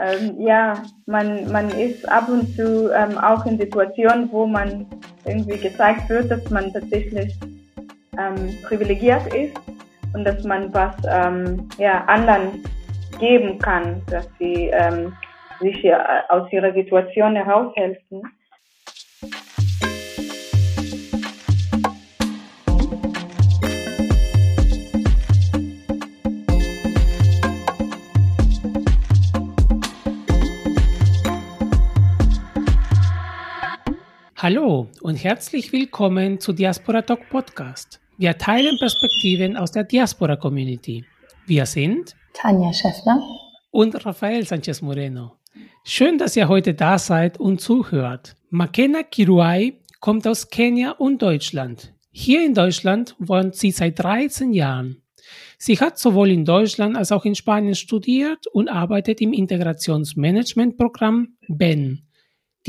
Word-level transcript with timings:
Ähm, 0.00 0.40
ja, 0.40 0.82
man, 1.06 1.50
man 1.52 1.68
ist 1.70 2.08
ab 2.08 2.28
und 2.28 2.48
zu 2.56 2.90
ähm, 2.94 3.18
auch 3.18 3.44
in 3.44 3.58
Situationen, 3.58 4.30
wo 4.32 4.46
man 4.46 4.86
irgendwie 5.26 5.58
gezeigt 5.58 6.08
wird, 6.08 6.30
dass 6.30 6.48
man 6.48 6.72
tatsächlich 6.72 7.38
ähm, 8.18 8.56
privilegiert 8.62 9.26
ist 9.34 9.56
und 10.14 10.24
dass 10.24 10.42
man 10.44 10.72
was 10.72 10.94
ähm, 11.06 11.68
ja, 11.78 12.04
anderen 12.06 12.64
geben 13.18 13.58
kann, 13.58 14.02
dass 14.10 14.26
sie 14.38 14.70
ähm, 14.72 15.12
sich 15.60 15.84
äh, 15.84 15.96
aus 16.30 16.50
ihrer 16.50 16.72
Situation 16.72 17.36
heraushelfen. 17.36 18.22
Hallo 34.50 34.88
und 35.02 35.14
herzlich 35.14 35.72
willkommen 35.72 36.40
zu 36.40 36.52
Diaspora 36.52 37.02
Talk 37.02 37.20
Podcast. 37.30 38.00
Wir 38.18 38.36
teilen 38.36 38.76
Perspektiven 38.80 39.56
aus 39.56 39.70
der 39.70 39.84
Diaspora 39.84 40.34
Community. 40.34 41.04
Wir 41.46 41.64
sind 41.66 42.16
Tanja 42.32 42.72
Schäffler 42.72 43.22
und 43.70 44.04
Rafael 44.04 44.44
Sanchez 44.44 44.82
Moreno. 44.82 45.36
Schön, 45.84 46.18
dass 46.18 46.34
ihr 46.34 46.48
heute 46.48 46.74
da 46.74 46.98
seid 46.98 47.38
und 47.38 47.60
zuhört. 47.60 48.34
Makena 48.48 49.04
Kiruai 49.04 49.74
kommt 50.00 50.26
aus 50.26 50.50
Kenia 50.50 50.96
und 50.98 51.22
Deutschland. 51.22 51.94
Hier 52.10 52.44
in 52.44 52.52
Deutschland 52.52 53.14
wohnt 53.20 53.54
sie 53.54 53.70
seit 53.70 54.00
13 54.00 54.52
Jahren. 54.52 55.00
Sie 55.58 55.78
hat 55.78 55.96
sowohl 55.96 56.32
in 56.32 56.44
Deutschland 56.44 56.96
als 56.96 57.12
auch 57.12 57.24
in 57.24 57.36
Spanien 57.36 57.76
studiert 57.76 58.48
und 58.48 58.68
arbeitet 58.68 59.20
im 59.20 59.32
Integrationsmanagementprogramm 59.32 61.36
BEN 61.46 62.02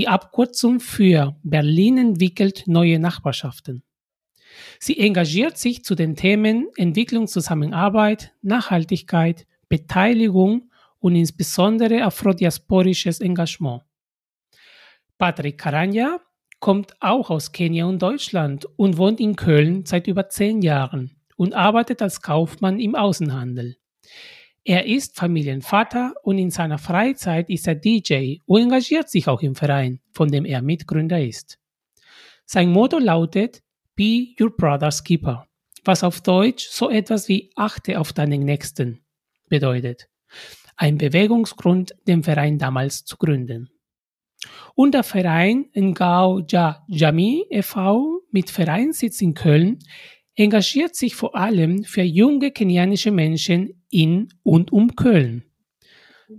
die 0.02 0.08
Abkürzung 0.08 0.80
für 0.80 1.36
Berlin 1.44 2.00
entwickelt 2.00 2.64
neue 2.66 2.98
Nachbarschaften. 2.98 3.84
Sie 4.80 4.98
engagiert 4.98 5.60
sich 5.60 5.84
zu 5.86 5.94
den 5.94 6.16
Themen 6.16 6.70
Entwicklungszusammenarbeit, 6.76 8.34
Nachhaltigkeit, 8.42 9.46
Beteiligung 9.70 10.72
und 10.98 11.16
insbesondere 11.16 12.02
afrodiasporisches 12.02 13.20
Engagement. 13.20 13.84
Patrick 15.20 15.60
Karanja 15.60 16.20
kommt 16.60 16.96
auch 17.00 17.30
aus 17.30 17.52
Kenia 17.52 17.86
und 17.86 18.02
Deutschland 18.02 18.66
und 18.78 18.98
wohnt 18.98 19.20
in 19.20 19.36
Köln 19.36 19.86
seit 19.86 20.08
über 20.08 20.30
zehn 20.30 20.64
Jahren 20.64 21.12
und 21.36 21.54
arbeitet 21.54 22.02
als 22.02 22.24
Kaufmann 22.24 22.80
im 22.80 22.96
Außenhandel. 22.96 23.78
Er 24.64 24.86
ist 24.86 25.16
Familienvater 25.16 26.14
und 26.22 26.38
in 26.38 26.52
seiner 26.52 26.78
Freizeit 26.78 27.50
ist 27.50 27.68
er 27.68 27.76
DJ 27.76 28.38
und 28.46 28.62
engagiert 28.62 29.10
sich 29.10 29.28
auch 29.28 29.42
im 29.42 29.56
Verein, 29.56 30.00
von 30.14 30.30
dem 30.30 30.46
er 30.46 30.62
Mitgründer 30.62 31.20
ist. 31.20 31.58
Sein 32.46 32.72
Motto 32.72 33.00
lautet 33.00 33.64
Be 33.96 34.36
Your 34.40 34.56
Brother's 34.56 35.04
Keeper, 35.04 35.48
was 35.84 36.04
auf 36.04 36.22
Deutsch 36.22 36.68
so 36.68 36.90
etwas 36.90 37.28
wie 37.28 37.50
Achte 37.56 38.00
auf 38.00 38.14
deinen 38.14 38.44
Nächsten 38.44 39.04
bedeutet. 39.50 40.10
Ein 40.76 40.98
Bewegungsgrund, 40.98 41.96
den 42.08 42.24
Verein 42.24 42.60
damals 42.60 43.04
zu 43.04 43.18
gründen. 43.18 43.70
Und 44.76 44.94
der 44.94 45.04
Verein 45.04 45.70
Ngao 45.74 46.44
Ja 46.48 46.84
Jami 46.88 47.46
e.V. 47.50 48.22
mit 48.32 48.50
Vereinssitz 48.50 49.22
in 49.22 49.34
Köln 49.34 49.80
engagiert 50.36 50.96
sich 50.96 51.16
vor 51.16 51.36
allem 51.36 51.84
für 51.84 52.04
junge 52.04 52.52
kenianische 52.52 53.12
Menschen 53.12 53.81
in 53.92 54.30
und 54.44 54.72
um 54.72 54.96
Köln. 54.96 55.44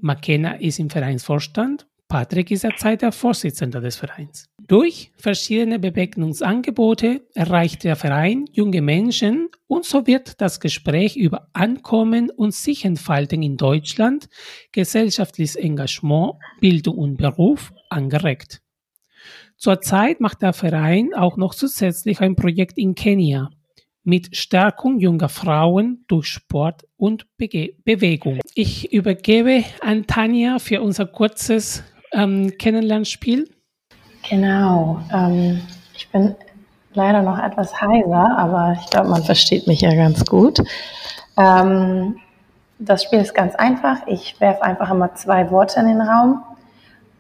Makena 0.00 0.55
ist 0.55 0.78
im 0.78 0.91
Vereinsvorstand, 0.91 1.86
Patrick 2.09 2.50
ist 2.50 2.64
derzeit 2.64 3.00
der 3.00 3.11
Vorsitzende 3.11 3.81
des 3.81 3.97
Vereins. 3.97 4.50
Durch 4.61 5.12
verschiedene 5.17 5.78
Begegnungsangebote 5.78 7.27
erreicht 7.34 7.84
der 7.84 7.97
Verein 7.97 8.44
junge 8.53 8.82
Menschen 8.82 9.49
und 9.66 9.87
so 9.87 10.06
wird 10.06 10.38
das 10.43 10.60
Gespräch 10.60 11.16
über 11.16 11.49
Ankommen 11.54 12.28
und 12.28 12.54
sich 12.54 12.84
entfalten 12.84 13.43
in 13.43 13.56
Deutschland, 13.56 14.28
gesellschaftliches 14.72 15.56
Engagement, 15.56 16.34
Bildung 16.60 16.98
und 16.98 17.16
Beruf 17.16 17.72
angeregt. 17.88 18.60
Zurzeit 19.56 20.21
macht 20.21 20.43
der 20.43 20.53
Verein 20.53 21.15
auch 21.15 21.38
noch 21.38 21.54
zusätzlich 21.54 22.21
ein 22.21 22.37
Projekt 22.37 22.77
in 22.77 22.94
Kenia, 22.94 23.48
mit 24.05 24.37
Stärkung 24.37 24.99
junger 24.99 25.29
Frauen 25.29 26.05
durch 26.09 26.27
Sport 26.27 26.85
und 26.97 27.27
Bege 27.37 27.75
Bewegung. 27.85 28.41
Ich 28.55 28.93
übergebe 28.93 29.65
an 29.81 30.07
Tanja 30.07 30.59
für 30.59 30.83
unser 30.83 31.07
kurzes 31.07 31.83
ähm, 32.13 32.53
Kennenlernspiel. 32.59 33.49
Genau. 34.29 35.01
Ähm, 35.13 35.61
ich 35.95 36.09
bin 36.11 36.35
leider 36.95 37.23
noch 37.23 37.39
etwas 37.39 37.81
heiser, 37.81 38.37
aber 38.37 38.77
ich 38.81 38.91
glaube, 38.91 39.09
man 39.09 39.23
versteht 39.23 39.67
mich 39.67 39.81
ja 39.81 39.95
ganz 39.95 40.25
gut. 40.25 40.61
Ähm, 41.39 42.17
das 42.79 43.05
Spiel 43.05 43.21
ist 43.21 43.34
ganz 43.34 43.55
einfach. 43.55 44.07
Ich 44.07 44.41
werfe 44.41 44.63
einfach 44.63 44.91
immer 44.91 45.15
zwei 45.15 45.51
Worte 45.51 45.81
in 45.81 45.87
den 45.87 46.01
Raum 46.01 46.43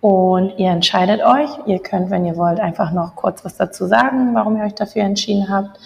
und 0.00 0.58
ihr 0.58 0.70
entscheidet 0.70 1.22
euch. 1.22 1.50
Ihr 1.66 1.78
könnt, 1.78 2.10
wenn 2.10 2.26
ihr 2.26 2.36
wollt, 2.36 2.58
einfach 2.58 2.90
noch 2.90 3.14
kurz 3.14 3.44
was 3.44 3.56
dazu 3.56 3.86
sagen, 3.86 4.34
warum 4.34 4.56
ihr 4.56 4.64
euch 4.64 4.74
dafür 4.74 5.02
entschieden 5.02 5.48
habt 5.48 5.78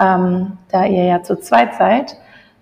ähm, 0.00 0.58
da 0.70 0.86
ihr 0.86 1.04
ja 1.04 1.22
zu 1.22 1.38
zweit 1.38 1.74
seid. 1.74 2.16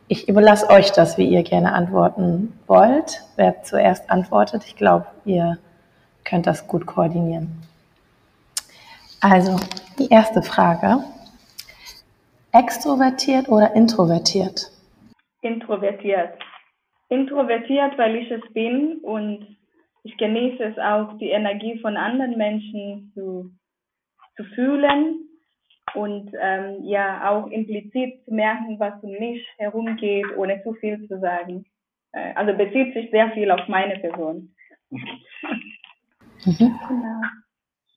Ich 0.08 0.28
überlasse 0.28 0.68
euch 0.68 0.92
das, 0.92 1.16
wie 1.16 1.26
ihr 1.26 1.42
gerne 1.42 1.72
antworten 1.72 2.58
wollt. 2.66 3.22
Wer 3.36 3.62
zuerst 3.62 4.10
antwortet, 4.10 4.64
ich 4.66 4.76
glaube, 4.76 5.06
ihr 5.24 5.58
könnt 6.24 6.46
das 6.46 6.66
gut 6.68 6.86
koordinieren. 6.86 7.62
Also, 9.20 9.56
die 9.98 10.08
erste 10.08 10.42
Frage. 10.42 11.04
Extrovertiert 12.52 13.48
oder 13.48 13.74
introvertiert? 13.74 14.70
Introvertiert. 15.40 16.34
Introvertiert, 17.08 17.96
weil 17.96 18.16
ich 18.16 18.30
es 18.30 18.42
bin 18.52 18.98
und 19.02 19.56
ich 20.04 20.16
genieße 20.18 20.62
es 20.64 20.78
auch, 20.78 21.16
die 21.18 21.30
Energie 21.30 21.78
von 21.78 21.96
anderen 21.96 22.36
Menschen 22.36 23.12
zu, 23.14 23.50
zu 24.36 24.44
fühlen 24.54 25.31
und 25.94 26.30
ähm, 26.40 26.84
ja 26.84 27.30
auch 27.30 27.46
implizit 27.48 28.24
zu 28.24 28.32
merken, 28.34 28.78
was 28.78 28.94
um 29.02 29.12
mich 29.12 29.46
herumgeht, 29.58 30.26
ohne 30.36 30.62
zu 30.62 30.74
viel 30.74 31.06
zu 31.08 31.18
sagen. 31.20 31.64
Äh, 32.12 32.32
also 32.34 32.56
bezieht 32.56 32.94
sich 32.94 33.10
sehr 33.10 33.30
viel 33.32 33.50
auf 33.50 33.66
meine 33.68 33.98
Person. 33.98 34.54
Mhm. 34.90 34.98
Genau. 36.44 37.20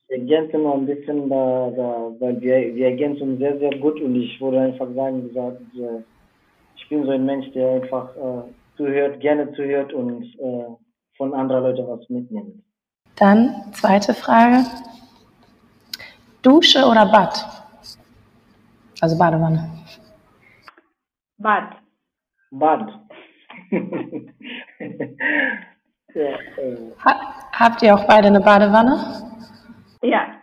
Ich 0.08 0.18
ergänze 0.18 0.58
noch 0.58 0.74
ein 0.74 0.86
bisschen, 0.86 1.28
da, 1.28 1.72
da, 1.76 2.12
weil 2.20 2.40
wir, 2.40 2.74
wir 2.74 2.86
ergänzen 2.86 3.38
sehr, 3.38 3.58
sehr 3.58 3.76
gut 3.78 4.00
und 4.00 4.14
ich 4.14 4.40
würde 4.40 4.60
einfach 4.60 4.88
sagen, 4.94 5.26
gesagt, 5.26 5.60
ich 6.76 6.88
bin 6.88 7.04
so 7.04 7.10
ein 7.10 7.26
Mensch, 7.26 7.50
der 7.52 7.82
einfach 7.82 8.14
äh, 8.16 8.42
zuhört, 8.76 9.20
gerne 9.20 9.52
zuhört 9.54 9.92
und 9.92 10.22
äh, 10.38 10.66
von 11.16 11.34
anderen 11.34 11.64
Leuten 11.64 11.88
was 11.88 12.08
mitnimmt. 12.08 12.62
Dann 13.16 13.72
zweite 13.72 14.14
Frage. 14.14 14.64
Dusche 16.42 16.86
oder 16.86 17.06
Bad? 17.06 17.65
Also 19.00 19.18
Badewanne. 19.18 19.70
Bad. 21.38 21.76
Bad. 22.50 22.92
ja, 26.14 26.38
äh. 26.58 26.76
ha 27.04 27.34
habt 27.52 27.82
ihr 27.82 27.94
auch 27.94 28.06
beide 28.06 28.28
eine 28.28 28.40
Badewanne? 28.40 28.96
Ja, 30.02 30.42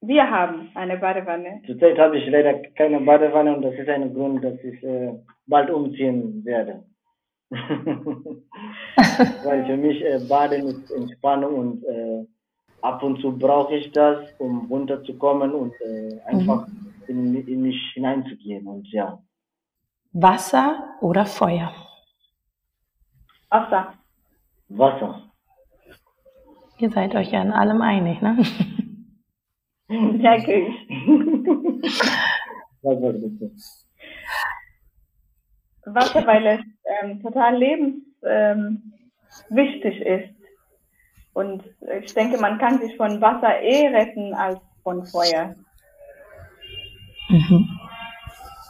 wir 0.00 0.30
haben 0.30 0.70
eine 0.74 0.96
Badewanne. 0.96 1.60
Zurzeit 1.66 1.98
habe 1.98 2.16
ich 2.18 2.26
leider 2.30 2.54
keine 2.76 3.00
Badewanne 3.00 3.56
und 3.56 3.62
das 3.62 3.74
ist 3.74 3.88
ein 3.88 4.14
Grund, 4.14 4.42
dass 4.42 4.58
ich 4.64 4.82
äh, 4.82 5.12
bald 5.46 5.70
umziehen 5.70 6.42
werde. 6.44 6.84
Weil 7.50 8.46
für 9.66 9.76
mich 9.76 10.02
äh, 10.02 10.20
Baden 10.28 10.68
ist 10.68 10.90
Entspannung 10.90 11.54
und 11.54 11.84
äh, 11.84 12.24
ab 12.82 13.02
und 13.02 13.20
zu 13.20 13.36
brauche 13.36 13.76
ich 13.76 13.92
das, 13.92 14.18
um 14.38 14.66
runterzukommen 14.66 15.52
und 15.52 15.72
äh, 15.80 16.20
einfach 16.26 16.66
mhm 16.66 16.90
in, 17.10 17.46
in 17.46 17.62
mich 17.62 17.92
hineinzugehen 17.92 18.66
und 18.66 18.90
ja. 18.92 19.22
Wasser 20.12 20.96
oder 21.00 21.24
Feuer? 21.26 21.72
Wasser. 23.48 23.94
Wasser. 24.68 25.22
Ihr 26.78 26.90
seid 26.90 27.14
euch 27.14 27.30
ja 27.30 27.42
in 27.42 27.52
allem 27.52 27.82
einig, 27.82 28.20
ne? 28.22 28.42
Merke 29.88 30.68
ich. 30.68 30.88
Wasser 32.82 33.12
bitte. 33.12 33.52
Wasser, 35.84 36.26
weil 36.26 36.46
es 36.46 36.60
ähm, 37.02 37.22
total 37.22 37.56
lebenswichtig 37.56 40.06
ähm, 40.06 40.06
ist. 40.06 40.39
Und 41.32 41.62
ich 42.02 42.12
denke, 42.14 42.38
man 42.40 42.58
kann 42.58 42.80
sich 42.80 42.96
von 42.96 43.20
Wasser 43.20 43.60
eh 43.60 43.88
retten 43.88 44.34
als 44.34 44.60
von 44.82 45.04
Feuer. 45.06 45.54
Mhm. 47.28 47.68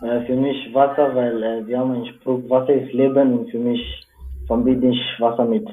Äh, 0.02 0.20
für 0.26 0.36
mich 0.36 0.74
Wasser, 0.74 1.14
weil 1.14 1.42
äh, 1.42 1.66
wir 1.66 1.78
haben 1.78 1.92
einen 1.92 2.06
Spruch, 2.06 2.42
Wasser 2.48 2.74
ist 2.74 2.92
Leben 2.92 3.38
und 3.38 3.50
für 3.50 3.58
mich 3.58 3.82
verbinde 4.46 4.88
ich 4.88 5.00
Wasser 5.18 5.44
mit 5.44 5.68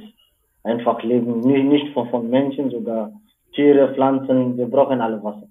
einfach 0.64 1.02
leben. 1.04 1.42
Nicht 1.42 1.94
von, 1.94 2.10
von 2.10 2.30
Menschen, 2.30 2.70
sogar 2.70 3.12
Tiere, 3.54 3.94
Pflanzen, 3.94 4.58
wir 4.58 4.68
brauchen 4.68 5.02
alle 5.02 5.24
Wasser. 5.24 5.48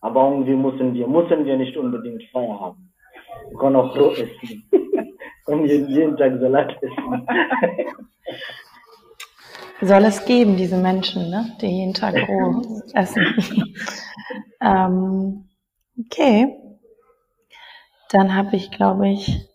Aber 0.00 0.28
irgendwie 0.30 0.56
müssen 0.56 0.94
wir, 0.94 1.06
müssen 1.06 1.44
wir 1.44 1.56
nicht 1.56 1.76
unbedingt 1.76 2.24
Feuer 2.32 2.60
haben. 2.60 2.92
Wir 3.48 3.58
können 3.58 3.76
auch 3.76 3.94
Brot 3.94 4.18
essen. 4.18 4.64
Und 5.46 5.66
jeden, 5.66 5.88
jeden 5.88 6.16
Tag 6.16 6.38
Salat 6.40 6.74
essen. 6.82 7.26
Soll 9.84 10.04
es 10.06 10.24
geben, 10.24 10.56
diese 10.56 10.78
Menschen, 10.78 11.28
ne? 11.28 11.54
die 11.60 11.66
jeden 11.66 11.92
Tag 11.92 12.14
Brot 12.14 12.66
essen. 12.94 13.22
ähm, 14.62 15.46
okay. 15.98 16.56
Dann 18.08 18.34
habe 18.34 18.56
ich, 18.56 18.70
glaube 18.70 19.10
ich, 19.10 19.46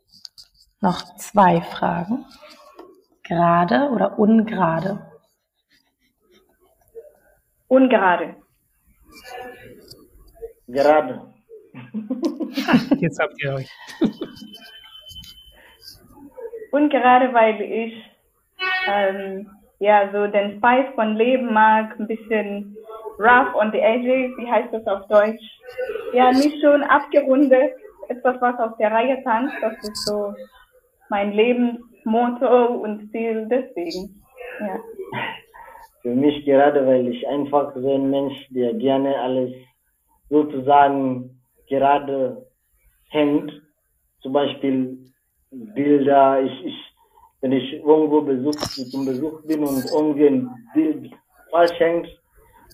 noch 0.81 1.15
zwei 1.15 1.61
Fragen. 1.61 2.25
Gerade 3.23 3.89
oder 3.89 4.19
ungerade? 4.19 5.03
Ungerade. 7.67 8.35
Gerade. 10.67 11.33
Jetzt 12.99 13.19
habt 13.19 13.33
ihr 13.43 13.53
euch. 13.55 13.69
Ungerade, 16.71 17.33
weil 17.33 17.61
ich 17.61 17.93
ähm, 18.87 19.49
ja 19.79 20.09
so 20.11 20.27
den 20.27 20.57
Spice 20.57 20.93
von 20.95 21.15
Leben 21.15 21.53
mag, 21.53 21.99
ein 21.99 22.07
bisschen 22.07 22.77
rough 23.19 23.53
the 23.73 23.79
edges, 23.79 24.37
wie 24.37 24.49
heißt 24.49 24.73
das 24.73 24.85
auf 24.87 25.07
Deutsch? 25.07 25.59
Ja, 26.13 26.31
nicht 26.31 26.61
schon 26.61 26.83
abgerundet, 26.83 27.73
etwas, 28.07 28.41
was 28.41 28.59
auf 28.59 28.77
der 28.77 28.91
Reihe 28.91 29.21
tanzt, 29.23 29.55
das 29.61 29.73
ist 29.83 30.05
so 30.05 30.33
mein 31.09 31.31
Lebensmotto 31.33 32.65
und 32.65 33.11
Ziel 33.11 33.47
deswegen. 33.49 34.21
Ja. 34.59 34.79
Für 36.01 36.15
mich 36.15 36.45
gerade, 36.45 36.85
weil 36.85 37.07
ich 37.07 37.27
einfach 37.27 37.73
so 37.75 37.95
ein 37.95 38.09
Mensch, 38.09 38.47
der 38.49 38.73
gerne 38.73 39.19
alles 39.19 39.51
sozusagen 40.29 41.41
gerade 41.67 42.45
hängt. 43.09 43.51
Zum 44.21 44.33
Beispiel 44.33 44.97
Bilder. 45.51 46.41
Ich, 46.41 46.65
ich, 46.65 46.88
wenn 47.41 47.51
ich 47.51 47.73
irgendwo 47.73 48.21
Besuch, 48.21 48.51
zum 48.51 49.05
Besuch 49.05 49.41
bin 49.43 49.63
und 49.63 49.85
irgendwie 49.91 50.27
ein 50.27 50.49
Bild 50.73 51.11
falsch 51.51 51.79
hängt, 51.79 52.07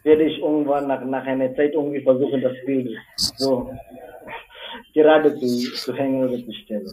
werde 0.04 0.24
ich 0.24 0.40
irgendwann 0.40 0.88
nach, 0.88 1.04
nach 1.04 1.26
einer 1.26 1.54
Zeit 1.56 1.74
irgendwie 1.74 2.02
versuchen, 2.02 2.42
das 2.42 2.54
Bild 2.66 2.90
so 3.16 3.72
gerade 4.94 5.36
zu, 5.36 5.48
zu 5.48 5.94
hängen 5.94 6.24
oder 6.28 6.38
zu 6.38 6.54
stellen. 6.54 6.88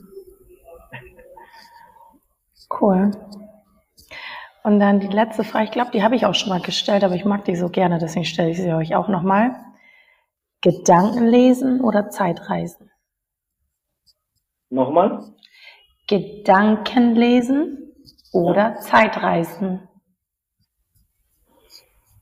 Cool. 2.81 3.11
Und 4.65 4.79
dann 4.79 5.01
die 5.01 5.09
letzte 5.09 5.45
Frage, 5.45 5.65
ich 5.65 5.71
glaube, 5.73 5.91
die 5.93 6.03
habe 6.03 6.15
ich 6.15 6.25
auch 6.25 6.35
schon 6.35 6.51
mal 6.51 6.61
gestellt, 6.61 7.05
aber 7.05 7.15
ich 7.15 7.25
mag 7.25 7.45
die 7.45 7.57
so 7.57 7.69
gerne, 7.69 7.99
deswegen 7.99 8.25
stelle 8.25 8.51
ich 8.51 8.59
sie 8.59 8.73
euch 8.73 8.95
auch 8.95 9.09
nochmal. 9.09 9.57
Gedanken 10.61 11.27
lesen 11.27 11.81
oder 11.81 12.11
Zeitreisen? 12.11 12.91
Nochmal? 14.71 15.25
Gedanken 16.13 17.15
lesen 17.15 17.95
oder 18.35 18.77
Zeitreisen? 18.77 19.89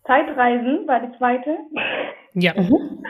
Zeitreisen 0.04 0.86
war 0.86 1.00
die 1.04 1.18
zweite. 1.18 1.58
Ja. 2.34 2.54
Mhm. 2.54 3.02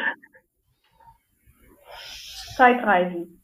Zeitreisen. 2.57 3.43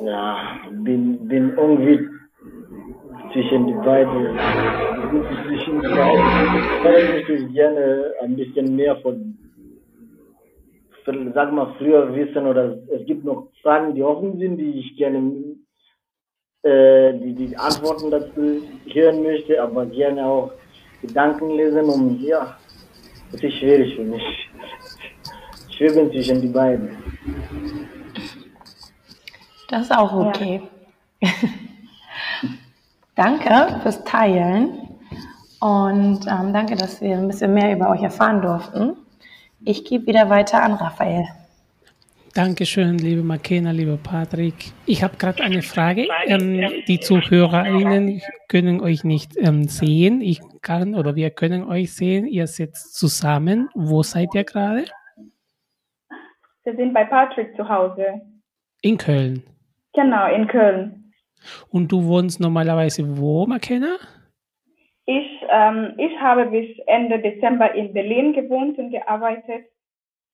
Ja, 0.00 0.58
bin, 0.72 1.28
bin 1.28 1.50
irgendwie 1.56 2.08
zwischen 3.32 3.68
die 3.68 3.74
beiden. 3.74 4.36
Zwischen 5.46 5.80
die 5.80 5.86
beiden. 5.86 6.58
Ich 6.58 7.14
möchte 7.14 7.48
gerne 7.52 8.14
ein 8.22 8.34
bisschen 8.34 8.74
mehr 8.74 8.96
von, 8.96 9.38
sag 11.34 11.52
mal, 11.52 11.74
früher 11.78 12.14
wissen 12.14 12.46
oder 12.46 12.78
es 12.90 13.04
gibt 13.06 13.24
noch 13.24 13.48
Fragen, 13.62 13.94
die 13.94 14.02
offen 14.02 14.38
sind, 14.38 14.58
die 14.58 14.80
ich 14.80 14.96
gerne, 14.96 15.56
äh, 16.62 17.12
die, 17.14 17.34
die 17.34 17.56
Antworten 17.56 18.10
dazu 18.10 18.62
hören 18.92 19.22
möchte, 19.22 19.62
aber 19.62 19.86
gerne 19.86 20.26
auch 20.26 20.52
Gedanken 21.02 21.50
lesen, 21.50 21.84
um, 21.84 22.18
ja, 22.20 22.56
das 23.32 23.42
ist 23.42 23.54
schwierig 23.54 23.94
für 23.94 24.04
mich. 24.04 24.22
Schweben 25.70 26.10
zwischen 26.10 26.40
die 26.40 26.48
beiden. 26.48 26.96
Das 29.68 29.82
ist 29.82 29.96
auch 29.96 30.12
okay. 30.12 30.62
Ja. 31.20 31.28
danke 33.14 33.80
fürs 33.82 34.02
Teilen 34.04 34.88
und 35.60 36.20
ähm, 36.26 36.52
danke, 36.52 36.74
dass 36.74 37.00
wir 37.00 37.16
ein 37.16 37.28
bisschen 37.28 37.54
mehr 37.54 37.72
über 37.74 37.90
euch 37.90 38.02
erfahren 38.02 38.40
durften. 38.42 38.96
Ich 39.64 39.84
gebe 39.84 40.06
wieder 40.06 40.30
weiter 40.30 40.62
an 40.62 40.74
Raphael. 40.74 41.24
Dankeschön, 42.34 42.98
liebe 42.98 43.22
Makena, 43.22 43.72
lieber 43.72 43.96
Patrick. 43.96 44.72
Ich 44.86 45.02
habe 45.02 45.16
gerade 45.16 45.42
eine 45.42 45.62
Frage. 45.62 46.06
Ähm, 46.26 46.70
die 46.86 47.00
ZuhörerInnen 47.00 48.22
können 48.48 48.80
euch 48.80 49.02
nicht 49.02 49.36
ähm, 49.36 49.64
sehen. 49.64 50.20
Ich 50.20 50.40
kann 50.62 50.94
oder 50.94 51.16
wir 51.16 51.30
können 51.30 51.64
euch 51.64 51.94
sehen. 51.94 52.26
Ihr 52.26 52.46
sitzt 52.46 52.94
zusammen. 52.94 53.68
Wo 53.74 54.02
seid 54.02 54.34
ihr 54.34 54.44
gerade? 54.44 54.84
Wir 56.62 56.76
sind 56.76 56.92
bei 56.92 57.04
Patrick 57.04 57.56
zu 57.56 57.68
Hause. 57.68 58.20
In 58.82 58.98
Köln. 58.98 59.42
Genau, 59.94 60.32
in 60.32 60.46
Köln. 60.46 61.12
Und 61.70 61.90
du 61.90 62.04
wohnst 62.04 62.38
normalerweise 62.40 63.18
wo, 63.18 63.46
Makena? 63.46 63.96
Ich, 65.10 65.42
ähm, 65.48 65.94
ich 65.96 66.20
habe 66.20 66.50
bis 66.50 66.68
Ende 66.86 67.18
Dezember 67.18 67.74
in 67.74 67.94
Berlin 67.94 68.34
gewohnt 68.34 68.76
und 68.76 68.90
gearbeitet. 68.90 69.64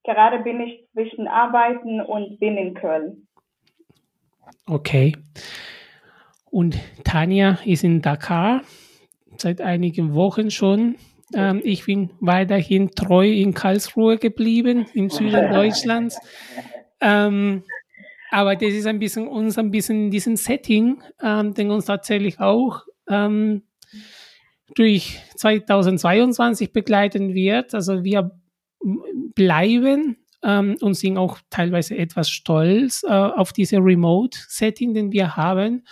Gerade 0.03 0.41
bin 0.41 0.61
ich 0.61 0.85
zwischen 0.93 1.29
Arbeiten 1.29 2.01
und 2.01 2.41
bin 2.41 2.57
in 2.57 2.75
Köln. 2.75 3.29
Okay. 4.67 5.17
Und 6.51 6.77
Tanja 7.05 7.59
ist 7.65 7.85
in 7.85 8.03
Dakar 8.03 8.63
seit 9.37 9.61
einigen 9.61 10.13
Wochen 10.13 10.51
schon. 10.51 10.97
Ähm, 11.33 11.61
ich 11.63 11.87
bin 11.87 12.11
weiterhin 12.19 12.91
treu 12.91 13.31
in 13.31 13.55
Karlsruhe 13.55 14.19
geblieben, 14.19 14.87
im 14.93 15.09
Süden 15.09 15.51
Deutschlands. 15.53 16.19
Ähm, 17.01 17.63
aber 18.33 18.57
das 18.57 18.73
ist 18.73 18.89
ein 18.89 18.99
bisschen 18.99 19.29
uns 19.29 19.57
ein 19.57 19.71
bisschen 19.71 20.07
in 20.07 20.11
diesem 20.11 20.35
Setting, 20.35 21.01
ähm, 21.23 21.55
den 21.55 21.71
uns 21.71 21.85
tatsächlich 21.85 22.41
auch 22.41 22.83
ähm, 23.09 23.63
durch 24.75 25.21
2022 25.37 26.73
begleiten 26.73 27.35
wird. 27.35 27.75
Also 27.75 28.05
wir 28.05 28.31
bleiben 29.35 30.17
ähm, 30.43 30.77
und 30.81 30.95
sind 30.95 31.19
auch 31.19 31.39
teilweise 31.51 31.97
etwas 31.97 32.31
stolz 32.31 33.03
äh, 33.03 33.09
auf 33.09 33.53
diese 33.53 33.79
Remote-Setting, 33.79 34.95
den 34.95 35.13
wir 35.13 35.37
haben, 35.37 35.85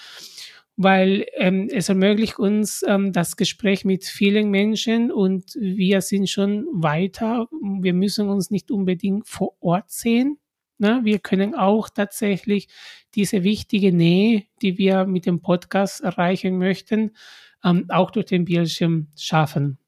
weil 0.76 1.26
ähm, 1.36 1.68
es 1.72 1.88
ermöglicht 1.88 2.38
uns 2.38 2.84
ähm, 2.86 3.12
das 3.12 3.36
Gespräch 3.36 3.84
mit 3.84 4.04
vielen 4.04 4.50
Menschen 4.50 5.10
und 5.10 5.54
wir 5.58 6.00
sind 6.00 6.28
schon 6.28 6.66
weiter. 6.72 7.48
Wir 7.80 7.94
müssen 7.94 8.28
uns 8.28 8.50
nicht 8.50 8.70
unbedingt 8.70 9.28
vor 9.28 9.54
Ort 9.60 9.90
sehen. 9.90 10.38
Ne? 10.78 11.00
Wir 11.04 11.18
können 11.18 11.54
auch 11.54 11.88
tatsächlich 11.90 12.68
diese 13.14 13.44
wichtige 13.44 13.92
Nähe, 13.92 14.44
die 14.62 14.78
wir 14.78 15.04
mit 15.04 15.26
dem 15.26 15.40
Podcast 15.40 16.00
erreichen 16.00 16.58
möchten, 16.58 17.12
ähm, 17.64 17.86
auch 17.88 18.10
durch 18.10 18.26
den 18.26 18.44
Bildschirm 18.44 19.08
schaffen. 19.16 19.78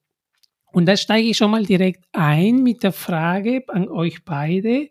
Und 0.71 0.87
da 0.87 0.97
steige 0.97 1.29
ich 1.29 1.37
schon 1.37 1.51
mal 1.51 1.65
direkt 1.65 2.05
ein 2.11 2.61
mit 2.61 2.83
der 2.83 2.91
Frage 2.91 3.63
an 3.69 3.87
euch 3.87 4.25
beide. 4.25 4.89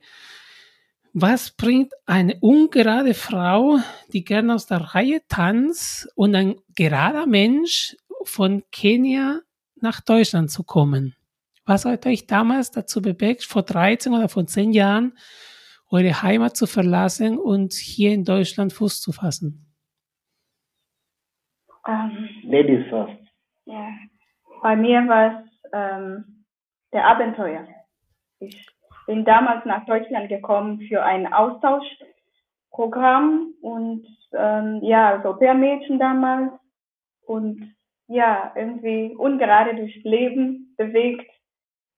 Was 1.13 1.51
bringt 1.51 1.93
eine 2.07 2.39
ungerade 2.41 3.15
Frau, 3.15 3.79
die 4.13 4.25
gerne 4.25 4.55
aus 4.55 4.67
der 4.67 4.79
Reihe 4.79 5.21
tanzt 5.29 6.09
und 6.15 6.35
ein 6.35 6.57
gerader 6.75 7.27
Mensch 7.27 7.97
von 8.25 8.63
Kenia 8.73 9.41
nach 9.77 10.01
Deutschland 10.01 10.51
zu 10.51 10.65
kommen? 10.65 11.15
Was 11.67 11.85
hat 11.85 12.07
euch 12.07 12.27
damals 12.27 12.71
dazu 12.71 13.01
bewegt, 13.01 13.45
vor 13.45 13.63
13 13.63 14.13
oder 14.13 14.29
vor 14.29 14.47
10 14.47 14.73
Jahren 14.73 15.17
eure 15.91 16.23
Heimat 16.23 16.57
zu 16.57 16.67
verlassen 16.67 17.39
und 17.39 17.75
hier 17.75 18.13
in 18.13 18.25
Deutschland 18.25 18.73
Fuß 18.73 19.01
zu 19.01 19.13
fassen? 19.13 19.64
Ähm, 21.87 22.31
Ladies 22.45 22.89
first. 22.89 23.13
ja. 23.67 23.91
Bei 24.63 24.77
mir 24.77 25.07
war 25.09 25.27
es 25.27 25.35
ähm, 25.73 26.45
der 26.93 27.07
Abenteuer. 27.07 27.67
Ich 28.41 28.67
bin 29.07 29.25
damals 29.25 29.65
nach 29.67 29.85
Deutschland 29.85 30.29
gekommen 30.29 30.81
für 30.89 31.03
ein 31.03 31.33
Austauschprogramm 31.33 33.55
und 33.61 34.07
ähm, 34.33 34.81
ja, 34.83 35.11
als 35.11 35.27
Au-pair-Mädchen 35.27 35.99
damals 35.99 36.53
und 37.27 37.75
ja, 38.07 38.53
irgendwie 38.55 39.15
ungerade 39.17 39.75
durchs 39.77 40.05
Leben 40.05 40.75
bewegt 40.77 41.31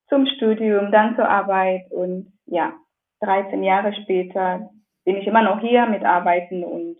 zum 0.08 0.26
Studium, 0.26 0.92
dann 0.92 1.16
zur 1.16 1.28
Arbeit 1.28 1.90
und 1.90 2.32
ja, 2.46 2.74
13 3.20 3.62
Jahre 3.62 3.92
später 4.02 4.70
bin 5.04 5.16
ich 5.16 5.26
immer 5.26 5.42
noch 5.42 5.60
hier 5.60 5.86
mit 5.86 6.04
Arbeiten 6.04 6.64
und 6.64 6.96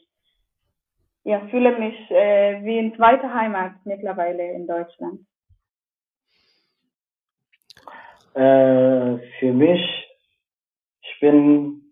ja, 1.26 1.40
fühle 1.49 1.76
mich 1.76 1.99
äh, 2.12 2.62
wie 2.62 2.78
in 2.78 2.95
zweiter 2.95 3.35
Heimat 3.35 3.73
mittlerweile 3.85 4.52
in 4.52 4.68
Deutschland. 4.68 5.26
Äh, 8.35 9.18
für 9.40 9.52
mich, 9.52 9.80
ich 11.02 11.21
bin 11.21 11.83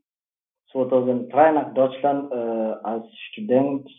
2003 0.70 1.50
nach 1.50 1.74
Deutschland 1.74 2.30
äh, 2.30 2.86
als 2.86 3.06
Student 3.30 3.90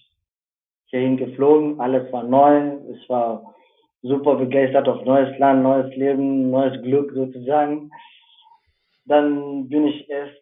hierhin 0.86 1.18
geflogen. 1.18 1.82
Alles 1.82 2.10
war 2.14 2.24
neu. 2.24 2.78
Es 2.94 3.10
war 3.10 3.54
super 4.04 4.36
begeistert 4.36 4.88
auf 4.88 5.04
neues 5.04 5.38
Land, 5.38 5.64
neues 5.64 5.94
Leben, 5.98 6.50
neues 6.50 6.82
Glück 6.82 7.12
sozusagen. 7.14 7.92
Dann 9.04 9.68
bin 9.68 9.88
ich 9.88 10.10
erst 10.10 10.42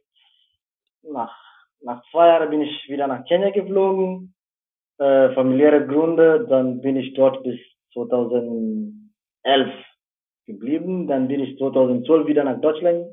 nach, 1.01 1.35
nach 1.81 2.03
zwei 2.11 2.27
Jahren 2.27 2.51
bin 2.51 2.61
ich 2.61 2.89
wieder 2.89 3.07
nach 3.07 3.25
Kenia 3.25 3.49
geflogen 3.49 4.32
äh, 5.03 5.33
familiäre 5.33 5.85
Gründe, 5.85 6.45
dann 6.47 6.79
bin 6.79 6.95
ich 6.95 7.13
dort 7.13 7.43
bis 7.43 7.59
2011 7.93 9.03
geblieben. 10.45 11.07
Dann 11.07 11.27
bin 11.27 11.41
ich 11.41 11.57
2012 11.57 12.25
wieder 12.27 12.45
nach 12.45 12.61
Deutschland 12.61 13.07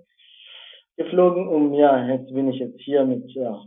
geflogen 0.96 1.48
und 1.48 1.74
ja, 1.74 2.06
jetzt 2.08 2.32
bin 2.32 2.48
ich 2.48 2.60
jetzt 2.60 2.80
hier 2.80 3.04
mit 3.04 3.28
ja, 3.32 3.64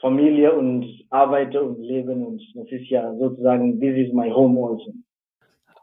Familie 0.00 0.52
und 0.52 0.86
arbeite 1.10 1.62
und 1.62 1.82
lebe 1.82 2.12
und 2.12 2.40
das 2.54 2.68
ist 2.70 2.88
ja 2.90 3.12
sozusagen, 3.16 3.80
this 3.80 3.96
is 3.96 4.12
my 4.12 4.30
home 4.30 4.60
also. 4.64 4.94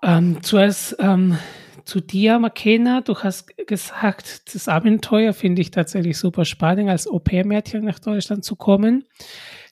Ähm, 0.01 0.37
zuerst 0.43 0.95
ähm, 0.99 1.37
zu 1.83 1.99
dir, 1.99 2.39
Makena. 2.39 3.01
Du 3.01 3.15
hast 3.15 3.57
gesagt, 3.67 4.55
das 4.55 4.69
Abenteuer 4.69 5.33
finde 5.33 5.61
ich 5.61 5.71
tatsächlich 5.71 6.17
super 6.17 6.45
spannend, 6.45 6.89
als 6.89 7.05
Au-pair-Mädchen 7.05 7.83
nach 7.83 7.99
Deutschland 7.99 8.45
zu 8.45 8.55
kommen 8.55 9.05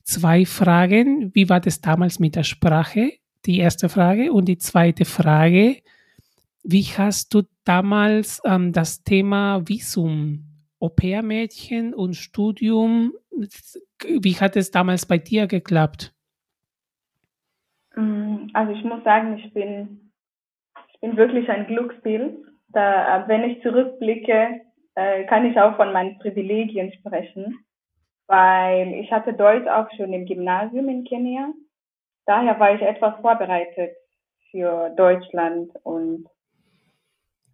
zwei 0.03 0.45
Fragen. 0.45 1.33
Wie 1.33 1.49
war 1.49 1.59
das 1.59 1.81
damals 1.81 2.19
mit 2.19 2.35
der 2.35 2.43
Sprache? 2.43 3.13
Die 3.45 3.59
erste 3.59 3.89
Frage. 3.89 4.31
Und 4.31 4.45
die 4.45 4.57
zweite 4.57 5.05
Frage, 5.05 5.77
wie 6.63 6.83
hast 6.83 7.33
du 7.33 7.43
damals 7.63 8.41
ähm, 8.45 8.71
das 8.71 9.03
Thema 9.03 9.67
Visum, 9.67 10.45
Au-pair-Mädchen 10.79 11.93
und 11.93 12.15
Studium, 12.15 13.13
wie 13.31 14.35
hat 14.35 14.55
es 14.55 14.71
damals 14.71 15.05
bei 15.05 15.17
dir 15.17 15.47
geklappt? 15.47 16.13
Mm, 17.95 18.47
also 18.53 18.73
ich 18.73 18.83
muss 18.83 19.03
sagen, 19.03 19.37
ich 19.37 19.53
bin, 19.53 20.11
ich 20.93 20.99
bin 20.99 21.17
wirklich 21.17 21.49
ein 21.49 21.67
Glücksspiel. 21.67 22.45
Da, 22.69 23.25
wenn 23.27 23.43
ich 23.43 23.61
zurückblicke, 23.63 24.61
äh, 24.95 25.25
kann 25.25 25.45
ich 25.45 25.59
auch 25.59 25.75
von 25.75 25.91
meinen 25.91 26.17
Privilegien 26.19 26.93
sprechen 26.93 27.65
weil 28.31 28.93
ich 28.93 29.11
hatte 29.11 29.33
Deutsch 29.33 29.67
auch 29.67 29.91
schon 29.97 30.13
im 30.13 30.25
Gymnasium 30.25 30.87
in 30.87 31.03
Kenia. 31.03 31.51
Daher 32.25 32.57
war 32.61 32.73
ich 32.73 32.81
etwas 32.81 33.19
vorbereitet 33.19 33.91
für 34.49 34.89
Deutschland 34.91 35.69
und 35.83 36.27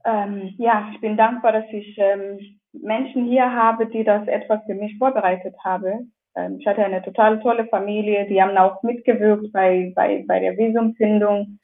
ähm, 0.06 0.54
ja, 0.60 0.88
ich 0.94 1.02
bin 1.02 1.18
dankbar, 1.18 1.52
dass 1.52 1.66
ich 1.72 1.98
ähm, 1.98 2.40
Menschen 2.74 3.26
hier 3.26 3.52
habe, 3.52 3.88
die 3.88 4.04
das 4.04 4.28
etwas 4.28 4.64
für 4.68 4.76
mich 4.76 4.96
vorbereitet 5.00 5.56
haben. 5.66 6.14
Ähm, 6.36 6.58
ich 6.60 6.68
hatte 6.68 6.86
eine 6.86 7.02
total 7.02 7.40
tolle 7.40 7.66
Familie, 7.66 8.28
die 8.28 8.40
haben 8.40 8.56
auch 8.56 8.84
mitgewirkt 8.84 9.52
bei, 9.52 9.92
bei, 9.96 10.24
bei 10.28 10.40
der 10.40 10.56
Visumfindung 10.58 11.58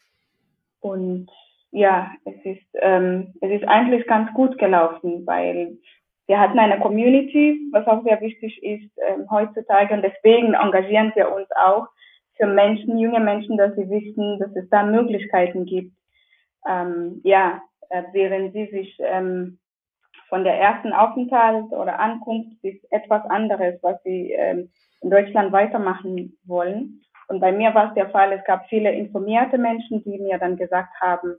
und 0.80 1.30
ja, 1.70 2.12
es 2.26 2.46
ist, 2.46 2.68
ähm, 2.82 3.36
es 3.42 3.52
ist 3.62 3.68
eigentlich 3.68 4.08
ganz 4.08 4.34
gut 4.34 4.58
gelaufen, 4.58 5.26
weil 5.28 5.78
wir 6.28 6.40
hatten 6.40 6.60
eine 6.60 6.80
Community, 6.80 7.70
was 7.72 7.86
auch 7.88 8.04
sehr 8.04 8.22
wichtig 8.22 8.62
ist 8.64 8.92
ähm, 9.08 9.30
heutzutage. 9.30 9.94
Und 9.94 10.04
deswegen 10.04 10.54
engagieren 10.54 11.12
wir 11.16 11.34
uns 11.34 11.48
auch 11.56 11.88
für 12.38 12.48
Menschen, 12.48 12.98
junge 12.98 13.20
Menschen, 13.20 13.58
dass 13.58 13.76
sie 13.76 13.90
wissen, 13.90 14.40
dass 14.40 14.56
es 14.56 14.70
da 14.70 14.84
Möglichkeiten 14.84 15.66
gibt. 15.66 15.94
Ähm, 16.68 17.22
ja, 17.24 17.62
äh, 17.90 18.04
während 18.14 18.54
sie 18.54 18.68
sich 18.68 18.98
ähm, 19.00 19.60
von 20.30 20.44
der 20.44 20.56
ersten 20.56 20.94
Aufenthalt 20.94 21.72
oder 21.72 22.00
Ankunft 22.00 22.62
bis 22.62 22.76
etwas 22.90 23.24
anderes, 23.30 23.76
was 23.82 24.02
sie 24.04 24.32
ähm, 24.32 24.72
in 25.02 25.10
Deutschland 25.10 25.52
weitermachen 25.52 26.38
wollen. 26.46 27.02
Und 27.28 27.40
bei 27.40 27.52
mir 27.52 27.74
war 27.76 27.90
es 27.90 27.94
der 27.96 28.10
Fall, 28.10 28.32
es 28.32 28.44
gab 28.46 28.68
viele 28.68 28.92
informierte 28.92 29.58
Menschen, 29.58 30.04
die 30.04 30.20
mir 30.20 30.38
dann 30.38 30.56
gesagt 30.56 30.94
haben, 31.02 31.36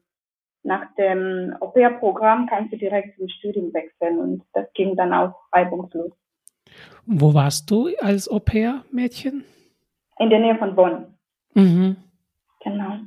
nach 0.65 0.95
dem 0.97 1.55
Au-pair-Programm 1.61 2.47
kannst 2.47 2.73
du 2.73 2.77
direkt 2.77 3.17
zum 3.17 3.29
Studium 3.29 3.73
wechseln 3.73 4.19
und 4.19 4.43
das 4.55 4.67
ging 4.75 4.97
dann 4.97 5.13
auch 5.13 5.35
reibungslos. 5.53 6.13
Wo 7.07 7.35
warst 7.35 7.71
du 7.71 7.91
als 8.01 8.29
Au-pair-Mädchen? 8.29 9.45
In 10.19 10.31
der 10.31 10.41
Nähe 10.41 10.57
von 10.57 10.75
Bonn. 10.75 11.07
Mhm. 11.55 11.97
Genau. 12.63 12.99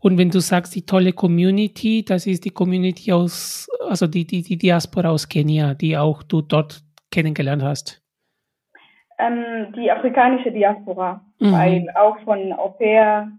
Und 0.00 0.18
wenn 0.18 0.30
du 0.30 0.40
sagst, 0.40 0.74
die 0.74 0.84
tolle 0.84 1.12
Community, 1.12 2.04
das 2.04 2.26
ist 2.26 2.44
die 2.44 2.50
Community 2.50 3.12
aus, 3.12 3.68
also 3.88 4.06
die, 4.06 4.26
die, 4.26 4.42
die 4.42 4.58
Diaspora 4.58 5.10
aus 5.10 5.28
Kenia, 5.28 5.74
die 5.74 5.96
auch 5.96 6.22
du 6.22 6.42
dort 6.42 6.82
kennengelernt 7.10 7.62
hast. 7.62 8.02
Ähm, 9.18 9.72
die 9.76 9.90
afrikanische 9.90 10.50
Diaspora, 10.50 11.24
mhm. 11.38 11.52
weil 11.52 11.86
auch 11.94 12.18
von 12.24 12.52
Au-pair 12.52 13.30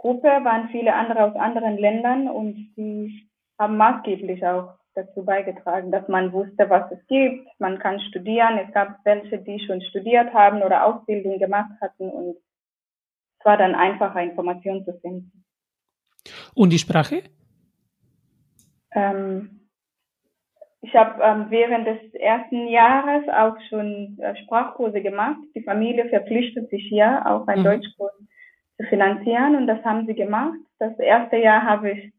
Gruppe 0.00 0.28
waren 0.28 0.70
viele 0.70 0.94
andere 0.94 1.24
aus 1.24 1.36
anderen 1.36 1.76
Ländern 1.76 2.26
und 2.26 2.54
die 2.74 3.28
haben 3.58 3.76
maßgeblich 3.76 4.42
auch 4.46 4.72
dazu 4.94 5.22
beigetragen, 5.22 5.92
dass 5.92 6.08
man 6.08 6.32
wusste, 6.32 6.70
was 6.70 6.90
es 6.90 7.06
gibt. 7.06 7.46
Man 7.60 7.78
kann 7.78 8.00
studieren. 8.08 8.58
Es 8.66 8.72
gab 8.72 9.04
welche, 9.04 9.36
die 9.38 9.60
schon 9.60 9.82
studiert 9.82 10.32
haben 10.32 10.62
oder 10.62 10.86
Ausbildung 10.86 11.38
gemacht 11.38 11.72
hatten 11.82 12.08
und 12.08 12.36
es 13.38 13.44
war 13.44 13.58
dann 13.58 13.74
einfacher, 13.74 14.22
Informationen 14.22 14.86
zu 14.86 14.98
finden. 15.00 15.44
Und 16.54 16.70
die 16.70 16.78
Sprache? 16.78 17.22
Ähm, 18.92 19.68
ich 20.80 20.94
habe 20.94 21.22
ähm, 21.22 21.46
während 21.50 21.86
des 21.86 22.14
ersten 22.14 22.68
Jahres 22.68 23.28
auch 23.28 23.56
schon 23.68 24.18
äh, 24.18 24.34
Sprachkurse 24.44 25.02
gemacht. 25.02 25.40
Die 25.54 25.62
Familie 25.62 26.08
verpflichtet 26.08 26.70
sich 26.70 26.86
hier 26.88 27.22
auch 27.26 27.46
ein 27.48 27.58
mhm. 27.58 27.64
Deutschkurs 27.64 28.12
zu 28.80 28.86
finanzieren 28.88 29.56
und 29.56 29.66
das 29.66 29.84
haben 29.84 30.06
sie 30.06 30.14
gemacht. 30.14 30.58
Das 30.78 30.98
erste 30.98 31.36
Jahr 31.36 31.62
habe 31.62 31.90
ich 31.92 32.12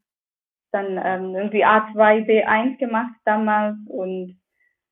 dann 0.70 1.00
ähm, 1.02 1.34
irgendwie 1.34 1.64
A2, 1.64 2.26
B1 2.26 2.78
gemacht 2.78 3.14
damals 3.24 3.76
und 3.88 4.40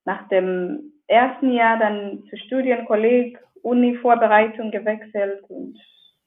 nach 0.04 0.28
dem 0.28 0.92
ersten 1.06 1.52
Jahr 1.52 1.78
dann 1.78 2.24
zu 2.28 2.36
Studienkolleg, 2.36 3.38
Uni-Vorbereitung 3.62 4.70
gewechselt 4.70 5.42
und 5.48 5.78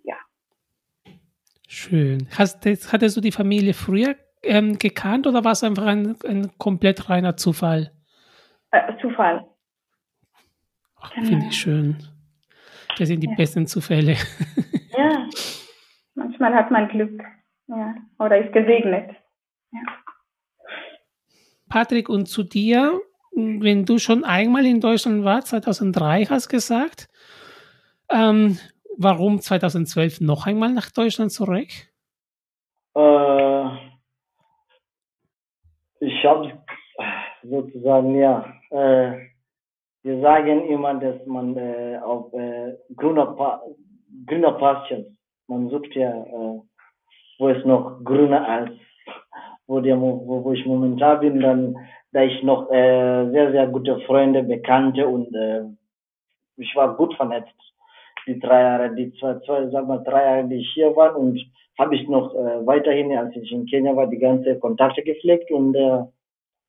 ja. 0.03 0.15
Schön. 1.67 2.27
Hast, 2.37 2.65
hattest 2.65 3.17
du 3.17 3.21
die 3.21 3.31
Familie 3.31 3.73
früher 3.73 4.15
ähm, 4.43 4.77
gekannt 4.77 5.27
oder 5.27 5.43
war 5.43 5.53
es 5.53 5.63
einfach 5.63 5.85
ein, 5.85 6.15
ein 6.25 6.51
komplett 6.57 7.09
reiner 7.09 7.35
Zufall? 7.35 7.91
Äh, 8.71 8.93
Zufall. 9.01 9.45
Genau. 11.15 11.27
Finde 11.27 11.45
ich 11.47 11.57
schön. 11.57 11.97
Das 12.97 13.07
sind 13.07 13.21
die 13.21 13.27
ja. 13.27 13.35
besten 13.35 13.67
Zufälle. 13.67 14.15
Ja, 14.97 15.27
manchmal 16.15 16.53
hat 16.53 16.71
man 16.71 16.87
Glück 16.89 17.23
ja, 17.67 17.95
oder 18.19 18.37
ist 18.37 18.53
gesegnet. 18.53 19.15
Ja. 19.71 19.79
Patrick, 21.69 22.09
und 22.09 22.27
zu 22.27 22.43
dir, 22.43 23.01
wenn 23.35 23.85
du 23.85 23.97
schon 23.97 24.23
einmal 24.23 24.65
in 24.65 24.79
Deutschland 24.79 25.23
warst, 25.23 25.47
2003 25.47 26.25
hast 26.25 26.49
gesagt, 26.49 27.09
ähm, 28.11 28.59
warum 28.97 29.39
2012 29.39 30.21
noch 30.21 30.45
einmal 30.45 30.71
nach 30.71 30.91
Deutschland 30.91 31.31
zurück? 31.31 31.69
Äh, 32.95 33.65
ich 35.99 36.23
habe 36.25 36.61
sozusagen, 37.41 38.15
ja, 38.19 38.53
äh, 38.69 39.29
wir 40.03 40.21
sagen 40.21 40.67
immer, 40.67 40.93
dass 40.95 41.25
man 41.25 41.55
äh, 41.57 41.97
auf 42.03 42.33
äh, 42.33 42.75
grüner, 42.95 43.33
grüner 43.33 43.61
Pastures. 44.27 45.05
Man 45.47 45.69
sucht 45.69 45.95
ja, 45.95 46.11
äh, 46.11 46.61
wo 47.39 47.49
es 47.49 47.65
noch 47.65 48.03
grüner 48.03 48.47
als 48.47 48.71
wo, 49.67 49.79
der, 49.79 49.99
wo, 49.99 50.43
wo 50.43 50.51
ich 50.51 50.65
momentan 50.65 51.19
bin, 51.19 51.39
dann 51.39 51.75
da 52.11 52.21
ich 52.21 52.43
noch 52.43 52.69
äh, 52.71 53.29
sehr, 53.31 53.51
sehr 53.51 53.67
gute 53.67 53.99
Freunde, 54.01 54.43
Bekannte 54.43 55.07
und 55.07 55.33
äh, 55.33 55.63
ich 56.57 56.75
war 56.75 56.95
gut 56.95 57.15
vernetzt. 57.15 57.55
Die 58.27 58.39
drei 58.39 58.61
Jahre, 58.61 58.95
die 58.95 59.11
zwei, 59.15 59.39
zwei, 59.39 59.67
sag 59.69 59.87
mal, 59.87 60.03
drei 60.03 60.23
Jahre, 60.23 60.47
die 60.47 60.57
ich 60.57 60.71
hier 60.73 60.95
war 60.95 61.17
und 61.17 61.39
habe 61.79 61.95
ich 61.95 62.07
noch 62.07 62.33
äh, 62.35 62.65
weiterhin, 62.65 63.17
als 63.17 63.35
ich 63.35 63.51
in 63.51 63.65
Kenia 63.65 63.95
war, 63.95 64.07
die 64.07 64.19
ganze 64.19 64.59
Kontakte 64.59 65.01
gepflegt 65.01 65.51
und 65.51 65.75
äh, 65.75 66.03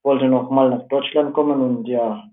wollte 0.03 0.27
noch 0.27 0.51
mal 0.51 0.71
nach 0.71 0.89
Deutschland 0.89 1.35
kommen 1.35 1.61
und 1.61 1.87
ja, 1.87 2.25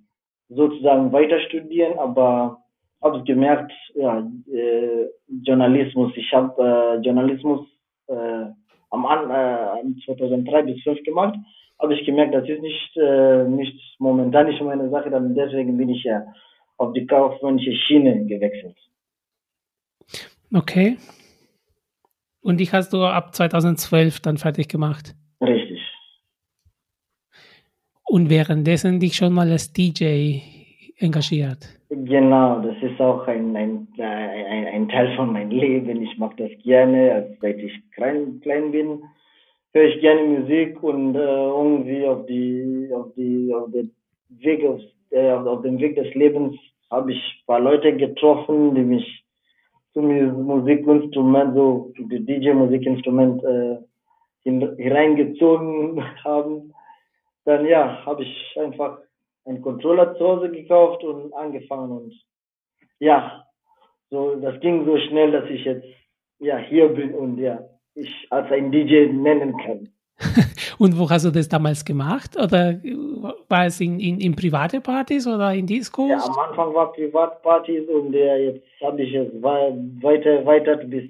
sozusagen 0.49 1.11
weiter 1.11 1.39
studieren, 1.41 1.99
aber 1.99 2.60
habe 3.01 3.23
gemerkt, 3.23 3.71
ja, 3.95 4.19
äh, 4.51 5.07
Journalismus, 5.43 6.11
ich 6.15 6.31
habe 6.33 6.61
äh, 6.61 7.01
Journalismus 7.01 7.67
äh, 8.07 8.45
am 8.91 9.05
äh, 9.05 10.05
2003 10.05 10.63
bis 10.63 10.83
2005 10.83 11.03
gemacht, 11.03 11.35
habe 11.79 11.95
ich 11.95 12.05
gemerkt, 12.05 12.33
das 12.33 12.47
ist 12.47 12.61
nicht, 12.61 12.97
äh, 12.97 13.43
nicht 13.45 13.99
momentan 13.99 14.47
nicht 14.47 14.61
meine 14.61 14.89
Sache, 14.89 15.09
dann 15.09 15.33
deswegen 15.33 15.77
bin 15.77 15.89
ich 15.89 16.03
ja 16.03 16.23
auf 16.77 16.93
die 16.93 17.05
kaufmännische 17.07 17.73
Schiene 17.73 18.25
gewechselt. 18.25 18.77
Okay. 20.53 20.97
Und 22.41 22.57
die 22.57 22.65
hast 22.71 22.91
du 22.93 23.03
ab 23.03 23.33
2012 23.33 24.19
dann 24.19 24.37
fertig 24.37 24.67
gemacht? 24.67 25.15
Richtig. 25.41 25.79
Und 28.07 28.29
währenddessen 28.29 28.99
dich 28.99 29.15
schon 29.15 29.33
mal 29.33 29.49
als 29.49 29.73
DJ 29.73 30.39
engagiert? 31.01 31.67
Genau, 31.89 32.61
das 32.61 32.75
ist 32.81 32.99
auch 33.01 33.27
ein, 33.27 33.55
ein, 33.55 33.87
ein, 33.97 34.67
ein 34.67 34.89
Teil 34.89 35.15
von 35.15 35.33
meinem 35.33 35.51
Leben. 35.51 36.01
Ich 36.01 36.17
mache 36.17 36.35
das 36.37 36.51
gerne, 36.63 37.35
seit 37.41 37.57
ich 37.57 37.73
klein, 37.91 38.39
klein 38.41 38.71
bin 38.71 39.01
höre 39.73 39.85
ich 39.85 40.01
gerne 40.01 40.23
Musik 40.23 40.81
und 40.83 41.15
äh, 41.15 41.19
irgendwie 41.19 42.05
auf 42.05 42.25
die 42.25 42.89
auf 42.93 43.13
die 43.15 43.53
auf 43.53 43.71
den 43.71 43.91
Weg 44.29 44.65
auf, 44.65 44.81
äh, 45.11 45.31
auf 45.31 45.61
dem 45.61 45.79
Weg 45.79 45.95
des 45.95 46.13
Lebens 46.13 46.55
habe 46.89 47.13
ich 47.13 47.19
ein 47.19 47.45
paar 47.45 47.59
Leute 47.59 47.95
getroffen, 47.95 48.75
die 48.75 48.81
mich 48.81 49.23
zum 49.93 50.07
Musikinstrument, 50.45 51.53
so 51.55 51.91
dem 51.97 52.25
DJ-Musikinstrument 52.25 53.43
äh, 53.43 53.77
hineingezogen 54.43 56.03
haben. 56.23 56.73
Dann 57.45 57.65
ja, 57.65 58.05
habe 58.05 58.23
ich 58.23 58.57
einfach 58.57 58.99
einen 59.45 59.61
Controller 59.61 60.15
zu 60.15 60.27
Hause 60.27 60.49
gekauft 60.49 61.03
und 61.03 61.33
angefangen 61.33 61.91
und 61.91 62.13
ja, 62.99 63.45
so 64.09 64.35
das 64.35 64.59
ging 64.61 64.85
so 64.85 64.97
schnell, 64.97 65.31
dass 65.31 65.49
ich 65.49 65.65
jetzt 65.65 65.87
ja 66.39 66.57
hier 66.57 66.89
bin 66.89 67.13
und 67.13 67.37
ja 67.37 67.59
ich 67.95 68.27
als 68.29 68.51
ein 68.51 68.71
DJ 68.71 69.07
nennen 69.11 69.57
kann. 69.57 69.89
Und 70.77 70.97
wo 70.97 71.09
hast 71.09 71.25
du 71.25 71.31
das 71.31 71.47
damals 71.47 71.83
gemacht? 71.83 72.35
Oder 72.37 72.79
war 73.49 73.65
es 73.65 73.79
in, 73.81 73.99
in, 73.99 74.19
in 74.19 74.35
private 74.35 74.81
Partys 74.81 75.27
oder 75.27 75.53
in 75.53 75.67
Discos? 75.67 76.09
Ja, 76.09 76.23
am 76.23 76.49
Anfang 76.49 76.73
war 76.73 76.91
Privatpartys 76.91 77.87
und 77.89 78.13
äh, 78.13 78.45
jetzt 78.45 78.65
habe 78.81 79.01
ich 79.01 79.13
es 79.13 79.31
weiter 79.41 80.29
erweitert 80.29 80.89
bis 80.89 81.03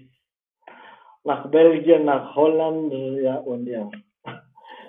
nach 1.23 1.49
Belgien, 1.49 2.05
nach 2.05 2.35
Holland, 2.35 2.91
ja, 3.21 3.37
und 3.37 3.67
ja. 3.67 3.89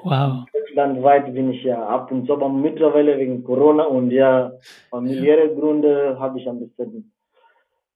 Wow. 0.02 0.44
Landweit 0.74 1.32
bin 1.34 1.52
ich 1.52 1.62
ja 1.64 1.86
ab 1.86 2.10
und 2.10 2.26
zu, 2.26 2.32
aber 2.32 2.48
mittlerweile 2.48 3.18
wegen 3.18 3.44
Corona 3.44 3.84
und 3.84 4.10
ja, 4.10 4.52
familiäre 4.90 5.48
ja. 5.48 5.54
Gründe 5.54 6.18
habe 6.18 6.40
ich 6.40 6.48
ein 6.48 6.60
bisschen, 6.60 7.12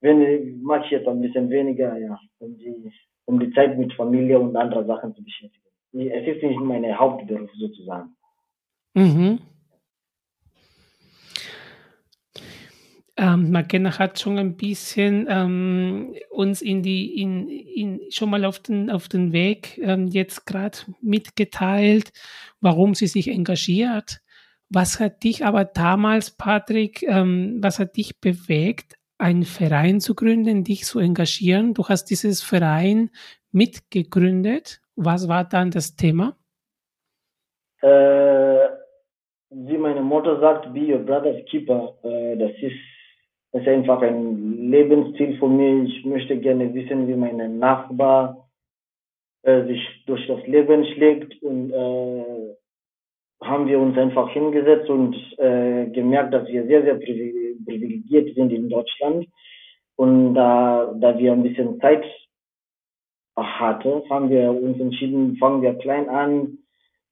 wenn, 0.01 0.61
mache 0.61 0.85
ich 0.85 0.91
jetzt 0.91 1.07
ein 1.07 1.21
bisschen 1.21 1.49
weniger, 1.49 1.97
ja, 1.97 2.19
um 2.39 2.57
die 2.57 2.91
um 3.27 3.39
die 3.39 3.51
Zeit 3.51 3.77
mit 3.77 3.93
Familie 3.93 4.39
und 4.39 4.55
anderen 4.55 4.87
Sachen 4.87 5.13
zu 5.13 5.23
beschäftigen. 5.23 5.65
Es 5.93 6.27
ist 6.27 6.43
nicht 6.43 6.59
mein 6.59 6.97
Hauptberuf 6.97 7.49
sozusagen. 7.55 8.15
Mhm. 8.93 9.39
Ähm, 13.19 13.51
Magena 13.51 13.97
hat 13.97 14.19
schon 14.19 14.37
ein 14.37 14.57
bisschen 14.57 15.25
ähm, 15.27 16.15
uns 16.29 16.61
in 16.61 16.83
die, 16.83 17.19
in, 17.19 17.49
in, 17.49 18.01
schon 18.11 18.29
mal 18.29 18.45
auf 18.45 18.59
den, 18.59 18.91
auf 18.91 19.07
den 19.07 19.33
Weg 19.33 19.79
ähm, 19.79 20.07
jetzt 20.07 20.45
gerade 20.45 20.77
mitgeteilt, 21.01 22.11
warum 22.61 22.93
sie 22.93 23.07
sich 23.07 23.27
engagiert. 23.27 24.19
Was 24.69 24.99
hat 24.99 25.23
dich 25.23 25.45
aber 25.45 25.65
damals, 25.65 26.31
Patrick, 26.31 27.01
ähm, 27.03 27.57
was 27.59 27.79
hat 27.79 27.97
dich 27.97 28.19
bewegt, 28.19 28.97
einen 29.17 29.43
Verein 29.43 29.99
zu 29.99 30.13
gründen, 30.13 30.63
dich 30.63 30.85
zu 30.85 30.99
engagieren. 30.99 31.73
Du 31.73 31.87
hast 31.87 32.05
dieses 32.05 32.43
Verein 32.43 33.09
mitgegründet. 33.51 34.81
Was 34.95 35.27
war 35.27 35.43
dann 35.43 35.71
das 35.71 35.95
Thema? 35.95 36.35
Äh, 37.81 38.67
wie 39.49 39.77
meine 39.77 40.01
Mutter 40.01 40.39
sagt, 40.39 40.73
be 40.73 40.93
your 40.93 40.99
brother's 40.99 41.43
keeper. 41.49 41.97
Äh, 42.03 42.37
das, 42.37 42.51
ist, 42.61 42.75
das 43.51 43.61
ist 43.61 43.67
einfach 43.67 44.01
ein 44.01 44.69
Lebensstil 44.69 45.37
von 45.37 45.55
mir. 45.55 45.83
Ich 45.83 46.05
möchte 46.05 46.37
gerne 46.37 46.73
wissen, 46.73 47.07
wie 47.07 47.15
mein 47.15 47.59
Nachbar 47.59 48.47
äh, 49.43 49.63
sich 49.65 50.03
durch 50.05 50.27
das 50.27 50.45
Leben 50.47 50.85
schlägt 50.85 51.41
und 51.41 51.71
äh, 51.71 52.55
haben 53.41 53.67
wir 53.67 53.79
uns 53.79 53.97
einfach 53.97 54.29
hingesetzt 54.31 54.89
und 54.89 55.15
äh, 55.37 55.87
gemerkt, 55.91 56.33
dass 56.33 56.47
wir 56.47 56.65
sehr, 56.65 56.83
sehr 56.83 56.95
privilegiert 56.95 58.35
sind 58.35 58.51
in 58.51 58.69
Deutschland. 58.69 59.27
Und 59.95 60.35
da, 60.35 60.93
da 60.99 61.17
wir 61.17 61.33
ein 61.33 61.43
bisschen 61.43 61.79
Zeit 61.79 62.03
hatten, 63.35 64.09
haben 64.09 64.29
wir 64.29 64.51
uns 64.51 64.79
entschieden, 64.79 65.37
fangen 65.37 65.61
wir 65.61 65.75
klein 65.75 66.09
an. 66.09 66.57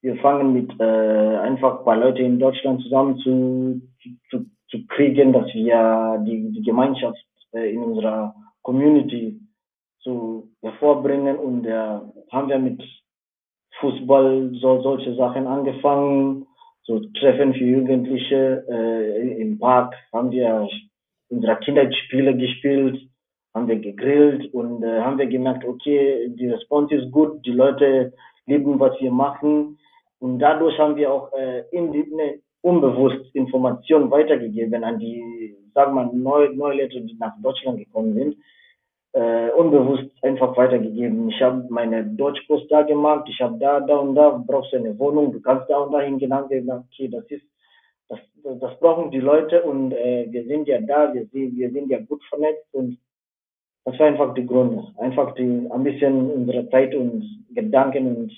Wir 0.02 0.16
fangen 0.16 0.52
mit 0.52 0.70
äh, 0.80 1.38
einfach 1.38 1.78
ein 1.78 1.84
paar 1.84 1.96
Leute 1.96 2.22
in 2.22 2.38
Deutschland 2.38 2.82
zusammen 2.82 3.18
zu, 3.18 3.80
zu, 4.30 4.46
zu 4.68 4.86
kriegen, 4.88 5.32
dass 5.32 5.46
wir 5.54 6.22
die, 6.26 6.52
die 6.52 6.62
Gemeinschaft 6.62 7.24
äh, 7.52 7.72
in 7.72 7.82
unserer 7.82 8.34
Community 8.62 9.40
zu 10.00 10.50
hervorbringen. 10.62 11.36
Und 11.36 11.66
äh, 11.66 11.98
haben 12.32 12.48
wir 12.48 12.58
mit 12.58 12.82
Fußball, 13.80 14.52
so, 14.60 14.82
solche 14.82 15.14
Sachen 15.14 15.46
angefangen, 15.46 16.46
so 16.82 17.00
Treffen 17.18 17.52
für 17.52 17.64
Jugendliche 17.64 18.64
äh, 18.68 19.40
im 19.40 19.58
Park, 19.58 19.94
haben 20.12 20.30
wir 20.30 20.68
unsere 21.28 21.56
Kinderspiele 21.58 22.36
gespielt, 22.36 23.00
haben 23.54 23.68
wir 23.68 23.76
gegrillt 23.76 24.52
und 24.54 24.82
äh, 24.82 25.00
haben 25.00 25.18
wir 25.18 25.26
gemerkt, 25.26 25.64
okay, 25.64 26.28
die 26.28 26.48
Response 26.48 26.94
ist 26.94 27.10
gut, 27.10 27.44
die 27.44 27.50
Leute 27.52 28.12
lieben, 28.46 28.78
was 28.78 28.98
wir 29.00 29.10
machen 29.10 29.78
und 30.20 30.38
dadurch 30.38 30.78
haben 30.78 30.96
wir 30.96 31.12
auch 31.12 31.32
äh, 31.32 31.64
in 31.72 31.92
die, 31.92 32.06
ne, 32.14 32.40
unbewusst 32.70 33.24
Informationen 33.34 34.10
weitergegeben 34.10 34.82
an 34.84 34.98
die, 34.98 35.56
sagen 35.74 35.94
wir 35.94 36.04
mal, 36.04 36.12
neue, 36.14 36.48
Leute, 36.76 37.00
die 37.00 37.16
nach 37.18 37.34
Deutschland 37.42 37.78
gekommen 37.78 38.14
sind 38.14 38.36
äh, 39.16 39.50
unbewusst 39.52 40.10
einfach 40.22 40.54
weitergegeben. 40.58 41.30
Ich 41.30 41.40
habe 41.40 41.64
meine 41.70 42.04
Deutschkurs 42.04 42.62
da 42.68 42.82
gemacht, 42.82 43.26
ich 43.30 43.40
habe 43.40 43.58
da, 43.58 43.80
da 43.80 43.96
und 43.96 44.14
da, 44.14 44.42
brauchst 44.46 44.74
du 44.74 44.76
eine 44.76 44.98
Wohnung, 44.98 45.32
du 45.32 45.40
kannst 45.40 45.70
da 45.70 45.78
und 45.78 45.92
da 45.92 46.00
hingehen, 46.00 46.32
okay, 46.32 47.08
das 47.08 47.24
ist, 47.30 47.46
das, 48.10 48.18
das 48.60 48.78
brauchen 48.78 49.10
die 49.10 49.20
Leute 49.20 49.62
und 49.62 49.92
äh, 49.92 50.26
wir 50.28 50.44
sind 50.44 50.68
ja 50.68 50.80
da, 50.82 51.14
wir, 51.14 51.26
wir 51.32 51.70
sind 51.70 51.88
ja 51.88 51.98
gut 52.00 52.22
vernetzt 52.24 52.66
und 52.72 52.98
das 53.86 53.98
war 53.98 54.06
einfach 54.06 54.34
die 54.34 54.46
Gründe. 54.46 54.84
Einfach 54.98 55.34
die, 55.34 55.66
ein 55.70 55.84
bisschen 55.84 56.30
unsere 56.30 56.68
Zeit 56.68 56.94
und 56.94 57.46
Gedanken 57.54 58.16
und 58.16 58.32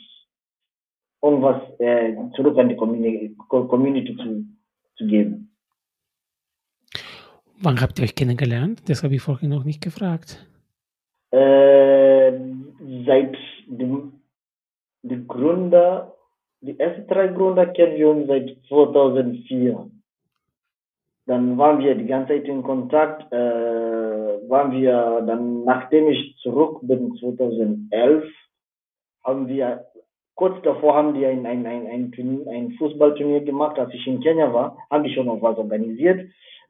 irgendwas 1.22 1.62
äh, 1.78 2.14
zurück 2.34 2.58
an 2.58 2.68
die 2.68 2.76
Community, 2.76 3.36
Community 3.48 4.16
zu, 4.16 4.44
zu 4.96 5.06
geben. 5.06 5.50
Wann 7.60 7.80
habt 7.80 7.98
ihr 7.98 8.04
euch 8.04 8.14
kennengelernt? 8.14 8.82
Das 8.88 9.02
habe 9.02 9.14
ich 9.16 9.22
vorhin 9.22 9.50
noch 9.50 9.64
nicht 9.64 9.82
gefragt. 9.82 10.46
Äh, 11.30 12.32
seit 13.04 13.36
dem 13.66 14.18
die 15.02 15.26
Gründer, 15.26 16.14
die 16.60 16.78
ersten 16.78 17.06
drei 17.06 17.28
Gründer 17.28 17.66
kennen 17.66 17.96
wir 17.96 18.08
uns 18.08 18.26
seit 18.26 18.56
2004. 18.68 19.90
Dann 21.26 21.58
waren 21.58 21.78
wir 21.80 21.94
die 21.94 22.06
ganze 22.06 22.34
Zeit 22.34 22.44
in 22.44 22.62
Kontakt, 22.62 23.30
äh, 23.32 24.48
waren 24.48 24.72
wir 24.72 25.22
dann, 25.26 25.64
nachdem 25.64 26.08
ich 26.08 26.36
zurück 26.38 26.78
bin, 26.82 27.14
2011, 27.16 28.24
haben 29.24 29.46
wir, 29.46 29.84
kurz 30.38 30.62
davor 30.62 30.94
haben 30.94 31.14
wir 31.14 31.28
ein, 31.28 31.44
ein, 31.44 31.66
ein, 31.66 31.86
ein, 31.86 32.48
ein 32.48 32.72
Fußballturnier 32.78 33.40
gemacht, 33.40 33.78
als 33.78 33.92
ich 33.92 34.06
in 34.06 34.20
Kenia 34.20 34.52
war, 34.52 34.78
habe 34.90 35.06
ich 35.06 35.14
schon 35.14 35.26
noch 35.26 35.42
was 35.42 35.58
organisiert 35.58 36.20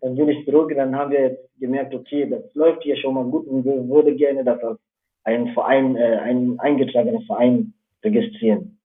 dann 0.01 0.15
bin 0.15 0.29
ich 0.29 0.45
zurück, 0.45 0.73
dann 0.75 0.95
haben 0.95 1.11
wir 1.11 1.21
jetzt 1.21 1.59
gemerkt, 1.59 1.95
okay, 1.95 2.29
das 2.29 2.43
läuft 2.55 2.83
hier 2.83 2.97
schon 2.97 3.15
mal 3.15 3.25
gut 3.25 3.47
und 3.47 3.65
wir 3.65 3.89
würde 3.89 4.15
gerne 4.15 4.45
das 4.45 4.63
als 4.63 4.79
ein 5.25 5.53
Verein, 5.55 5.97
äh, 5.97 6.19
ein 6.19 6.59
eingetragener 6.61 7.21
Verein 7.23 7.75
registrieren. 8.05 8.79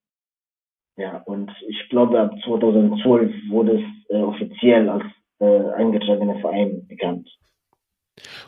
Ja, 0.96 1.22
und 1.26 1.50
ich 1.68 1.88
glaube, 1.88 2.20
ab 2.20 2.34
2012 2.44 3.32
wurde 3.50 3.78
es 3.80 4.10
äh, 4.10 4.20
offiziell 4.20 4.88
als 4.88 5.04
äh, 5.40 5.70
eingetragener 5.74 6.38
Verein 6.40 6.86
bekannt. 6.86 7.28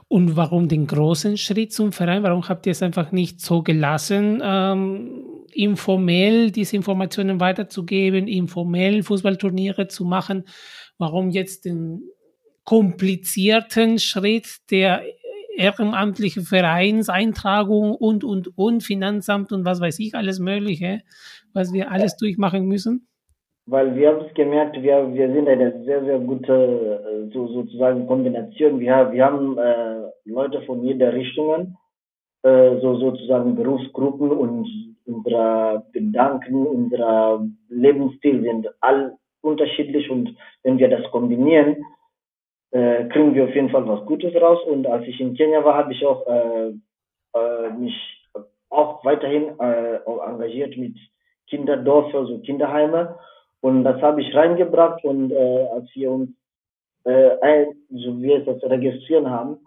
Und 0.09 0.37
warum 0.37 0.69
den 0.69 0.87
großen 0.87 1.37
Schritt 1.37 1.73
zum 1.73 1.91
Verein? 1.91 2.23
Warum 2.23 2.49
habt 2.49 2.67
ihr 2.67 2.73
es 2.73 2.83
einfach 2.83 3.11
nicht 3.11 3.41
so 3.41 3.63
gelassen, 3.63 4.41
ähm, 4.45 5.26
informell 5.57 6.51
diese 6.51 6.77
Informationen 6.77 7.41
weiterzugeben, 7.41 8.29
informell 8.29 9.03
Fußballturniere 9.03 9.89
zu 9.89 10.05
machen? 10.05 10.45
Warum 10.99 11.31
jetzt 11.31 11.65
den 11.65 12.03
komplizierten 12.65 13.99
Schritt 13.99 14.71
der 14.71 15.03
ehrenamtlichen 15.57 16.43
Vereinseintragung 16.43 17.95
und, 17.95 18.25
und, 18.25 18.57
und 18.59 18.83
Finanzamt 18.83 19.53
und 19.53 19.65
was 19.65 19.81
weiß 19.81 19.99
ich, 20.01 20.15
alles 20.15 20.39
Mögliche, 20.39 21.01
was 21.55 21.73
wir 21.73 21.91
alles 21.91 22.17
durchmachen 22.17 22.67
müssen? 22.67 23.09
Weil 23.69 23.97
wir 23.97 24.09
haben 24.09 24.25
es 24.27 24.35
gemerkt, 24.35 24.81
wir, 24.81 25.13
wir 25.13 25.33
sind 25.33 25.49
eine 25.49 25.83
sehr, 25.85 26.05
sehr 26.05 26.21
gute 26.21 26.53
äh, 26.53 27.33
so, 27.33 27.49
sozusagen 27.49 28.07
Kombination. 28.07 28.79
Wir, 28.79 29.11
wir 29.11 29.25
haben 29.25 29.59
äh, 29.59 30.03
Leute 30.25 30.63
von 30.63 30.85
jeder 30.85 31.13
Richtung, 31.13 31.77
äh, 32.47 32.81
so 32.81 32.97
sozusagen 32.97 33.57
Berufsgruppen 33.57 34.31
und 34.31 34.69
unsere 35.05 35.85
Gedanken, 35.93 36.67
unser 36.67 37.45
Lebensstil 37.69 38.43
sind 38.43 38.69
all 38.81 39.17
unterschiedlich 39.41 40.09
und 40.11 40.37
wenn 40.63 40.79
wir 40.79 40.89
das 40.89 41.11
kombinieren, 41.11 41.85
äh, 42.71 43.05
kriegen 43.09 43.35
wir 43.35 43.45
auf 43.45 43.55
jeden 43.55 43.71
Fall 43.71 43.87
was 43.89 44.05
Gutes 44.07 44.35
raus. 44.41 44.61
Und 44.67 44.87
als 44.87 45.07
ich 45.07 45.19
in 45.21 45.35
Kenia 45.35 45.65
war, 45.65 45.75
habe 45.75 45.93
ich 45.93 46.05
auch 46.07 46.27
äh, 46.27 46.69
äh, 47.35 47.71
mich 47.79 47.95
auch 48.69 49.05
weiterhin 49.05 49.59
äh, 49.59 49.97
engagiert 50.05 50.77
mit 50.77 50.97
Kinderdorf, 51.49 52.15
also 52.15 52.39
Kinderheime. 52.41 53.17
Und 53.61 53.85
das 53.85 54.01
habe 54.03 54.21
ich 54.23 54.35
reingebracht 54.35 55.03
und 55.05 55.33
äh, 55.33 55.67
als 55.75 55.89
wir 55.95 56.11
uns, 56.11 56.31
äh, 57.05 57.39
ein, 57.41 57.67
so 57.91 58.21
wir 58.21 58.45
das 58.45 58.63
registrieren 58.63 59.31
haben, 59.31 59.59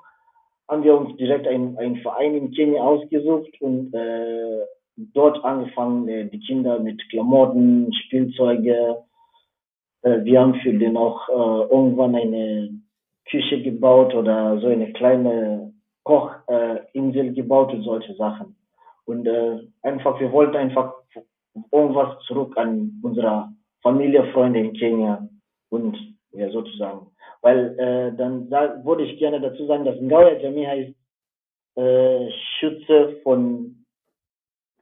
haben 0.69 0.83
wir 0.83 0.95
uns 0.95 1.17
direkt 1.17 1.47
einen 1.47 1.97
Verein 1.97 2.35
in 2.35 2.51
Kenia 2.51 2.81
ausgesucht 2.81 3.49
und 3.59 3.93
äh, 3.93 4.65
dort 5.13 5.43
angefangen, 5.43 6.07
äh, 6.07 6.29
die 6.29 6.39
Kinder 6.39 6.79
mit 6.79 7.01
Klamotten, 7.09 7.91
Spielzeuge. 8.05 8.97
Äh, 10.03 10.23
wir 10.23 10.39
haben 10.39 10.55
für 10.61 10.73
den 10.73 10.95
auch 10.95 11.27
äh, 11.29 11.73
irgendwann 11.73 12.15
eine 12.15 12.69
Küche 13.29 13.61
gebaut 13.63 14.13
oder 14.13 14.59
so 14.59 14.67
eine 14.67 14.93
kleine 14.93 15.73
Kochinsel 16.03 17.33
gebaut 17.33 17.73
und 17.73 17.83
solche 17.83 18.13
Sachen. 18.15 18.55
Und 19.05 19.25
äh, 19.27 19.59
einfach, 19.81 20.19
wir 20.19 20.31
wollten 20.31 20.55
einfach 20.55 20.93
irgendwas 21.71 22.19
zurück 22.25 22.55
an 22.57 22.99
unsere 23.01 23.49
Familie, 23.81 24.31
Freunde 24.33 24.59
in 24.59 24.73
Kenia 24.73 25.27
und 25.69 25.97
ja 26.31 26.49
sozusagen. 26.51 27.07
Weil 27.41 27.79
äh, 27.79 28.17
dann 28.17 28.49
da, 28.49 28.83
würde 28.83 29.05
ich 29.05 29.17
gerne 29.17 29.39
dazu 29.39 29.65
sagen, 29.65 29.85
dass 29.85 29.99
Ngauya 29.99 30.39
Jamii 30.39 30.65
heißt 30.65 30.95
äh, 31.75 32.31
Schütze 32.59 33.19
von 33.23 33.85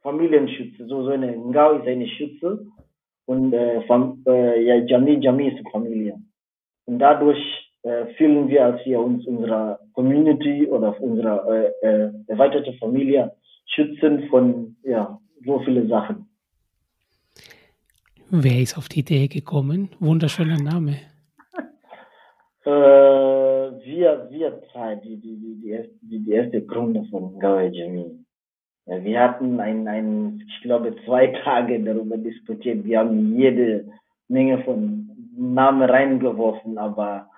Familienschütze. 0.02 0.88
So, 0.88 1.04
so 1.04 1.10
eine 1.10 1.36
Ngau 1.36 1.74
ist 1.74 1.88
eine 1.88 2.08
Schütze 2.08 2.66
und 3.26 3.54
äh, 3.54 3.82
Fam, 3.84 4.24
äh, 4.26 4.64
ja, 4.64 4.76
Jamii, 4.76 5.20
Jamii 5.20 5.50
ist 5.50 5.70
Familie. 5.70 6.18
Und 6.86 7.00
dadurch 7.00 7.38
äh, 7.84 8.06
fühlen 8.16 8.48
wir, 8.48 8.66
als 8.66 8.86
wir 8.86 9.00
uns 9.00 9.28
unserer 9.28 9.80
Community 9.94 10.66
oder 10.68 11.00
unserer 11.02 11.46
äh, 11.52 11.88
äh, 11.88 12.12
erweiterte 12.28 12.74
Familie 12.74 13.34
schützen 13.66 14.28
von 14.30 14.78
ja, 14.84 15.20
so 15.46 15.60
viele 15.60 15.88
Sachen. 15.88 16.30
Wer 18.30 18.60
ist 18.62 18.78
auf 18.78 18.90
die 18.90 19.02
Idee 19.02 19.28
gekommen? 19.28 19.90
Wunderschöner 20.00 20.58
Name. 20.58 20.98
Äh, 22.68 23.86
wir, 23.86 24.28
wir 24.30 24.52
drei, 24.72 24.96
die, 24.96 25.16
die, 25.16 25.38
die, 25.38 25.56
die, 25.62 25.70
erste, 25.70 25.96
die, 26.02 26.20
die 26.20 26.32
erste 26.32 26.62
Gründe 26.62 27.06
von 27.10 27.40
Gawa 27.40 27.64
Jamii. 27.64 28.26
Wir 28.86 29.20
hatten 29.22 29.60
ein, 29.60 29.88
ein, 29.88 30.44
ich 30.48 30.62
glaube, 30.64 30.96
zwei 31.06 31.28
Tage 31.44 31.82
darüber 31.82 32.18
diskutiert. 32.18 32.84
Wir 32.84 33.00
haben 33.00 33.38
jede 33.38 33.86
Menge 34.28 34.64
von 34.64 35.10
Namen 35.38 35.90
reingeworfen, 35.90 36.78
aber 36.78 37.30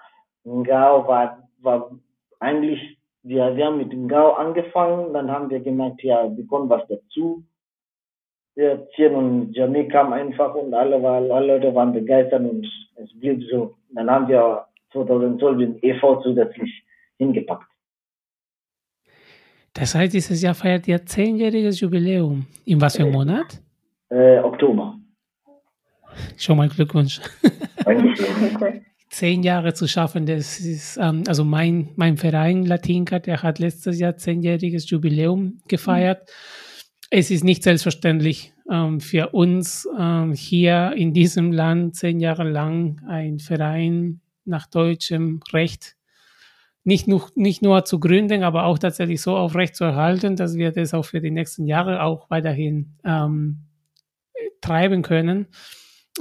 Ngao 0.45 1.07
war, 1.07 1.47
war 1.61 1.91
eigentlich, 2.39 2.97
wir, 3.23 3.55
wir 3.55 3.65
haben 3.65 3.77
mit 3.77 3.93
Ngao 3.93 4.33
angefangen, 4.33 5.13
dann 5.13 5.29
haben 5.29 5.49
wir 5.49 5.59
gemerkt, 5.59 6.01
ja, 6.03 6.35
wir 6.35 6.47
kommen 6.47 6.69
was 6.69 6.87
dazu. 6.87 7.43
Wir 8.55 8.87
und 9.15 9.53
Jamie 9.53 9.87
kam 9.87 10.11
einfach 10.11 10.53
und 10.55 10.73
alle, 10.73 10.95
alle 11.07 11.47
Leute 11.47 11.73
waren 11.75 11.93
begeistert 11.93 12.41
und 12.41 12.67
es 12.95 13.19
blieb 13.19 13.43
so. 13.49 13.75
Dann 13.93 14.09
haben 14.09 14.27
wir 14.27 14.65
2012 14.91 15.57
den 15.57 15.83
EV 15.83 16.21
zusätzlich 16.23 16.83
hingepackt. 17.17 17.69
Das 19.73 19.95
heißt, 19.95 20.13
dieses 20.13 20.41
Jahr 20.41 20.55
feiert 20.55 20.87
ihr 20.87 21.05
zehnjähriges 21.05 21.79
Jubiläum. 21.79 22.47
In 22.65 22.81
was 22.81 22.97
für 22.97 23.03
einem 23.03 23.13
Monat? 23.13 23.61
Äh, 24.09 24.39
Oktober. 24.39 24.97
Schon 26.37 26.57
mal 26.57 26.67
Glückwunsch. 26.69 27.21
Zehn 29.09 29.41
Jahre 29.41 29.73
zu 29.73 29.87
schaffen, 29.87 30.25
das 30.25 30.59
ist, 30.59 30.97
ähm, 30.97 31.23
also 31.27 31.43
mein, 31.43 31.89
mein 31.95 32.17
Verein 32.17 32.65
Latinka, 32.65 33.19
der 33.19 33.41
hat 33.41 33.57
letztes 33.57 33.99
Jahr 33.99 34.17
zehnjähriges 34.17 34.89
Jubiläum 34.89 35.61
gefeiert. 35.67 36.21
Mhm. 36.21 37.09
Es 37.11 37.31
ist 37.31 37.43
nicht 37.43 37.63
selbstverständlich 37.63 38.53
ähm, 38.69 38.99
für 38.99 39.29
uns 39.29 39.87
ähm, 39.97 40.33
hier 40.33 40.93
in 40.95 41.13
diesem 41.13 41.51
Land 41.51 41.95
zehn 41.95 42.19
Jahre 42.19 42.47
lang 42.47 43.01
ein 43.07 43.39
Verein 43.39 44.21
nach 44.49 44.67
deutschem 44.67 45.41
Recht 45.53 45.95
nicht 46.83 47.07
nur, 47.07 47.29
nicht 47.35 47.61
nur 47.61 47.85
zu 47.85 47.99
gründen, 47.99 48.43
aber 48.43 48.65
auch 48.65 48.79
tatsächlich 48.79 49.21
so 49.21 49.35
aufrecht 49.35 49.75
zu 49.75 49.83
erhalten, 49.83 50.35
dass 50.35 50.57
wir 50.57 50.71
das 50.71 50.93
auch 50.93 51.05
für 51.05 51.21
die 51.21 51.31
nächsten 51.31 51.65
Jahre 51.65 52.01
auch 52.01 52.29
weiterhin 52.29 52.97
ähm, 53.03 53.65
treiben 54.61 55.01
können. 55.01 55.47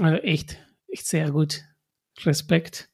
Also 0.00 0.16
echt, 0.18 0.58
echt 0.88 1.06
sehr 1.06 1.30
gut. 1.30 1.62
Respekt. 2.24 2.90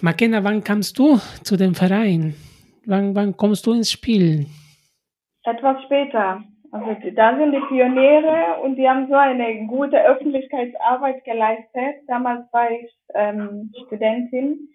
Makena, 0.00 0.42
wann 0.44 0.64
kamst 0.64 0.98
du 0.98 1.20
zu 1.42 1.56
dem 1.56 1.74
Verein? 1.74 2.34
Wann, 2.84 3.14
wann 3.14 3.36
kommst 3.36 3.66
du 3.66 3.72
ins 3.72 3.90
Spiel? 3.90 4.46
Etwas 5.44 5.82
später. 5.84 6.42
Also 6.72 7.10
da 7.14 7.36
sind 7.38 7.52
die 7.52 7.60
Pioniere 7.68 8.60
und 8.62 8.76
die 8.76 8.88
haben 8.88 9.08
so 9.08 9.14
eine 9.14 9.66
gute 9.66 10.02
Öffentlichkeitsarbeit 10.02 11.24
geleistet. 11.24 12.02
Damals 12.08 12.52
war 12.52 12.70
ich 12.70 12.92
ähm, 13.14 13.72
Studentin 13.86 14.68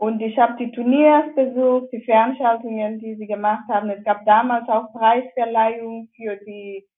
und 0.00 0.20
ich 0.22 0.38
habe 0.38 0.56
die 0.56 0.72
Turniers 0.72 1.26
besucht, 1.34 1.92
die 1.92 2.00
Veranstaltungen, 2.00 3.00
die 3.00 3.16
sie 3.16 3.26
gemacht 3.26 3.68
haben. 3.68 3.90
Es 3.90 4.02
gab 4.02 4.24
damals 4.24 4.66
auch 4.68 4.90
Preisverleihungen 4.92 6.08
für 6.16 6.36
die 6.36 6.88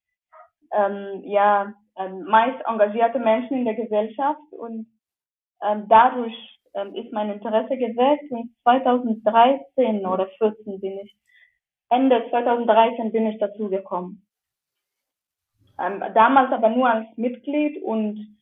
ähm, 0.71 1.21
ja, 1.25 1.73
ähm, 1.97 2.23
meist 2.23 2.65
engagierte 2.65 3.19
Menschen 3.19 3.57
in 3.57 3.65
der 3.65 3.75
Gesellschaft. 3.75 4.39
Und 4.51 4.87
ähm, 5.61 5.85
dadurch 5.89 6.33
ähm, 6.75 6.95
ist 6.95 7.11
mein 7.11 7.29
Interesse 7.29 7.75
geweckt. 7.75 8.31
Und 8.31 8.51
2013 8.63 10.05
oder 10.05 10.27
14 10.37 10.79
bin 10.79 10.99
ich, 10.99 11.13
Ende 11.93 12.25
2013 12.29 13.11
bin 13.11 13.27
ich 13.27 13.39
dazu 13.39 13.69
gekommen. 13.69 14.25
Ähm, 15.79 16.03
damals 16.13 16.51
aber 16.51 16.69
nur 16.69 16.89
als 16.89 17.07
Mitglied 17.17 17.81
und 17.83 18.37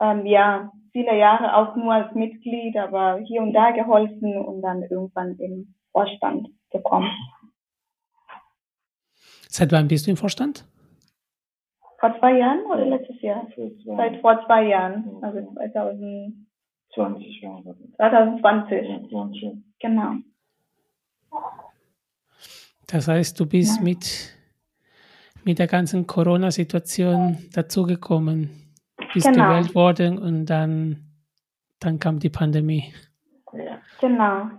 ähm, 0.00 0.26
ja, 0.26 0.70
viele 0.92 1.16
Jahre 1.16 1.54
auch 1.56 1.76
nur 1.76 1.92
als 1.92 2.14
Mitglied, 2.14 2.76
aber 2.76 3.18
hier 3.18 3.42
und 3.42 3.52
da 3.52 3.70
geholfen 3.70 4.36
und 4.36 4.62
dann 4.62 4.82
irgendwann 4.82 5.36
im 5.38 5.74
Vorstand 5.92 6.48
gekommen. 6.70 7.10
Seit 9.48 9.72
wann 9.72 9.88
bist 9.88 10.06
du 10.06 10.10
im 10.10 10.16
Vorstand? 10.16 10.64
Vor 11.98 12.18
zwei 12.18 12.38
Jahren 12.38 12.64
oder 12.66 12.84
letztes 12.84 13.20
Jahr? 13.22 13.46
Seit 13.84 14.20
vor 14.20 14.44
zwei 14.44 14.64
Jahren, 14.64 15.18
also 15.22 15.40
2020. 15.54 17.42
2020. 17.96 19.52
Genau. 19.80 20.16
Das 22.86 23.08
heißt, 23.08 23.38
du 23.40 23.46
bist 23.46 23.78
ja. 23.78 23.82
mit, 23.82 24.34
mit 25.44 25.58
der 25.58 25.66
ganzen 25.66 26.06
Corona-Situation 26.06 27.38
dazugekommen 27.52 28.66
bist 29.16 29.26
genau. 29.26 29.48
gewählt 29.48 29.74
worden 29.74 30.18
und 30.18 30.46
dann, 30.46 30.98
dann 31.80 31.98
kam 31.98 32.18
die 32.18 32.30
Pandemie. 32.30 32.92
Genau. 34.00 34.50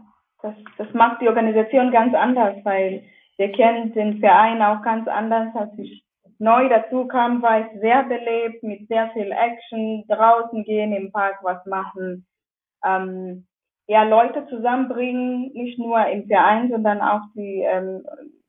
Das, 0.42 0.56
das 0.78 0.88
macht 0.94 1.22
die 1.22 1.28
Organisation 1.28 1.92
ganz 1.92 2.14
anders, 2.14 2.58
weil 2.64 3.04
wir 3.38 3.52
kennen 3.52 3.94
den 3.94 4.20
Verein 4.20 4.62
auch 4.62 4.82
ganz 4.82 5.08
anders. 5.08 5.50
Als 5.56 5.78
ich 5.78 6.04
neu 6.40 6.70
dazu 6.70 7.08
kam, 7.08 7.42
war 7.42 7.60
es 7.62 7.82
sehr 7.82 8.04
belebt, 8.04 8.64
mit 8.64 8.88
sehr 8.88 9.10
viel 9.12 9.32
Action, 9.32 10.06
draußen 10.08 10.64
gehen, 10.64 10.94
im 10.94 11.12
Park 11.12 11.38
was 11.44 11.64
machen. 11.66 12.26
Ähm, 12.84 13.46
ja, 13.88 14.04
Leute 14.04 14.46
zusammenbringen, 14.48 15.54
nicht 15.54 15.80
nur 15.80 16.06
im 16.08 16.28
Verein, 16.28 16.70
sondern 16.70 17.02
auch 17.02 17.22
die 17.36 17.62
ähm, 17.62 18.06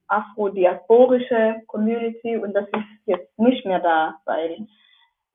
afro-diasporische 0.09 1.63
Community 1.67 2.37
und 2.37 2.55
das 2.55 2.67
ist 2.69 3.07
jetzt 3.07 3.39
nicht 3.39 3.65
mehr 3.65 3.81
da, 3.81 4.17
weil 4.25 4.67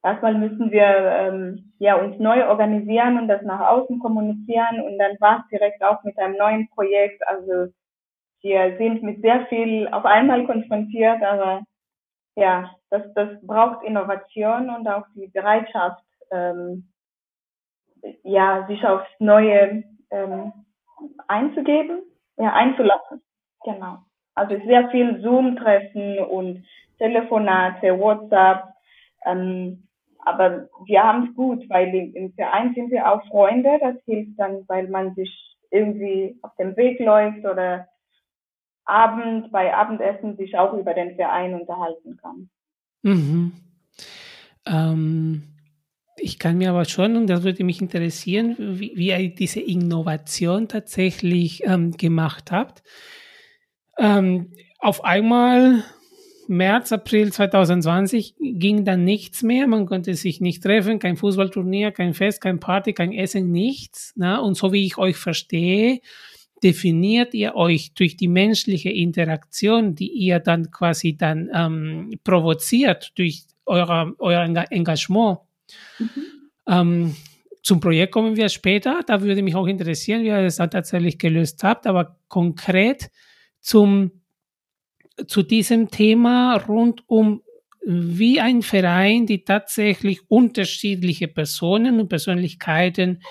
erstmal 0.02 0.34
müssen 0.34 0.70
wir 0.70 0.84
ähm, 0.84 1.72
ja, 1.78 1.96
uns 1.96 2.18
neu 2.18 2.46
organisieren 2.48 3.18
und 3.18 3.28
das 3.28 3.42
nach 3.42 3.60
außen 3.60 3.98
kommunizieren 3.98 4.80
und 4.82 4.98
dann 4.98 5.16
war 5.20 5.40
es 5.40 5.48
direkt 5.48 5.82
auch 5.82 6.02
mit 6.04 6.18
einem 6.18 6.36
neuen 6.36 6.68
Projekt. 6.70 7.26
Also 7.26 7.72
wir 8.42 8.76
sind 8.76 9.02
mit 9.02 9.22
sehr 9.22 9.46
viel 9.46 9.88
auf 9.88 10.04
einmal 10.04 10.44
konfrontiert, 10.44 11.22
aber 11.22 11.62
ja, 12.36 12.74
das, 12.90 13.02
das 13.14 13.28
braucht 13.42 13.84
Innovation 13.84 14.68
und 14.68 14.86
auch 14.88 15.06
die 15.14 15.28
Bereitschaft, 15.28 16.04
ähm, 16.30 16.90
ja, 18.22 18.66
sich 18.66 18.84
aufs 18.84 19.08
Neue 19.18 19.84
ähm, 20.14 20.52
einzugeben, 21.28 22.02
ja, 22.36 22.52
einzulassen. 22.52 23.22
Genau. 23.64 23.98
Also 24.34 24.56
sehr 24.66 24.88
viel 24.90 25.20
Zoom-Treffen 25.20 26.18
und 26.18 26.64
Telefonate, 26.98 27.98
WhatsApp, 27.98 28.64
ähm, 29.26 29.88
aber 30.24 30.68
wir 30.86 31.02
haben 31.02 31.28
es 31.28 31.36
gut, 31.36 31.68
weil 31.68 31.94
im 31.94 32.32
Verein 32.32 32.72
sind 32.74 32.90
wir 32.90 33.10
auch 33.10 33.22
Freunde. 33.26 33.78
Das 33.80 33.96
hilft 34.06 34.38
dann, 34.38 34.64
weil 34.68 34.88
man 34.88 35.14
sich 35.14 35.30
irgendwie 35.70 36.38
auf 36.42 36.54
dem 36.56 36.76
Weg 36.76 36.98
läuft 36.98 37.44
oder 37.44 37.88
Abend 38.86 39.50
bei 39.52 39.74
Abendessen 39.74 40.36
sich 40.36 40.56
auch 40.56 40.72
über 40.74 40.94
den 40.94 41.16
Verein 41.16 41.54
unterhalten 41.54 42.16
kann. 42.16 42.48
Mhm. 43.02 43.52
Ähm, 44.66 45.53
ich 46.24 46.38
kann 46.38 46.58
mir 46.58 46.70
aber 46.70 46.86
schon, 46.86 47.16
und 47.16 47.26
das 47.28 47.42
würde 47.42 47.64
mich 47.64 47.80
interessieren, 47.80 48.56
wie, 48.58 48.92
wie 48.94 49.08
ihr 49.08 49.28
diese 49.28 49.60
Innovation 49.60 50.68
tatsächlich 50.68 51.62
ähm, 51.64 51.92
gemacht 51.92 52.50
habt. 52.50 52.82
Ähm, 53.98 54.52
auf 54.78 55.04
einmal 55.04 55.84
März, 56.48 56.92
April 56.92 57.32
2020 57.32 58.36
ging 58.38 58.84
dann 58.84 59.04
nichts 59.04 59.42
mehr. 59.42 59.66
Man 59.66 59.86
konnte 59.86 60.14
sich 60.14 60.40
nicht 60.40 60.62
treffen, 60.62 60.98
kein 60.98 61.16
Fußballturnier, 61.16 61.92
kein 61.92 62.14
Fest, 62.14 62.40
kein 62.40 62.60
Party, 62.60 62.92
kein 62.92 63.12
Essen, 63.12 63.50
nichts. 63.50 64.12
Na? 64.16 64.38
Und 64.38 64.56
so 64.56 64.72
wie 64.72 64.84
ich 64.84 64.98
euch 64.98 65.16
verstehe, 65.16 66.00
definiert 66.62 67.34
ihr 67.34 67.54
euch 67.54 67.92
durch 67.94 68.16
die 68.16 68.28
menschliche 68.28 68.90
Interaktion, 68.90 69.94
die 69.94 70.10
ihr 70.10 70.40
dann 70.40 70.70
quasi 70.70 71.16
dann 71.16 71.50
ähm, 71.52 72.18
provoziert 72.24 73.12
durch 73.16 73.44
euer, 73.66 74.12
euer 74.18 74.42
Engagement. 74.70 75.38
Mhm. 75.98 76.50
Ähm, 76.66 77.16
zum 77.62 77.80
Projekt 77.80 78.12
kommen 78.12 78.36
wir 78.36 78.48
später. 78.48 79.00
Da 79.06 79.22
würde 79.22 79.42
mich 79.42 79.54
auch 79.54 79.66
interessieren, 79.66 80.22
wie 80.22 80.28
ihr 80.28 80.42
das 80.42 80.56
dann 80.56 80.70
tatsächlich 80.70 81.18
gelöst 81.18 81.62
habt. 81.64 81.86
Aber 81.86 82.18
konkret 82.28 83.10
zum 83.60 84.22
zu 85.26 85.42
diesem 85.42 85.90
Thema 85.90 86.56
rund 86.56 87.02
um 87.06 87.42
wie 87.86 88.40
ein 88.40 88.62
Verein, 88.62 89.26
die 89.26 89.44
tatsächlich 89.44 90.20
unterschiedliche 90.28 91.28
Personen 91.28 92.00
und 92.00 92.08
Persönlichkeiten 92.08 93.22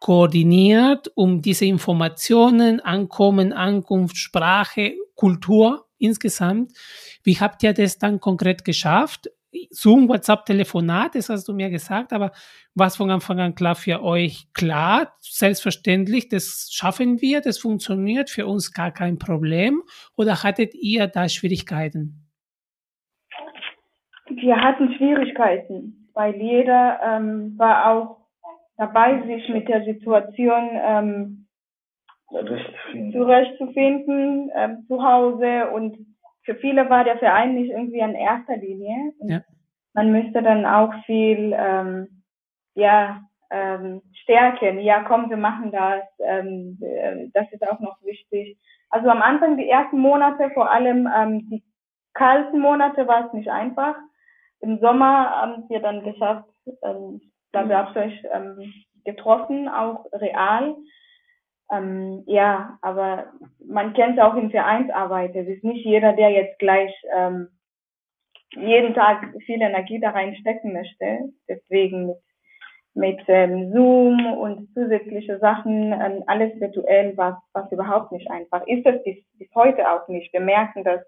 koordiniert, 0.00 1.10
um 1.14 1.42
diese 1.42 1.66
Informationen, 1.66 2.80
Ankommen, 2.80 3.52
Ankunft, 3.52 4.16
Sprache, 4.16 4.94
Kultur 5.14 5.86
insgesamt. 5.98 6.72
Wie 7.22 7.38
habt 7.38 7.62
ihr 7.62 7.74
das 7.74 7.98
dann 7.98 8.20
konkret 8.20 8.64
geschafft? 8.64 9.28
Zoom, 9.70 10.08
WhatsApp, 10.08 10.44
Telefonat, 10.44 11.14
das 11.14 11.28
hast 11.28 11.48
du 11.48 11.54
mir 11.54 11.70
gesagt, 11.70 12.12
aber 12.12 12.32
was 12.74 12.96
von 12.96 13.10
Anfang 13.10 13.40
an 13.40 13.54
klar 13.54 13.74
für 13.74 14.02
euch? 14.02 14.46
Klar, 14.52 15.14
selbstverständlich, 15.20 16.28
das 16.28 16.68
schaffen 16.72 17.20
wir, 17.20 17.40
das 17.40 17.58
funktioniert, 17.58 18.30
für 18.30 18.46
uns 18.46 18.72
gar 18.72 18.90
kein 18.90 19.18
Problem. 19.18 19.82
Oder 20.16 20.42
hattet 20.42 20.74
ihr 20.74 21.06
da 21.06 21.28
Schwierigkeiten? 21.28 22.28
Wir 24.28 24.56
hatten 24.60 24.92
Schwierigkeiten, 24.94 26.10
weil 26.12 26.36
jeder 26.36 27.00
ähm, 27.02 27.54
war 27.56 27.90
auch 27.90 28.18
dabei, 28.76 29.22
sich 29.26 29.48
mit 29.48 29.68
der 29.68 29.84
Situation 29.84 30.70
ähm, 30.74 31.46
zurechtzufinden 33.12 34.50
ähm, 34.54 34.84
zu 34.86 35.02
Hause 35.02 35.70
und 35.72 35.96
für 36.48 36.54
viele 36.54 36.88
war 36.88 37.04
der 37.04 37.18
Verein 37.18 37.54
nicht 37.54 37.70
irgendwie 37.70 37.98
in 37.98 38.14
erster 38.14 38.56
Linie. 38.56 39.12
Ja. 39.20 39.42
Man 39.92 40.12
müsste 40.12 40.42
dann 40.42 40.64
auch 40.64 40.94
viel 41.04 41.54
ähm, 41.54 42.22
ja, 42.74 43.20
ähm, 43.50 44.00
stärken. 44.22 44.80
Ja, 44.80 45.02
komm, 45.02 45.28
wir 45.28 45.36
machen 45.36 45.72
das. 45.72 46.04
Ähm, 46.20 46.78
äh, 46.80 47.28
das 47.34 47.52
ist 47.52 47.68
auch 47.68 47.80
noch 47.80 48.02
wichtig. 48.02 48.56
Also 48.88 49.10
am 49.10 49.20
Anfang, 49.20 49.58
die 49.58 49.68
ersten 49.68 49.98
Monate, 49.98 50.48
vor 50.54 50.70
allem 50.70 51.06
ähm, 51.14 51.50
die 51.50 51.62
kalten 52.14 52.60
Monate, 52.60 53.06
war 53.06 53.26
es 53.26 53.32
nicht 53.34 53.50
einfach. 53.50 53.96
Im 54.60 54.80
Sommer 54.80 55.28
haben 55.28 55.68
wir 55.68 55.80
dann 55.80 56.02
geschafft, 56.02 56.48
ähm, 56.82 57.20
da 57.52 57.62
mhm. 57.62 57.72
habt 57.74 57.94
ihr 57.94 58.02
euch 58.04 58.22
ähm, 58.32 58.72
getroffen, 59.04 59.68
auch 59.68 60.06
real. 60.14 60.76
Ähm, 61.70 62.22
ja, 62.26 62.78
aber 62.80 63.32
man 63.64 63.92
kennt 63.92 64.20
auch 64.20 64.34
in 64.36 64.50
Vereinsarbeit. 64.50 65.34
Es 65.36 65.46
ist 65.46 65.64
nicht 65.64 65.84
jeder, 65.84 66.14
der 66.14 66.30
jetzt 66.30 66.58
gleich 66.58 66.92
ähm, 67.14 67.48
jeden 68.56 68.94
Tag 68.94 69.34
viel 69.44 69.60
Energie 69.60 70.00
da 70.00 70.10
reinstecken 70.10 70.72
möchte. 70.72 71.30
Deswegen 71.48 72.06
mit, 72.06 72.18
mit 72.94 73.20
ähm, 73.28 73.72
Zoom 73.72 74.32
und 74.34 74.72
zusätzliche 74.72 75.38
Sachen, 75.38 75.92
ähm, 75.92 76.24
alles 76.26 76.58
virtuell, 76.58 77.16
was, 77.16 77.34
was 77.52 77.70
überhaupt 77.70 78.12
nicht 78.12 78.30
einfach 78.30 78.66
ist. 78.66 78.86
Es 78.86 79.02
bis, 79.04 79.16
bis 79.38 79.54
heute 79.54 79.90
auch 79.90 80.08
nicht. 80.08 80.32
Wir 80.32 80.40
merken, 80.40 80.84
dass 80.84 81.02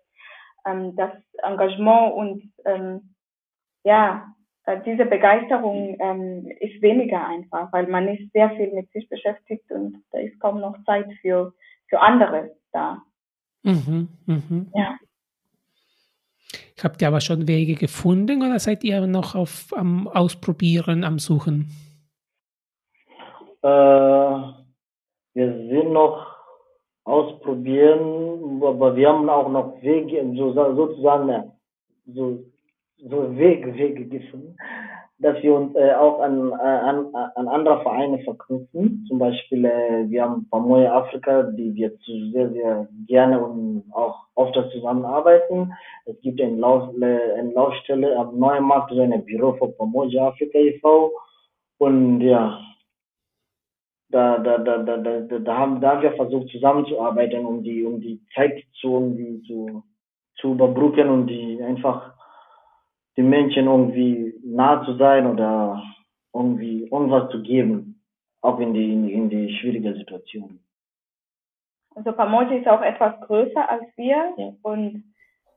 ähm, 0.67 0.95
das 0.97 1.13
Engagement 1.43 2.13
und 2.15 2.53
ähm, 2.67 3.15
ja, 3.83 4.27
diese 4.77 5.07
Begeisterung 5.07 5.97
ähm, 6.01 6.51
ist 6.61 6.81
weniger 6.83 7.27
einfach, 7.27 7.73
weil 7.73 7.87
man 7.87 8.09
ist 8.09 8.33
sehr 8.33 8.51
viel 8.51 8.73
mit 8.73 8.91
sich 8.93 9.09
beschäftigt 9.09 9.71
und 9.71 10.03
da 10.11 10.19
ist 10.19 10.39
kaum 10.41 10.61
noch 10.61 10.77
Zeit 10.85 11.07
für, 11.21 11.53
für 11.89 12.01
andere 12.01 12.51
da. 12.73 13.03
Mhm, 13.63 14.09
mh. 14.27 14.67
Ja. 14.75 14.97
Habt 16.83 17.03
ihr 17.03 17.09
aber 17.09 17.21
schon 17.21 17.47
Wege 17.47 17.75
gefunden 17.75 18.43
oder 18.43 18.59
seid 18.59 18.85
ihr 18.85 19.07
noch 19.07 19.35
auf, 19.35 19.69
am 19.77 20.09
Ausprobieren, 20.09 21.05
am 21.05 21.19
Suchen? 21.19 21.69
Äh, 23.63 23.69
wir 23.69 25.53
sind 25.69 25.93
noch 25.93 26.27
ausprobieren, 27.05 28.63
aber 28.63 28.97
wir 28.97 29.09
haben 29.09 29.29
auch 29.29 29.49
noch 29.51 29.83
Wege, 29.83 30.25
so, 30.37 30.53
sozusagen 30.53 31.53
so 32.07 32.50
so 33.09 33.37
Wege, 33.37 33.75
Wege 33.75 34.07
gefunden, 34.07 34.57
dass 35.19 35.43
wir 35.43 35.55
uns 35.55 35.75
äh, 35.77 35.93
auch 35.95 36.21
an, 36.21 36.51
äh, 36.51 36.55
an, 36.55 37.15
an 37.15 37.49
andere 37.49 37.83
Vereine 37.83 38.19
verknüpfen. 38.21 39.05
Zum 39.09 39.19
Beispiel, 39.19 39.65
äh, 39.65 40.09
wir 40.09 40.23
haben 40.23 40.49
Pamoja 40.51 40.95
Afrika, 40.95 41.43
die 41.43 41.75
wir 41.75 41.93
sehr, 42.33 42.51
sehr 42.51 42.89
gerne 43.07 43.41
und 43.41 43.85
auch 43.93 44.27
oft 44.35 44.55
zusammenarbeiten. 44.73 45.73
Es 46.07 46.19
gibt 46.23 46.41
eine, 46.41 46.57
Lauf, 46.57 46.95
äh, 47.01 47.35
eine 47.39 47.53
Laufstelle 47.53 48.17
am 48.17 48.39
Neuen 48.39 48.65
Markt, 48.65 48.93
so 48.93 49.01
ein 49.01 49.25
Büro 49.25 49.53
für 49.53 49.69
Pamoja 49.73 50.29
Afrika 50.29 50.59
e.V. 50.59 51.13
Und 51.79 52.21
ja, 52.21 52.61
da, 54.11 54.39
da, 54.39 54.59
da, 54.59 54.79
da, 54.79 54.97
da, 54.97 55.39
da, 55.39 55.57
haben, 55.57 55.81
da 55.81 55.93
haben 55.93 56.03
wir 56.03 56.13
versucht 56.15 56.49
zusammenzuarbeiten, 56.49 57.45
um 57.45 57.63
die, 57.63 57.85
um 57.85 58.01
die 58.01 58.21
Zeit 58.35 58.65
zu, 58.81 58.95
irgendwie 58.95 59.43
zu, 59.43 59.83
zu 60.37 60.53
überbrücken 60.53 61.09
und 61.09 61.27
die 61.29 61.63
einfach 61.63 62.20
den 63.17 63.29
Menschen 63.29 63.67
irgendwie 63.67 64.35
nah 64.45 64.85
zu 64.85 64.97
sein 64.97 65.27
oder 65.27 65.83
irgendwie 66.33 66.85
irgendwas 66.85 67.31
zu 67.31 67.43
geben, 67.43 68.03
auch 68.41 68.59
in 68.61 68.75
die, 68.75 68.93
in, 68.93 69.09
in 69.09 69.31
die 69.31 69.57
schwierige 69.59 69.95
Situation. 69.95 70.61
Also 71.95 72.13
Pamoji 72.13 72.59
ist 72.59 72.69
auch 72.69 72.83
etwas 72.83 73.21
größer 73.23 73.69
als 73.69 73.85
wir 73.97 74.33
ja. 74.37 74.53
und 74.63 75.05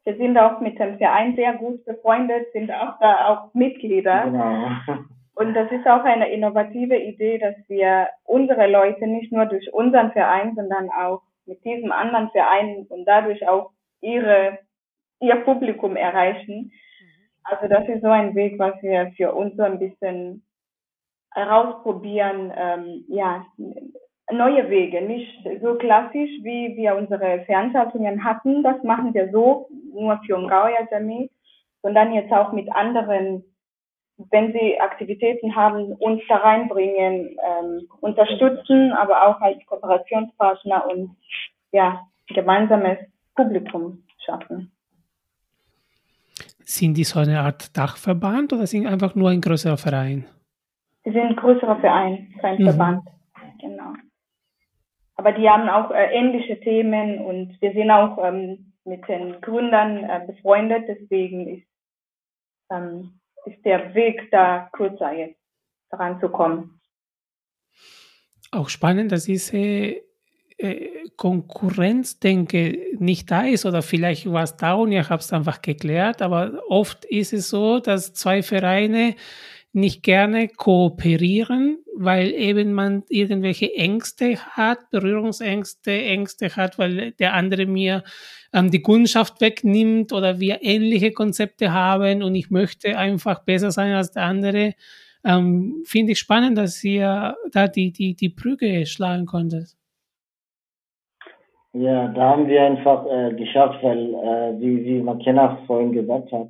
wir 0.04 0.18
sind 0.18 0.38
auch 0.38 0.60
mit 0.60 0.78
dem 0.80 0.98
Verein 0.98 1.36
sehr 1.36 1.54
gut 1.54 1.86
befreundet, 1.86 2.52
sind 2.52 2.72
auch 2.72 3.00
da 3.00 3.28
auch 3.30 3.54
Mitglieder. 3.54 4.26
Genau. 4.26 4.68
Und 5.36 5.56
das 5.56 5.72
ist 5.72 5.88
auch 5.88 6.04
eine 6.04 6.30
innovative 6.32 6.96
Idee, 6.96 7.40
dass 7.40 7.56
wir 7.68 8.08
unsere 8.24 8.68
Leute 8.68 9.08
nicht 9.08 9.32
nur 9.32 9.48
durch 9.48 9.74
unseren 9.74 10.12
Verein, 10.12 10.54
sondern 10.56 10.92
auch 10.92 11.24
mit 11.46 11.64
diesem 11.66 11.92
anderen 11.92 12.30
Verein 12.30 12.86
und 12.90 13.06
dadurch 13.06 13.48
auch 13.48 13.72
ihre, 14.02 14.60
ihr 15.20 15.36
Publikum 15.38 15.96
erreichen. 15.96 16.72
Also 17.44 17.68
das 17.68 17.88
ist 17.88 18.02
so 18.02 18.10
ein 18.10 18.36
Weg, 18.36 18.58
was 18.60 18.82
wir 18.82 19.12
für 19.18 19.34
uns 19.34 19.56
so 19.58 19.64
ein 19.64 19.80
bisschen 19.80 20.44
herausprobieren, 21.32 22.52
ähm, 22.56 23.06
ja, 23.08 23.46
neue 24.32 24.70
Wege, 24.70 25.02
nicht 25.02 25.48
so 25.62 25.76
klassisch, 25.76 26.30
wie 26.42 26.76
wir 26.76 26.96
unsere 26.96 27.42
Veranstaltungen 27.46 28.24
hatten. 28.24 28.64
Das 28.64 28.82
machen 28.84 29.14
wir 29.14 29.32
so, 29.32 29.68
nur 29.94 30.20
für 30.26 30.38
Ngauer 30.38 30.88
Jamie, 30.92 31.30
sondern 31.82 32.14
jetzt 32.14 32.32
auch 32.32 32.52
mit 32.54 32.74
anderen, 32.74 33.44
wenn 34.32 34.54
sie 34.54 34.80
Aktivitäten 34.80 35.56
haben, 35.56 35.94
uns 35.94 36.22
da 36.30 36.38
reinbringen, 36.38 37.38
ähm, 37.44 37.88
unterstützen, 38.00 38.94
aber 38.94 39.28
auch 39.28 39.42
als 39.42 39.64
Kooperationspartner 39.66 40.88
und 40.90 41.16
ja, 41.72 42.02
gemeinsames 42.28 43.00
Publikum 43.36 44.04
schaffen. 44.26 44.73
Sind 46.66 46.96
die 46.96 47.04
so 47.04 47.20
eine 47.20 47.42
Art 47.42 47.76
Dachverband 47.78 48.54
oder 48.54 48.68
sind 48.68 48.88
einfach 48.88 49.16
nur 49.16 49.30
ein 49.30 49.42
größerer 49.42 49.78
Verein? 49.78 50.26
Sie 51.04 51.12
sind 51.12 51.22
ein 51.22 51.36
größerer 51.36 51.80
Verein, 51.80 52.34
kein 52.40 52.60
mhm. 52.60 52.66
Verband. 52.66 53.08
Genau. 53.60 53.94
Aber 55.16 55.32
die 55.32 55.50
haben 55.50 55.70
auch 55.70 55.92
äh, 55.92 56.14
ähnliche 56.14 56.60
Themen 56.60 57.20
und 57.20 57.62
wir 57.62 57.74
sind 57.74 57.92
auch 57.92 58.18
ähm, 58.24 58.74
mit 58.86 59.08
den 59.08 59.40
Gründern 59.42 60.04
äh, 60.04 60.26
befreundet, 60.26 60.86
deswegen 60.88 61.48
ist, 61.48 61.68
ähm, 62.72 63.20
ist 63.46 63.64
der 63.64 63.94
Weg 63.94 64.30
da 64.32 64.70
kürzer 64.74 65.14
jetzt 65.14 65.40
daran 65.90 66.20
zu 66.20 66.30
kommen. 66.30 66.82
Auch 68.52 68.70
spannend, 68.70 69.12
dass 69.12 69.26
diese 69.26 70.02
äh, 70.64 70.90
Konkurrenz, 71.18 72.20
denke, 72.20 72.78
nicht 72.98 73.30
da 73.30 73.46
ist 73.46 73.66
oder 73.66 73.82
vielleicht 73.82 74.32
war 74.32 74.44
es 74.44 74.58
da 74.58 74.74
und 74.74 74.92
ihr 74.92 75.10
habt 75.10 75.24
es 75.24 75.34
einfach 75.34 75.62
geklärt, 75.62 76.22
aber 76.22 76.62
oft 76.70 77.06
ist 77.06 77.34
es 77.34 77.50
so, 77.50 77.80
dass 77.80 78.14
zwei 78.14 78.42
Vereine 78.42 79.16
nicht 79.74 80.04
gerne 80.04 80.48
kooperieren, 80.48 81.80
weil 81.96 82.32
eben 82.32 82.74
man 82.74 83.04
irgendwelche 83.10 83.74
Ängste 83.74 84.38
hat, 84.38 84.92
Berührungsängste, 84.92 85.92
Ängste 85.92 86.56
hat, 86.56 86.78
weil 86.78 87.12
der 87.14 87.34
andere 87.34 87.66
mir 87.66 88.04
ähm, 88.54 88.70
die 88.70 88.84
Kundschaft 88.84 89.42
wegnimmt 89.42 90.14
oder 90.14 90.40
wir 90.40 90.60
ähnliche 90.62 91.12
Konzepte 91.12 91.74
haben 91.74 92.22
und 92.22 92.36
ich 92.36 92.52
möchte 92.52 92.98
einfach 92.98 93.44
besser 93.44 93.72
sein 93.72 93.94
als 93.94 94.12
der 94.12 94.24
andere. 94.24 94.76
Ähm, 95.26 95.84
Finde 95.86 96.12
ich 96.12 96.20
spannend, 96.20 96.58
dass 96.58 96.84
ihr 96.84 97.36
da 97.52 97.68
die, 97.68 97.92
die, 97.92 98.16
die 98.16 98.30
Brücke 98.30 98.86
schlagen 98.86 99.26
konntet. 99.26 99.76
Ja, 101.76 102.08
da 102.10 102.30
haben 102.30 102.48
wir 102.48 102.62
einfach 102.64 103.04
äh, 103.08 103.34
geschafft, 103.34 103.82
weil, 103.82 104.14
äh, 104.14 104.60
wie, 104.60 104.86
wie 104.86 105.02
Makena 105.02 105.58
vorhin 105.66 105.92
gesagt 105.92 106.32
hat, 106.32 106.50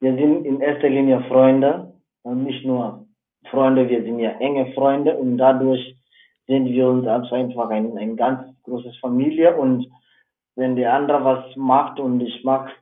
wir 0.00 0.14
sind 0.16 0.44
in 0.44 0.60
erster 0.60 0.88
Linie 0.88 1.20
Freunde 1.28 1.92
und 2.22 2.42
nicht 2.42 2.66
nur 2.66 3.06
Freunde, 3.48 3.88
wir 3.88 4.02
sind 4.02 4.18
ja 4.18 4.30
enge 4.40 4.72
Freunde 4.72 5.16
und 5.16 5.38
dadurch 5.38 5.94
sind 6.48 6.66
wir 6.66 6.88
uns 6.88 7.06
also 7.06 7.36
einfach 7.36 7.70
ein, 7.70 7.96
ein 7.96 8.16
ganz 8.16 8.40
großes 8.64 8.96
Familie 8.98 9.56
und 9.56 9.86
wenn 10.56 10.74
der 10.74 10.94
andere 10.94 11.24
was 11.24 11.56
macht 11.56 12.00
und 12.00 12.20
ich 12.20 12.42
mache 12.42 12.72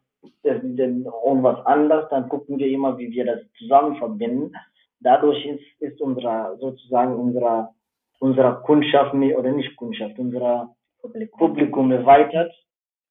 irgendwas 0.42 1.66
anderes, 1.66 2.08
dann 2.08 2.30
gucken 2.30 2.58
wir 2.58 2.68
immer, 2.68 2.96
wie 2.96 3.10
wir 3.12 3.26
das 3.26 3.40
zusammen 3.58 3.96
verbinden. 3.96 4.54
Dadurch 5.00 5.44
ist, 5.44 5.64
ist 5.80 6.00
unser, 6.00 6.56
sozusagen 6.58 7.14
unserer, 7.14 7.74
unserer 8.20 8.62
Kundschaft, 8.62 9.12
oder 9.12 9.52
nicht 9.52 9.76
Kundschaft, 9.76 10.18
unserer 10.18 10.74
Publikum. 11.00 11.38
Publikum 11.38 11.92
erweitert 11.92 12.52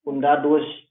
und 0.04 0.20
dadurch 0.20 0.88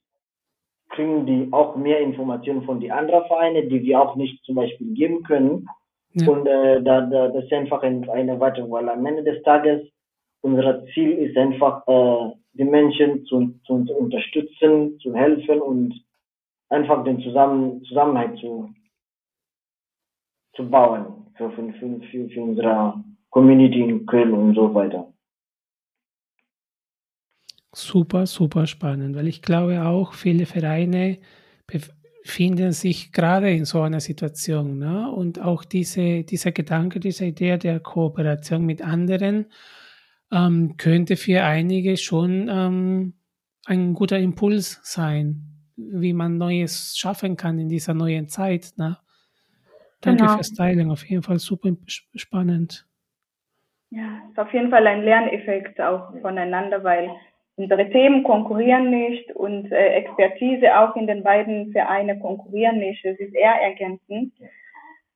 kriegen 0.90 1.26
die 1.26 1.48
auch 1.52 1.76
mehr 1.76 2.00
Informationen 2.00 2.64
von 2.64 2.80
den 2.80 2.92
anderen 2.92 3.26
Vereinen, 3.28 3.70
die 3.70 3.84
wir 3.84 4.02
auch 4.02 4.16
nicht 4.16 4.44
zum 4.46 4.56
Beispiel 4.56 4.94
geben 4.94 5.24
können. 5.24 5.68
Ja. 6.14 6.30
Und 6.30 6.48
äh, 6.48 6.82
da, 6.82 7.02
da, 7.02 7.28
das 7.30 7.44
ist 7.44 7.54
einfach 7.54 7.84
eine 7.84 8.32
Erweiterung, 8.32 8.72
weil 8.72 8.90
am 8.90 9.06
Ende 9.06 9.24
des 9.24 9.44
Tages 9.44 9.82
unser 10.42 10.86
Ziel 10.88 11.12
ist 11.12 11.38
einfach, 11.38 11.86
äh, 11.88 12.32
die 12.54 12.64
Menschen 12.64 13.26
zu, 13.26 13.54
zu, 13.66 13.74
unterstützen, 13.74 14.98
zu 15.00 15.14
helfen 15.14 15.62
und 15.62 15.94
einfach 16.70 17.04
den 17.04 17.20
Zusammen, 17.22 17.84
Zusammenhalt 17.84 18.40
zu, 18.40 18.70
zu 20.56 20.68
bauen 20.70 21.28
für, 21.36 21.52
für, 21.52 21.72
für, 21.74 22.30
für 22.30 22.42
unsere 22.42 23.04
Community 23.30 23.82
in 23.82 24.06
Köln 24.06 24.34
und 24.34 24.56
so 24.56 24.74
weiter 24.74 25.14
super, 27.78 28.26
super 28.26 28.68
spannend, 28.68 29.16
weil 29.16 29.28
ich 29.28 29.42
glaube 29.42 29.84
auch, 29.84 30.14
viele 30.14 30.46
Vereine 30.46 31.20
befinden 31.68 32.72
sich 32.72 33.12
gerade 33.12 33.52
in 33.52 33.66
so 33.66 33.82
einer 33.82 34.00
Situation. 34.00 34.80
Ne? 34.80 35.12
Und 35.12 35.42
auch 35.42 35.64
diese, 35.64 36.24
dieser 36.24 36.52
Gedanke, 36.52 37.00
diese 37.00 37.26
Idee 37.26 37.58
der 37.58 37.80
Kooperation 37.80 38.66
mit 38.66 38.82
anderen 38.82 39.48
ähm, 40.32 40.76
könnte 40.78 41.16
für 41.16 41.44
einige 41.44 41.98
schon 41.98 42.50
ähm, 42.50 43.14
ein 43.66 43.94
guter 43.94 44.18
Impuls 44.18 44.80
sein, 44.84 45.44
wie 45.76 46.14
man 46.14 46.38
Neues 46.38 46.98
schaffen 46.98 47.38
kann 47.38 47.60
in 47.60 47.70
dieser 47.70 47.94
neuen 47.94 48.28
Zeit. 48.28 48.74
Ne? 48.78 48.98
Danke 50.02 50.24
genau. 50.24 50.36
fürs 50.36 50.54
Teilen, 50.54 50.92
auf 50.92 51.06
jeden 51.06 51.24
Fall 51.24 51.40
super 51.40 51.72
spannend. 51.86 52.88
Ja, 53.90 54.22
ist 54.30 54.38
auf 54.38 54.52
jeden 54.54 54.70
Fall 54.70 54.86
ein 54.86 55.04
Lerneffekt 55.04 55.80
auch 55.80 56.12
voneinander, 56.22 56.84
weil 56.84 57.10
Unsere 57.58 57.90
Themen 57.90 58.24
konkurrieren 58.24 58.92
nicht 58.92 59.32
und 59.32 59.72
äh, 59.72 59.88
Expertise 59.96 60.78
auch 60.78 60.96
in 60.96 61.08
den 61.08 61.24
beiden 61.24 61.72
Vereinen 61.72 62.20
konkurrieren 62.20 62.78
nicht. 62.78 63.04
Es 63.04 63.20
ist 63.20 63.34
eher 63.34 63.60
ergänzend. 63.60 64.32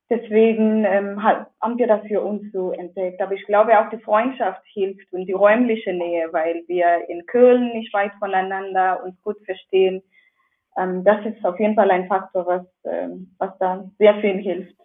Deswegen 0.10 0.84
ähm, 0.84 1.24
haben 1.24 1.78
wir 1.78 1.86
das 1.86 2.02
für 2.08 2.20
uns 2.20 2.52
so 2.52 2.72
entdeckt. 2.72 3.22
Aber 3.22 3.34
ich 3.34 3.46
glaube 3.46 3.80
auch 3.80 3.92
die 3.92 4.00
Freundschaft 4.00 4.64
hilft 4.74 5.14
und 5.14 5.28
die 5.28 5.34
räumliche 5.34 5.94
Nähe, 5.94 6.34
weil 6.34 6.64
wir 6.68 7.08
in 7.08 7.28
Köln 7.28 7.74
nicht 7.74 7.94
weit 7.94 8.12
voneinander 8.18 9.04
uns 9.04 9.22
gut 9.22 9.38
verstehen. 9.46 10.02
Ähm, 10.78 11.04
das 11.04 11.24
ist 11.26 11.46
auf 11.46 11.60
jeden 11.60 11.76
Fall 11.76 11.92
ein 11.92 12.08
Faktor, 12.08 12.48
was, 12.48 12.66
ähm, 12.86 13.36
was 13.38 13.56
da 13.60 13.88
sehr 14.00 14.16
viel 14.16 14.40
hilft. 14.40 14.76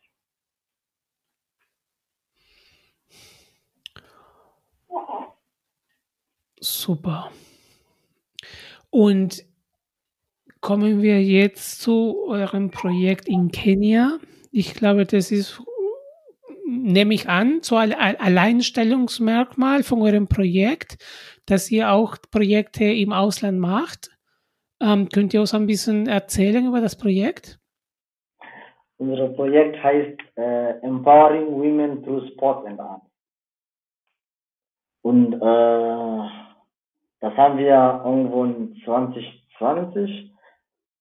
Super. 6.61 7.31
Und 8.91 9.45
kommen 10.61 11.03
wir 11.03 11.23
jetzt 11.23 11.81
zu 11.81 12.25
eurem 12.27 12.71
Projekt 12.71 13.29
in 13.29 13.51
Kenia. 13.51 14.19
Ich 14.51 14.75
glaube, 14.75 15.05
das 15.05 15.31
ist, 15.31 15.63
nehme 16.67 17.15
ich 17.15 17.29
an, 17.29 17.61
so 17.63 17.77
ein 17.77 17.93
Alleinstellungsmerkmal 17.93 19.83
von 19.83 20.03
eurem 20.03 20.29
Projekt, 20.29 20.99
dass 21.47 21.71
ihr 21.71 21.93
auch 21.93 22.17
Projekte 22.31 22.85
im 22.85 23.13
Ausland 23.13 23.59
macht. 23.59 24.11
Ähm, 24.81 25.09
könnt 25.09 25.33
ihr 25.35 25.41
uns 25.41 25.55
ein 25.55 25.67
bisschen 25.67 26.07
erzählen 26.07 26.67
über 26.67 26.81
das 26.81 26.99
Projekt? 26.99 27.59
Unser 28.99 29.29
Projekt 29.29 29.83
heißt 29.83 30.19
äh, 30.37 30.81
Empowering 30.81 31.53
Women 31.53 32.03
Through 32.03 32.29
Sport 32.33 32.67
and 32.67 32.81
Art. 32.81 33.03
Und 35.03 35.35
äh, 35.35 36.46
das 37.27 37.37
haben 37.37 37.59
wir 37.59 38.03
irgendwo 38.05 38.45
in 38.45 38.77
2020. 38.85 40.31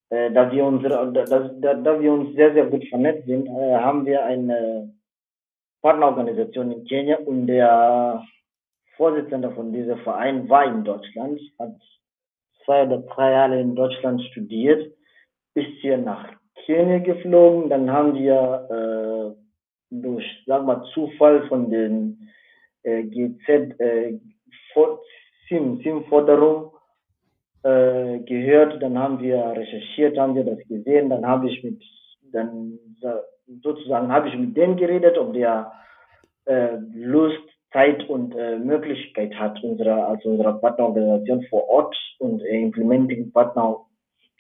Äh, 0.10 0.32
da, 0.32 0.52
wir 0.52 0.66
unsere, 0.66 1.12
da, 1.14 1.24
da, 1.24 1.74
da 1.76 2.02
wir 2.02 2.14
uns 2.14 2.36
sehr, 2.36 2.52
sehr 2.54 2.66
gut 2.66 2.84
vernetzt 2.90 3.28
sind, 3.28 3.46
äh, 3.46 3.76
haben 3.76 4.08
wir 4.08 4.26
eine 4.26 4.92
Partnerorganisation 5.84 6.72
in 6.72 6.86
Kenia 6.86 7.18
und 7.18 7.46
der 7.46 8.24
Vorsitzende 8.98 9.52
von 9.52 9.72
diesem 9.72 10.00
Verein 10.00 10.50
war 10.50 10.66
in 10.66 10.84
Deutschland, 10.84 11.40
hat 11.60 11.76
zwei 12.64 12.88
oder 12.88 13.04
drei 13.04 13.32
Jahre 13.32 13.62
in 13.62 13.76
Deutschland 13.76 14.24
studiert, 14.32 14.92
ist 15.54 15.78
hier 15.82 16.00
nach 16.00 16.28
Kenia 16.66 17.00
geflogen, 17.00 17.70
dann 17.70 17.92
haben 17.92 18.16
wir 18.16 19.36
äh, 19.36 20.02
durch, 20.02 20.26
sagen 20.48 20.66
wir, 20.66 20.86
Zufall 20.96 21.48
von 21.50 21.70
den 21.70 22.30
äh, 22.82 23.04
GZ, 23.04 23.80
äh, 23.80 24.20
SIM, 25.48 25.82
SIM-Forderung 25.82 26.72
äh, 27.64 28.20
gehört, 28.20 28.82
dann 28.82 28.98
haben 28.98 29.20
wir 29.22 29.38
recherchiert, 29.56 30.18
haben 30.18 30.36
wir 30.36 30.44
das 30.44 30.60
gesehen, 30.68 31.10
dann 31.10 31.26
habe 31.26 31.50
ich 31.50 31.64
mit, 31.64 31.82
dann 32.32 32.80
sozusagen 33.62 34.12
habe 34.12 34.30
ich 34.30 34.38
mit 34.38 34.56
dem 34.58 34.76
geredet, 34.78 35.18
ob 35.18 35.34
der 35.34 35.72
äh, 36.46 36.78
Lust, 36.94 37.44
Zeit 37.76 38.08
und 38.08 38.34
äh, 38.36 38.58
Möglichkeit 38.58 39.36
hat, 39.36 39.62
unsere, 39.62 40.06
als 40.06 40.24
unsere 40.24 40.58
Partnerorganisation 40.60 41.44
vor 41.50 41.68
Ort 41.68 41.96
und 42.20 42.42
äh, 42.42 42.62
Implementing 42.62 43.32
Partner 43.34 43.82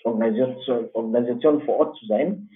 Organisation, 0.05 0.89
Organisation 0.93 1.61
vor 1.63 1.79
Ort 1.79 1.97
zu 1.97 2.05
sein. 2.05 2.49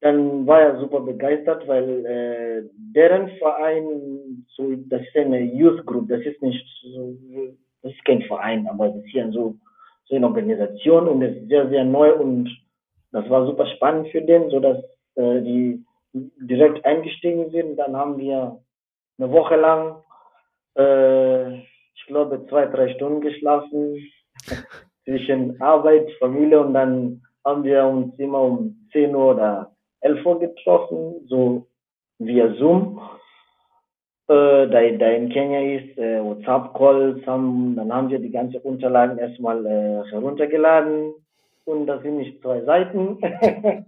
Dann 0.00 0.46
war 0.46 0.60
er 0.60 0.80
super 0.80 1.00
begeistert, 1.00 1.68
weil 1.68 2.06
äh, 2.06 2.68
deren 2.76 3.28
Verein, 3.38 4.44
so, 4.56 4.74
das 4.88 5.02
ist 5.02 5.16
eine 5.16 5.40
Youth 5.40 5.84
Group, 5.86 6.08
das 6.08 6.22
ist 6.22 6.42
nicht 6.42 6.66
so, 6.82 7.14
das 7.82 7.92
ist 7.92 8.04
kein 8.04 8.22
Verein, 8.22 8.66
aber 8.68 8.88
es 8.88 8.96
ist 8.96 9.10
hier 9.10 9.30
so, 9.30 9.56
so 10.06 10.16
eine 10.16 10.26
Organisation 10.26 11.08
und 11.08 11.22
es 11.22 11.36
ist 11.36 11.48
sehr, 11.48 11.68
sehr 11.68 11.84
neu 11.84 12.14
und 12.14 12.50
das 13.12 13.28
war 13.30 13.46
super 13.46 13.66
spannend 13.66 14.08
für 14.08 14.22
den, 14.22 14.50
sodass 14.50 14.78
äh, 15.14 15.40
die 15.42 15.84
direkt 16.12 16.84
eingestiegen 16.84 17.50
sind. 17.50 17.76
Dann 17.76 17.96
haben 17.96 18.18
wir 18.18 18.60
eine 19.18 19.30
Woche 19.30 19.56
lang, 19.56 20.02
äh, 20.76 21.58
ich 21.58 22.06
glaube, 22.06 22.46
zwei, 22.48 22.66
drei 22.66 22.94
Stunden 22.94 23.20
geschlafen 23.20 24.06
zwischen 25.04 25.60
Arbeit, 25.60 26.10
Familie 26.18 26.60
und 26.60 26.74
dann 26.74 27.22
haben 27.44 27.64
wir 27.64 27.84
uns 27.84 28.18
immer 28.18 28.42
um 28.42 28.88
10 28.92 29.14
Uhr 29.14 29.34
oder 29.34 29.74
11 30.00 30.26
Uhr 30.26 30.40
getroffen, 30.40 31.26
so 31.28 31.66
via 32.18 32.52
Zoom 32.54 33.00
äh, 34.28 34.68
da, 34.68 34.80
da 34.98 35.10
in 35.10 35.30
Kenia 35.30 35.78
ist, 35.78 35.96
äh, 35.98 36.22
WhatsApp-Calls, 36.22 37.26
haben, 37.26 37.74
dann 37.76 37.92
haben 37.92 38.10
wir 38.10 38.18
die 38.18 38.30
ganzen 38.30 38.60
Unterlagen 38.60 39.18
erstmal 39.18 39.64
äh, 39.64 40.04
heruntergeladen 40.10 41.14
und 41.64 41.86
das 41.86 42.02
sind 42.02 42.18
nicht 42.18 42.42
zwei 42.42 42.60
Seiten. 42.62 43.18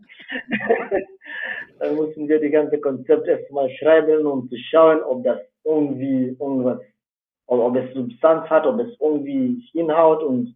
dann 1.79 1.95
mussten 1.95 2.29
wir 2.29 2.41
die 2.41 2.51
ganze 2.51 2.79
Konzept 2.81 3.29
erstmal 3.29 3.69
schreiben, 3.71 4.27
um 4.27 4.49
zu 4.49 4.57
schauen, 4.57 5.03
ob 5.03 5.25
das 5.25 5.41
irgendwie 5.65 6.37
irgendwas, 6.41 6.81
ob, 7.47 7.61
ob 7.61 7.77
es 7.77 7.93
Substanz 7.95 8.49
hat, 8.49 8.67
ob 8.67 8.81
es 8.81 8.97
irgendwie 8.99 9.63
hinhaut 9.73 10.23
und 10.23 10.55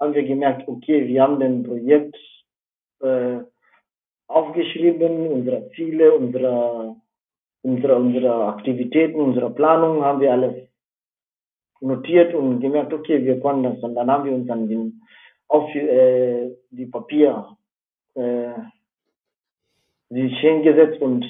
haben 0.00 0.14
wir 0.14 0.24
gemerkt, 0.24 0.66
okay, 0.66 1.06
wir 1.06 1.22
haben 1.22 1.40
den 1.40 1.62
Projekt 1.62 2.16
äh, 3.00 3.38
aufgeschrieben, 4.28 5.28
unsere 5.28 5.70
Ziele, 5.72 6.12
unsere 6.14 6.96
unsere, 7.62 7.96
unsere 7.96 8.46
Aktivitäten, 8.46 9.20
unsere 9.20 9.50
Planung 9.50 10.04
haben 10.04 10.20
wir 10.20 10.32
alles 10.32 10.68
notiert 11.80 12.34
und 12.34 12.60
gemerkt, 12.60 12.92
okay, 12.92 13.24
wir 13.24 13.40
können 13.40 13.62
das. 13.62 13.78
Und 13.82 13.94
dann 13.94 14.10
haben 14.10 14.24
wir 14.24 14.32
uns 14.32 14.48
an 14.50 14.68
den, 14.68 15.02
auf 15.48 15.74
äh, 15.74 16.50
die 16.70 16.86
Papier 16.86 17.56
äh, 18.14 18.52
hingesetzt 20.10 21.00
und 21.00 21.24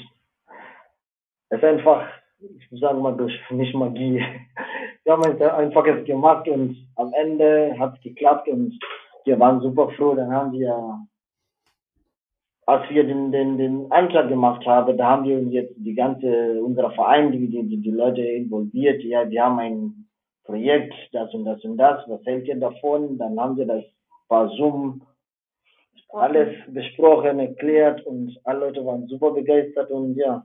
es 1.49 1.63
einfach, 1.63 2.07
ich 2.39 2.81
sagen 2.81 3.01
mal, 3.01 3.17
durch 3.17 3.35
nicht 3.51 3.75
Magie. 3.75 4.25
Wir 5.05 5.13
haben 5.13 5.23
es 5.23 5.41
einfach 5.41 5.85
gemacht 6.05 6.49
und 6.49 6.77
am 6.97 7.13
Ende 7.13 7.79
hat 7.79 7.95
es 7.95 8.03
geklappt 8.03 8.49
und 8.49 8.77
wir 9.25 9.39
waren 9.39 9.61
super 9.61 9.89
froh. 9.91 10.17
Dann 10.17 10.33
haben 10.33 10.51
wir 10.51 11.07
als 12.67 12.91
wir 12.91 13.05
den, 13.05 13.31
den, 13.31 13.59
den 13.59 13.93
Antrag 13.93 14.29
gemacht 14.29 14.67
haben, 14.67 14.99
da 14.99 15.07
haben 15.07 15.25
wir 15.25 15.39
uns 15.39 15.53
jetzt 15.53 15.73
die 15.77 15.95
ganze, 15.95 16.61
unser 16.63 16.91
Verein, 16.91 17.31
die, 17.31 17.49
die, 17.49 17.77
die 17.77 17.91
Leute 17.91 18.23
involviert. 18.23 19.03
Ja, 19.05 19.29
wir 19.31 19.45
haben 19.45 19.59
ein 19.61 20.09
Projekt, 20.45 20.95
das 21.13 21.33
und 21.33 21.45
das 21.45 21.63
und 21.65 21.77
das, 21.77 22.03
was 22.09 22.25
hält 22.27 22.49
ihr 22.49 22.57
davon? 22.57 23.19
Dann 23.19 23.39
haben 23.39 23.57
wir 23.57 23.67
das 23.67 23.85
per 24.29 24.49
Zoom 24.57 25.03
alles 26.11 26.49
besprochen, 26.69 27.39
erklärt 27.39 28.05
und 28.07 28.37
alle 28.45 28.67
Leute 28.67 28.85
waren 28.85 29.07
super 29.07 29.33
begeistert 29.33 29.91
und 29.91 30.17
ja, 30.17 30.45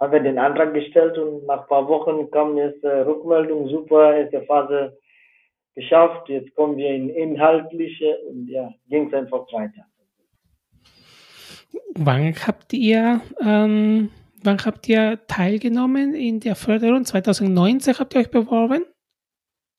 haben 0.00 0.12
wir 0.12 0.20
den 0.20 0.38
Antrag 0.38 0.72
gestellt 0.72 1.18
und 1.18 1.46
nach 1.46 1.62
ein 1.62 1.68
paar 1.68 1.88
Wochen 1.88 2.30
kam 2.30 2.56
jetzt 2.56 2.84
äh, 2.84 3.00
Rückmeldung, 3.00 3.68
super, 3.68 4.16
erste 4.16 4.42
Phase 4.42 4.96
geschafft, 5.74 6.28
jetzt 6.28 6.54
kommen 6.54 6.76
wir 6.76 6.90
in 6.90 7.10
inhaltliche 7.10 8.18
und 8.28 8.48
ja, 8.48 8.72
ging 8.88 9.08
es 9.08 9.14
einfach 9.14 9.50
weiter. 9.52 9.87
Wann 11.94 12.34
habt 12.46 12.72
ihr 12.72 13.20
ähm, 13.40 14.10
wann 14.42 14.58
habt 14.64 14.88
ihr 14.88 15.18
teilgenommen 15.26 16.14
in 16.14 16.40
der 16.40 16.54
Förderung? 16.54 17.04
2019 17.04 17.98
habt 17.98 18.14
ihr 18.14 18.20
euch 18.20 18.30
beworben? 18.30 18.84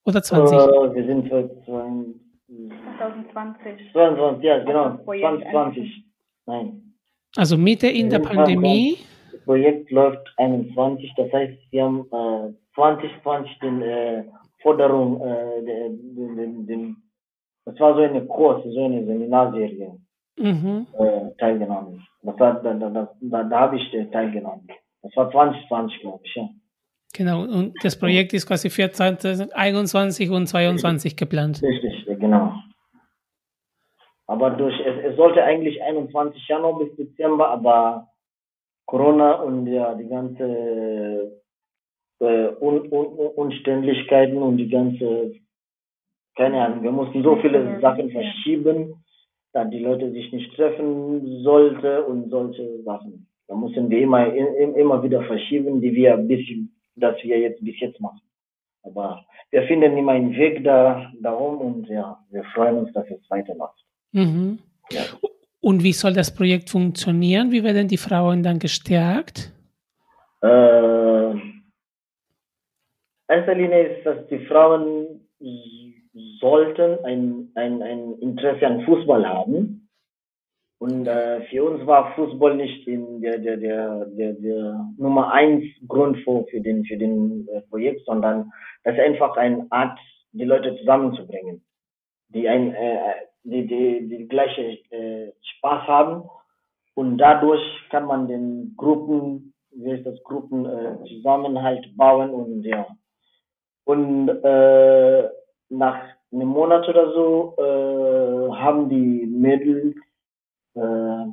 Oder 0.06 0.22
20? 0.22 0.58
Äh, 0.58 0.96
wir 0.96 1.06
sind 1.06 1.28
für 1.28 1.50
2020. 1.66 3.92
22, 3.92 4.44
ja, 4.44 4.64
genau. 4.64 4.90
das 4.90 5.04
Projekt 5.04 5.42
2020. 5.52 6.04
Nein. 6.46 6.94
Also 7.36 7.58
Mitte 7.58 7.88
in 7.88 8.10
der 8.10 8.20
Pandemie. 8.20 8.98
Das 9.32 9.42
Projekt 9.44 9.92
läuft 9.92 10.34
21, 10.38 11.14
das 11.16 11.32
heißt, 11.32 11.60
wir 11.72 11.84
haben 11.84 12.06
äh, 12.12 12.54
2020 12.76 13.60
den 13.60 13.82
äh, 13.82 14.24
Forderung, 14.62 15.22
äh, 15.22 15.64
den, 15.64 16.36
den, 16.36 16.68
den, 16.68 16.98
das 17.66 17.80
war 17.80 17.96
so 17.96 18.02
eine 18.02 18.26
Kurs, 18.26 18.64
so 18.64 18.86
eine 18.86 19.06
Seminarserie 19.06 19.98
Mhm. 20.40 20.88
äh, 20.98 21.36
teilgenommen. 21.38 22.08
Das 22.24 22.40
war, 22.40 22.62
da, 22.62 22.74
da, 22.74 23.10
da, 23.22 23.44
da, 23.44 23.60
habe 23.60 23.78
ich 23.78 23.94
äh, 23.94 24.06
teilgenommen. 24.06 24.68
Das 25.02 25.16
war 25.16 25.30
2020, 25.32 26.00
glaube 26.00 26.22
ich, 26.24 26.36
ja. 26.36 26.50
Genau. 27.14 27.42
Und 27.42 27.74
das 27.84 27.98
Projekt 27.98 28.34
ist 28.34 28.48
quasi 28.48 28.70
für 28.70 28.92
2021 28.92 30.30
und 30.30 30.48
2022 30.48 31.16
geplant. 31.16 31.62
Richtig, 31.62 32.06
genau. 32.20 32.54
Aber 34.28 34.52
durch, 34.52 34.80
es, 34.80 35.12
es 35.12 35.18
sollte 35.18 35.44
eigentlich 35.44 35.82
21 35.82 36.48
Januar 36.48 36.78
bis 36.80 36.96
Dezember, 36.96 37.50
aber 37.50 38.10
Corona 38.86 39.34
und 39.34 39.68
ja, 39.68 39.96
die 39.96 40.08
ganze 40.08 41.40
äh, 42.20 42.50
Un, 42.62 42.92
Un, 42.92 43.06
Unständigkeiten 43.36 44.38
und 44.38 44.58
die 44.58 44.70
ganze, 44.70 45.34
keine 46.36 46.64
Ahnung, 46.64 46.84
wir 46.84 46.92
mussten 46.92 47.24
so 47.24 47.38
viele 47.38 47.80
Sachen 47.82 48.12
verschieben, 48.12 48.99
da 49.54 49.66
die 49.66 49.80
Leute 49.80 50.12
sich 50.12 50.32
nicht 50.32 50.54
treffen 50.56 51.42
sollte 51.44 52.04
und 52.06 52.30
solche 52.30 52.82
Sachen. 52.84 53.28
Da 53.48 53.56
mussten 53.56 53.90
wir 53.90 54.00
immer, 54.02 54.32
im- 54.34 54.76
immer 54.76 55.02
wieder 55.02 55.24
verschieben, 55.24 55.82
die 55.82 55.94
wir 55.94 56.16
bis, 56.18 56.46
das 56.96 57.16
wir 57.24 57.40
jetzt 57.40 57.64
bis 57.64 57.80
jetzt 57.80 58.00
machen. 58.00 58.22
Aber 58.84 59.26
wir 59.52 59.64
finden 59.64 59.98
immer 59.98 60.12
einen 60.14 60.36
Weg 60.36 60.64
da, 60.64 61.12
darum 61.22 61.58
und 61.60 61.88
ja, 61.90 62.18
wir 62.30 62.44
freuen 62.54 62.78
uns, 62.78 62.94
dass 62.94 63.10
es 63.10 63.30
weiterläuft. 63.30 63.84
Mhm. 64.12 64.60
Ja. 64.92 65.02
Und 65.62 65.84
wie 65.84 65.92
soll 65.94 66.14
das 66.14 66.34
Projekt 66.34 66.70
funktionieren? 66.70 67.52
Wie 67.52 67.64
werden 67.64 67.88
die 67.88 67.98
Frauen 67.98 68.44
dann 68.44 68.60
gestärkt? 68.60 69.52
Äh, 70.42 71.32
erster 73.28 73.56
Linie 73.56 73.84
ist, 73.98 74.06
dass 74.06 74.26
die 74.28 74.40
Frauen 74.46 75.20
sollten 76.40 77.04
ein, 77.06 77.52
ein, 77.56 77.82
ein 77.82 78.14
Interesse 78.20 78.66
an 78.68 78.82
Fußball 78.82 79.28
haben. 79.28 79.90
Und 80.80 81.08
äh, 81.08 81.42
für 81.50 81.66
uns 81.66 81.86
war 81.86 82.14
Fußball 82.16 82.56
nicht 82.56 82.88
in 82.88 83.22
der, 83.22 83.38
der, 83.38 83.58
der, 83.58 84.06
der, 84.06 84.34
der 84.34 84.86
Nummer 84.98 85.32
eins 85.34 85.66
Grund 85.88 86.18
für, 86.20 86.46
für 86.46 86.62
den, 86.62 86.86
für 86.86 86.98
den 86.98 87.48
äh, 87.50 87.62
Projekt, 87.64 88.06
sondern 88.06 88.52
das 88.84 88.96
ist 88.96 89.02
einfach 89.02 89.36
eine 89.36 89.68
Art, 89.72 90.00
die 90.32 90.46
Leute 90.46 90.78
zusammenzubringen, 90.78 91.62
die 92.30 92.48
ein, 92.48 92.74
äh, 92.74 92.98
die, 93.44 93.68
die, 93.68 94.08
die 94.08 94.28
gleiche 94.30 94.80
äh, 94.92 95.34
Spaß 95.58 95.88
haben. 95.88 96.30
Und 96.96 97.18
dadurch 97.18 97.62
kann 97.90 98.06
man 98.06 98.28
den 98.28 98.74
Gruppen, 98.78 99.54
wie 99.72 99.92
ist 99.92 100.06
das, 100.06 100.22
Gruppen 100.24 100.66
äh, 100.66 100.96
bauen 101.98 102.30
und 102.32 102.64
ja. 102.64 102.88
Und 103.84 104.30
äh, 104.30 105.30
nach 105.70 106.04
einem 106.32 106.48
Monat 106.48 106.88
oder 106.88 107.12
so 107.14 107.56
äh, 107.58 108.56
haben 108.56 108.90
die 108.90 109.26
Mädels 109.26 109.96
äh, 110.76 111.26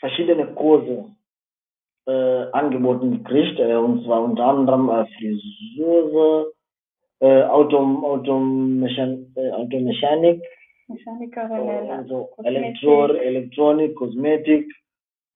verschiedene 0.00 0.46
Kurse 0.54 1.04
äh, 2.06 2.50
angeboten 2.52 3.18
gekriegt, 3.18 3.58
äh, 3.58 3.74
und 3.76 4.04
zwar 4.04 4.22
unter 4.22 4.44
anderem 4.44 4.88
äh, 4.88 5.06
Friseure, 5.16 6.52
äh, 7.20 7.42
Autom, 7.44 8.04
Automechan 8.04 9.32
äh, 9.36 9.50
Automechanik, 9.50 10.42
Mechanikerin, 10.88 11.90
also 11.90 12.30
Kosmetik. 12.34 12.62
Elektro 12.62 13.06
Elektronik, 13.12 13.94
Kosmetik 13.96 14.74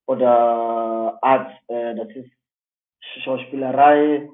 oder 0.06 1.18
Arzt, 1.20 1.60
äh, 1.68 1.94
das 1.94 2.08
ist 2.10 2.30
Schauspielerei, 3.22 4.28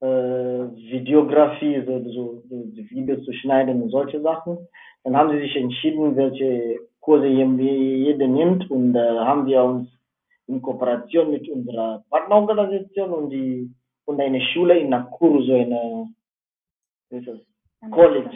äh, 0.00 0.06
Videografie, 0.06 1.82
so, 1.86 2.02
so, 2.10 2.42
so 2.48 2.64
die 2.66 2.88
Videos 2.90 3.24
zu 3.24 3.32
schneiden 3.32 3.82
und 3.82 3.90
solche 3.90 4.20
Sachen. 4.20 4.58
Dann 5.04 5.16
haben 5.16 5.30
sie 5.30 5.40
sich 5.40 5.56
entschieden, 5.56 6.16
welche 6.16 6.80
Kurse 7.00 7.26
jeder 7.26 8.26
nimmt 8.26 8.70
und 8.70 8.94
äh, 8.94 9.18
haben 9.18 9.46
wir 9.46 9.62
uns 9.62 9.88
in 10.46 10.62
Kooperation 10.62 11.30
mit 11.30 11.48
unserer 11.48 12.04
Partnerorganisation 12.10 13.10
und 13.10 13.30
die 13.30 13.70
und 14.06 14.20
eine 14.20 14.40
Schule 14.40 14.78
in 14.78 14.88
Nakuru, 14.88 15.42
so 15.42 15.52
eine 15.52 16.08
wie 17.10 17.16
ist 17.16 17.28
das? 17.28 17.38
College. 17.90 18.30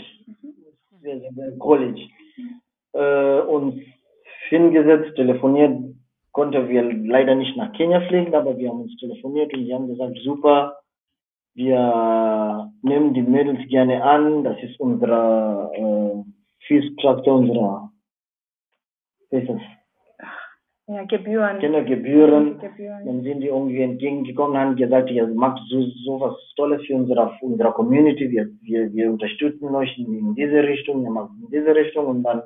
Ein 1.04 1.58
College. 1.58 2.00
Äh, 2.92 3.40
uns 3.40 3.74
hingesetzt, 4.48 5.16
telefoniert, 5.16 5.94
konnte 6.32 6.68
wir 6.68 6.82
leider 6.82 7.34
nicht 7.34 7.56
nach 7.56 7.72
Kenia 7.72 8.00
fliegen, 8.08 8.34
aber 8.34 8.56
wir 8.56 8.70
haben 8.70 8.82
uns 8.82 8.96
telefoniert 8.96 9.52
und 9.54 9.64
die 9.64 9.74
haben 9.74 9.88
gesagt, 9.88 10.18
super, 10.22 10.81
wir 11.54 12.72
nehmen 12.82 13.14
die 13.14 13.22
Mädels 13.22 13.68
gerne 13.68 14.02
an, 14.02 14.44
das 14.44 14.56
ist 14.62 14.78
unsere 14.80 15.70
äh, 15.74 16.30
Feestructure, 16.66 17.36
unsere? 17.36 17.90
Ja, 20.88 21.04
Gebühren. 21.04 21.58
Kindergebühren. 21.58 22.58
Gebühren. 22.58 23.06
Dann 23.06 23.22
sind 23.22 23.40
die 23.40 23.46
irgendwie 23.46 23.80
entgegengekommen, 23.80 24.58
haben 24.58 24.76
gesagt, 24.76 25.10
ihr 25.10 25.26
macht 25.28 25.62
so, 25.68 25.80
so 26.04 26.20
was 26.20 26.34
Tolles 26.56 26.84
für 26.86 26.96
unsere, 26.96 27.34
für 27.38 27.46
unsere 27.46 27.72
Community, 27.72 28.30
wir, 28.30 28.50
wir, 28.60 28.92
wir 28.92 29.10
unterstützen 29.10 29.74
euch 29.74 29.96
in, 29.96 30.18
in 30.18 30.34
diese 30.34 30.62
Richtung, 30.62 31.04
ihr 31.04 31.10
macht 31.10 31.30
in 31.40 31.50
diese 31.50 31.74
Richtung 31.74 32.06
und 32.06 32.22
dann 32.24 32.42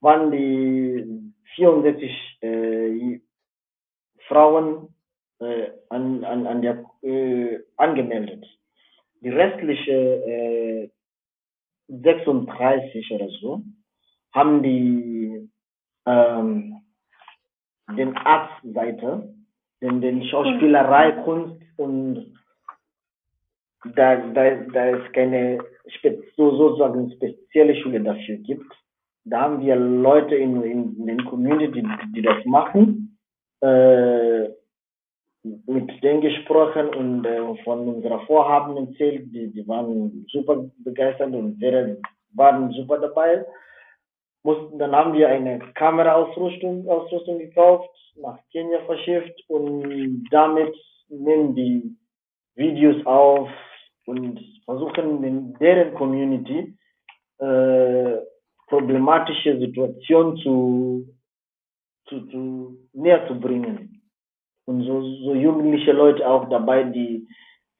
waren 0.00 0.30
die 0.30 1.32
64 1.56 2.38
äh, 2.42 3.20
Frauen 4.28 4.88
äh, 5.40 5.70
an, 5.88 6.24
an, 6.24 6.46
an 6.46 6.62
der, 6.62 6.84
äh, 7.02 7.58
angemeldet. 7.76 8.44
Die 9.20 9.30
restliche 9.30 9.92
äh, 9.92 10.90
36 11.88 13.10
oder 13.12 13.28
so 13.40 13.62
haben 14.32 14.62
die 14.62 15.50
ähm, 16.06 16.76
den 17.96 18.16
Arztseite, 18.16 19.34
den, 19.80 20.00
den 20.00 20.24
Schauspielerei, 20.24 21.12
Kunst 21.24 21.60
und 21.76 22.38
da, 23.96 24.16
da, 24.16 24.54
da 24.72 24.86
es 24.90 25.12
keine 25.12 25.58
so, 26.36 26.56
sozusagen 26.56 27.10
spezielle 27.12 27.74
Schule 27.76 28.00
dafür 28.00 28.36
gibt. 28.36 28.72
Da 29.24 29.40
haben 29.42 29.60
wir 29.60 29.76
Leute 29.76 30.34
in, 30.34 30.62
in 30.62 31.06
den 31.06 31.24
Community, 31.24 31.82
die, 31.82 32.12
die 32.14 32.22
das 32.22 32.44
machen, 32.44 33.18
äh, 33.60 34.48
mit 35.42 36.02
denen 36.02 36.20
gesprochen 36.20 36.88
und 36.94 37.24
äh, 37.24 37.54
von 37.64 37.88
unserer 37.88 38.20
Vorhaben 38.26 38.76
erzählt. 38.76 39.32
Die, 39.32 39.50
die 39.50 39.66
waren 39.66 40.26
super 40.30 40.64
begeistert 40.78 41.32
und 41.32 41.60
wäre, 41.60 41.98
waren 42.34 42.70
super 42.72 42.98
dabei. 42.98 43.44
Mussten, 44.42 44.78
dann 44.78 44.94
haben 44.94 45.12
wir 45.12 45.28
eine 45.28 45.58
Kameraausrüstung 45.74 46.88
Ausrüstung 46.88 47.38
gekauft, 47.38 47.90
nach 48.16 48.38
Kenia 48.52 48.80
verschifft 48.86 49.42
und 49.48 50.26
damit 50.30 50.74
nehmen 51.08 51.54
die 51.54 51.96
Videos 52.54 53.04
auf 53.06 53.48
und 54.06 54.40
versuchen 54.64 55.22
in 55.24 55.54
deren 55.54 55.94
Community 55.94 56.74
äh, 57.38 58.16
problematische 58.66 59.58
Situationen 59.58 60.36
zu, 60.38 61.08
zu, 62.06 62.26
zu 62.28 62.78
näher 62.92 63.26
zu 63.28 63.38
bringen. 63.38 63.99
Und 64.70 64.84
so, 64.84 65.02
so 65.24 65.34
jugendliche 65.34 65.90
Leute 65.90 66.24
auch 66.28 66.48
dabei, 66.48 66.84
die, 66.84 67.26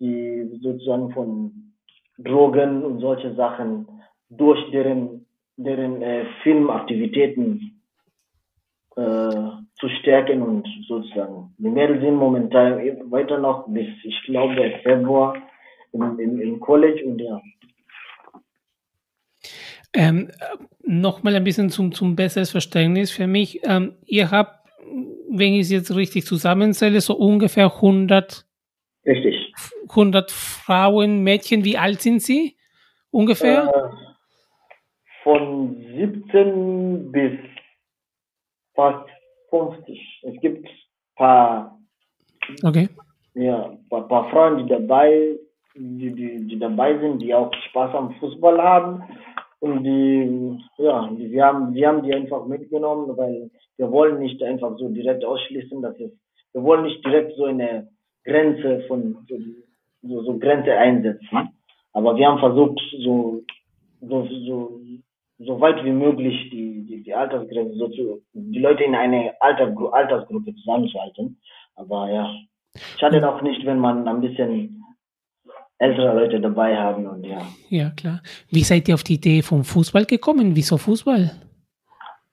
die 0.01 0.59
sozusagen 0.61 1.13
von 1.13 1.73
Drogen 2.19 2.83
und 2.83 2.99
solche 2.99 3.33
Sachen 3.37 3.87
durch 4.29 4.59
deren, 4.73 5.25
deren 5.57 6.03
äh, 6.03 6.25
Filmaktivitäten 6.43 7.81
äh, 8.97 9.51
zu 9.79 9.89
stärken 10.01 10.43
und 10.43 10.67
sozusagen. 10.89 11.55
Die 11.59 11.69
Mädels 11.69 12.01
sind 12.01 12.17
momentan 12.17 12.81
weiter 13.09 13.39
noch 13.39 13.69
bis, 13.69 13.87
ich 14.03 14.21
glaube, 14.25 14.81
Februar 14.83 15.37
im, 15.93 16.19
im, 16.19 16.41
im 16.41 16.59
College 16.59 17.05
und 17.07 17.21
ja. 17.21 17.41
Ähm, 19.93 20.29
Nochmal 20.83 21.37
ein 21.37 21.45
bisschen 21.45 21.71
zum, 21.71 21.93
zum 21.93 22.17
besseres 22.17 22.51
Verständnis 22.51 23.13
für 23.13 23.29
mich. 23.29 23.61
Ähm, 23.63 23.93
ihr 24.07 24.33
habt, 24.33 24.60
wenn 25.33 25.55
ich 25.55 25.63
es 25.63 25.71
jetzt 25.71 25.95
richtig 25.95 26.27
zusammenzähle, 26.27 27.01
so 27.01 27.15
ungefähr 27.15 27.75
100, 27.75 28.47
Richtig. 29.07 29.53
100 29.89 30.31
Frauen, 30.31 31.23
Mädchen. 31.23 31.65
Wie 31.65 31.79
alt 31.79 32.03
sind 32.03 32.23
sie 32.23 32.57
ungefähr? 33.11 33.65
Äh, 33.65 35.23
von 35.23 35.77
17 35.97 37.11
bis 37.11 37.33
fast 38.75 39.09
50. 39.51 40.23
Es 40.23 40.41
gibt 40.41 40.67
ein 40.67 40.71
paar, 41.17 41.79
okay. 42.63 42.89
ja, 43.35 43.77
paar, 43.89 44.07
paar 44.07 44.31
Frauen, 44.31 44.59
die 44.59 44.69
dabei, 44.69 45.37
die, 45.75 46.13
die, 46.15 46.47
die 46.47 46.59
dabei 46.59 46.99
sind, 46.99 47.21
die 47.21 47.35
auch 47.35 47.53
Spaß 47.71 47.95
am 47.95 48.15
Fußball 48.17 48.61
haben. 48.63 49.03
Und 49.61 49.85
die, 49.85 50.59
ja, 50.79 51.11
wir, 51.15 51.45
haben, 51.45 51.75
wir 51.75 51.89
haben 51.89 52.03
die 52.03 52.15
einfach 52.15 52.47
mitgenommen, 52.47 53.15
weil 53.17 53.51
wir 53.77 53.91
wollen 53.91 54.19
nicht 54.19 54.43
einfach 54.43 54.77
so 54.79 54.89
direkt 54.89 55.25
ausschließen, 55.25 55.83
dass 55.83 55.99
es, 56.01 56.11
wir 56.53 56.63
wollen 56.63 56.85
nicht 56.85 57.05
direkt 57.05 57.37
so 57.37 57.45
eine 57.45 57.89
Grenze 58.25 58.81
von, 58.89 59.27
so, 60.03 60.23
so 60.23 60.39
Grenze 60.39 60.73
einsetzen. 60.73 61.51
Aber 61.93 62.17
wir 62.17 62.27
haben 62.27 62.39
versucht, 62.39 62.81
so, 63.05 63.43
so, 64.01 64.27
so, 64.47 64.81
so 65.39 65.61
weit 65.61 65.85
wie 65.85 65.91
möglich 65.91 66.51
die, 66.51 66.87
die, 66.87 67.03
die 67.03 67.15
Altersgrenze, 67.15 67.77
so 67.77 67.89
zu, 67.89 68.23
die 68.33 68.61
Leute 68.61 68.85
in 68.85 68.95
eine 68.95 69.35
Alter, 69.41 69.75
Altersgruppe 69.93 70.55
zusammenzuhalten. 70.55 71.39
Aber 71.77 72.11
ja, 72.11 72.35
schadet 72.99 73.25
auch 73.25 73.43
nicht, 73.43 73.65
wenn 73.67 73.79
man 73.79 74.09
ein 74.09 74.21
bisschen 74.21 74.85
ältere 75.81 76.15
Leute 76.15 76.41
dabei 76.41 76.77
haben 76.77 77.07
und 77.07 77.25
ja. 77.25 77.41
Ja, 77.71 77.91
klar. 77.97 78.21
Wie 78.51 78.63
seid 78.63 78.87
ihr 78.89 78.95
auf 78.95 79.03
die 79.03 79.15
Idee 79.15 79.41
vom 79.43 79.65
Fußball 79.65 80.05
gekommen? 80.05 80.55
Wieso 80.55 80.77
Fußball? 80.77 81.31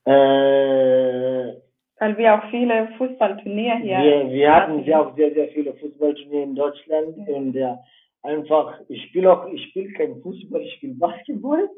Äh, 0.06 1.54
Weil 2.00 2.18
wir 2.18 2.36
auch 2.36 2.50
viele 2.50 2.90
Fußballturniere 2.98 3.78
hier 3.78 4.00
wir, 4.00 4.32
wir 4.32 4.54
hatten 4.56 4.84
ja 4.84 5.02
auch 5.02 5.16
sehr, 5.16 5.34
sehr 5.34 5.48
viele 5.50 5.74
Fußballturniere 5.76 6.44
in 6.44 6.56
Deutschland 6.56 7.16
Ja. 7.26 7.36
und 7.36 7.54
ja, 7.54 7.80
einfach, 8.24 8.80
ich 8.90 9.02
spiele 9.08 9.32
auch, 9.32 9.48
ich 9.52 9.64
spiele 9.70 9.92
kein 9.94 10.22
Fußball, 10.22 10.62
ich 10.62 10.74
spiele 10.76 10.94
Basketball, 10.96 11.70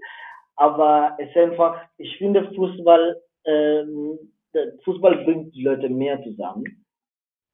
aber 0.55 1.15
es 1.19 1.29
ist 1.29 1.37
einfach, 1.37 1.81
ich 1.97 2.17
finde 2.17 2.51
Fußball, 2.55 3.15
ähm, 3.45 4.17
Fußball 4.83 5.23
bringt 5.23 5.53
die 5.55 5.63
Leute 5.63 5.87
mehr 5.89 6.21
zusammen 6.23 6.63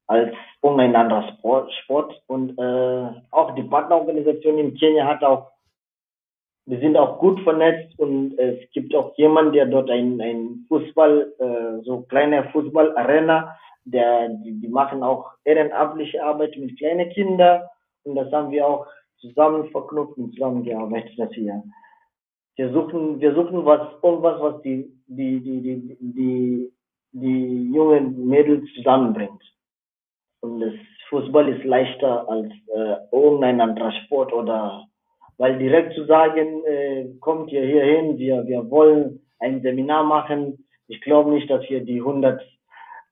als 0.06 0.32
irgendein 0.62 0.96
anderer 0.96 1.28
Sport, 1.34 1.72
Sport. 1.82 2.22
Und 2.26 2.58
äh, 2.58 3.08
auch 3.30 3.54
die 3.54 3.62
Partnerorganisation 3.64 4.58
in 4.58 4.74
Kenia 4.74 5.06
hat 5.06 5.22
auch, 5.24 5.50
wir 6.66 6.80
sind 6.80 6.96
auch 6.96 7.18
gut 7.18 7.40
vernetzt 7.40 7.98
und 7.98 8.36
es 8.38 8.58
gibt 8.72 8.94
auch 8.94 9.16
jemanden, 9.16 9.52
der 9.52 9.66
dort 9.66 9.90
ein, 9.90 10.20
ein 10.20 10.64
Fußball, 10.68 11.32
äh, 11.38 11.84
so 11.84 12.02
kleine 12.02 12.44
Fußballarena, 12.50 13.56
der, 13.84 14.28
die, 14.28 14.60
die 14.60 14.68
machen 14.68 15.02
auch 15.02 15.30
ehrenamtliche 15.44 16.22
Arbeit 16.24 16.56
mit 16.56 16.76
kleinen 16.76 17.08
Kindern 17.10 17.62
und 18.02 18.16
das 18.16 18.32
haben 18.32 18.50
wir 18.50 18.66
auch 18.66 18.86
zusammen 19.18 19.70
verknüpft 19.70 20.18
und 20.18 20.32
zusammengearbeitet, 20.32 21.16
dass 21.18 21.30
wir 21.32 21.62
wir 22.56 22.72
suchen, 22.72 23.20
wir 23.20 23.34
suchen 23.34 23.64
was, 23.64 23.80
irgendwas, 24.02 24.40
was 24.40 24.62
die, 24.62 24.90
die, 25.06 25.40
die, 25.40 25.60
die, 25.60 25.96
die, 26.00 26.72
die 27.12 27.70
jungen 27.72 28.26
Mädels 28.26 28.64
zusammenbringt. 28.74 29.42
Und 30.46 30.60
das 30.60 30.74
Fußball 31.08 31.48
ist 31.48 31.64
leichter 31.64 32.28
als 32.28 32.52
äh, 32.72 32.96
irgendein 33.10 33.60
anderer 33.60 33.90
Sport 34.04 34.32
oder 34.32 34.86
weil 35.38 35.58
direkt 35.58 35.94
zu 35.94 36.04
sagen, 36.04 36.64
äh, 36.64 37.08
kommt 37.20 37.50
ihr 37.50 37.66
hier 37.66 37.84
hin, 37.84 38.16
wir, 38.16 38.46
wir 38.46 38.70
wollen 38.70 39.20
ein 39.40 39.60
Seminar 39.60 40.04
machen. 40.04 40.64
Ich 40.86 41.00
glaube 41.00 41.30
nicht, 41.30 41.50
dass 41.50 41.68
wir 41.68 41.84
die 41.84 41.98
100 41.98 42.40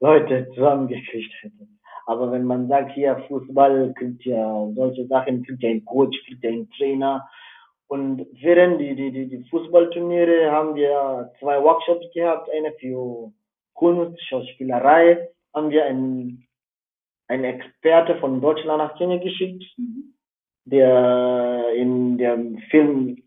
Leute 0.00 0.48
zusammengekriegt 0.54 1.34
hätten. 1.42 1.80
Aber 2.06 2.30
wenn 2.30 2.44
man 2.44 2.68
sagt, 2.68 2.92
hier 2.92 3.16
Fußball, 3.28 3.92
kriegt 3.94 4.24
ja 4.24 4.68
solche 4.74 5.06
Sachen, 5.06 5.42
kriegt 5.42 5.62
ja 5.62 5.70
einen 5.70 5.84
Coach, 5.84 6.16
kriegt 6.26 6.44
ja 6.44 6.50
einen 6.50 6.70
Trainer. 6.70 7.28
Und 7.88 8.26
während 8.40 8.80
die, 8.80 8.94
die, 8.94 9.10
die, 9.10 9.28
die 9.28 9.44
Fußballturniere 9.50 10.50
haben 10.52 10.76
wir 10.76 11.32
zwei 11.40 11.62
Workshops 11.62 12.06
gehabt, 12.14 12.48
eine 12.50 12.72
für 12.74 13.32
Kunst, 13.74 14.22
Schauspielerei, 14.28 15.28
haben 15.52 15.70
wir 15.70 15.84
einen 15.84 16.43
ein 17.34 17.44
Experte 17.44 18.16
von 18.16 18.40
Deutschland 18.40 18.78
nach 18.78 18.96
Kenia 18.96 19.18
geschickt, 19.18 19.64
der 20.64 21.66
in 21.76 22.16
der 22.16 22.38
Filmbranche 22.70 23.20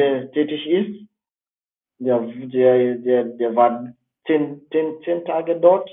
äh, 0.00 0.22
äh, 0.22 0.28
tätig 0.32 0.66
ist. 0.66 1.08
Der, 1.98 2.20
der, 2.20 2.94
der, 2.96 3.24
der 3.24 3.56
war 3.56 3.92
zehn, 4.26 4.60
zehn, 4.70 4.94
zehn 5.04 5.24
Tage 5.24 5.58
dort. 5.60 5.90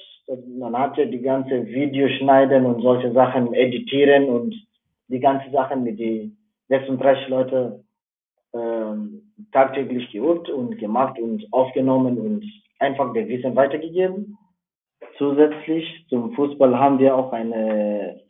Man 0.59 0.77
hatte 0.77 1.07
die 1.07 1.21
ganze 1.21 1.65
Videoschneiden 1.65 2.65
und 2.65 2.81
solche 2.81 3.11
Sachen 3.13 3.53
editieren 3.53 4.25
und 4.29 4.55
die 5.07 5.19
ganze 5.19 5.49
Sachen 5.51 5.83
mit 5.83 5.99
die 5.99 6.31
36 6.69 7.27
Leute 7.29 7.83
ähm, 8.53 9.33
tagtäglich 9.51 10.11
geübt 10.11 10.49
und 10.49 10.77
gemacht 10.77 11.19
und 11.19 11.47
aufgenommen 11.51 12.19
und 12.19 12.45
einfach 12.79 13.11
der 13.13 13.27
Wissen 13.27 13.55
weitergegeben. 13.55 14.37
Zusätzlich 15.19 16.07
zum 16.09 16.33
Fußball 16.33 16.79
haben 16.79 16.97
wir 16.97 17.15
auch 17.15 17.31
eine 17.33 18.21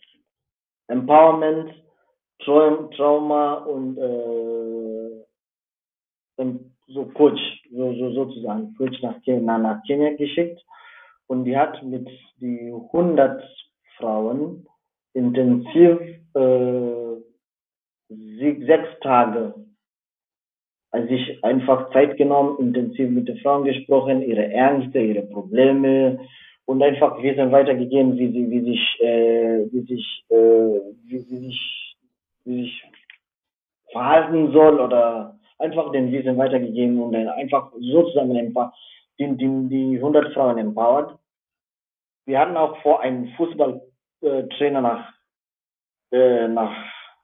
Empowerment, 0.88 1.72
Traum, 2.40 2.90
Trauma 2.92 3.54
und 3.66 3.98
äh, 3.98 5.24
so 6.88 7.06
Coach, 7.14 7.40
so, 7.72 7.94
so 7.94 8.12
sozusagen 8.12 8.76
Coach 8.76 9.02
nach 9.04 9.22
Kenia, 9.22 9.58
nach 9.60 9.84
Kenia 9.84 10.16
geschickt. 10.16 10.60
Und 11.28 11.46
die 11.46 11.56
hat 11.56 11.82
mit 11.84 12.10
die 12.42 12.74
100 12.74 13.44
Frauen 13.98 14.68
intensiv 15.14 16.00
äh, 16.34 17.16
sechs 18.66 19.00
Tage 19.02 19.54
also 20.92 21.08
sich 21.08 21.44
einfach 21.44 21.92
Zeit 21.92 22.18
genommen, 22.18 22.58
intensiv 22.60 23.10
mit 23.12 23.28
den 23.28 23.38
Frauen 23.40 23.64
gesprochen, 23.64 24.24
ihre 24.24 24.48
Ängste, 24.48 25.00
ihre 25.00 25.28
Probleme 25.28 26.20
und 26.70 26.84
einfach 26.84 27.20
Wissen 27.24 27.52
weitergegeben, 27.52 28.16
wie 28.16 28.32
sie, 28.32 28.52
wie 28.52 28.62
sich, 28.62 29.02
äh, 29.02 29.66
wie 29.72 29.82
sich, 29.88 30.24
äh, 30.30 30.36
wie, 30.36 31.26
wie 31.28 31.38
sich, 31.48 31.96
wie 32.46 32.62
sich 32.62 32.84
verhalten 33.92 34.52
soll 34.52 34.80
oder 34.80 35.40
einfach 35.58 35.92
den 35.92 36.12
Wissen 36.12 36.38
weitergegeben 36.38 37.02
und 37.02 37.14
dann 37.14 37.28
einfach 37.28 37.72
sozusagen 37.74 38.38
einfach 38.38 38.72
die, 39.18 39.36
die, 39.36 39.68
die 39.68 39.96
100 39.98 40.32
Frauen 40.32 40.60
empowert. 40.60 41.18
Wir 42.28 42.38
hatten 42.40 42.56
auch 42.56 42.78
vor, 42.84 43.02
einen 43.02 43.30
Fußballtrainer 43.30 44.82
nach, 44.82 45.12
äh, 46.12 46.48
nach 46.50 46.72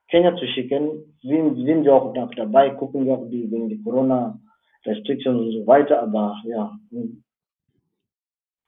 Kenia 0.10 0.36
zu 0.38 0.48
schicken, 0.48 1.20
sind, 1.22 1.64
sind 1.64 1.84
wir 1.84 1.94
auch 1.94 2.16
noch 2.16 2.34
dabei, 2.34 2.72
gucken 2.72 3.06
wir 3.06 3.14
auch 3.14 3.30
die, 3.30 3.52
wegen 3.52 3.70
die 3.70 3.84
Corona-Restriktionen 3.84 5.40
und 5.40 5.52
so 5.52 5.68
weiter, 5.68 6.02
aber 6.02 6.36
ja, 6.46 6.76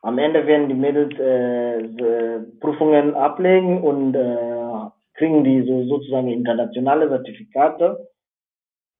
am 0.02 0.18
Ende 0.20 0.45
werden 0.45 0.70
die 0.70 0.76
Mädels 0.76 1.14
äh, 1.20 1.80
äh, 1.80 2.39
Prüfungen 2.60 3.16
ablegen 3.16 3.82
und 3.82 4.16
äh, 4.16 4.89
kriegen 5.16 5.43
die 5.43 5.64
so, 5.68 5.86
sozusagen 5.88 6.30
internationale 6.30 7.10
Zertifikate, 7.10 8.08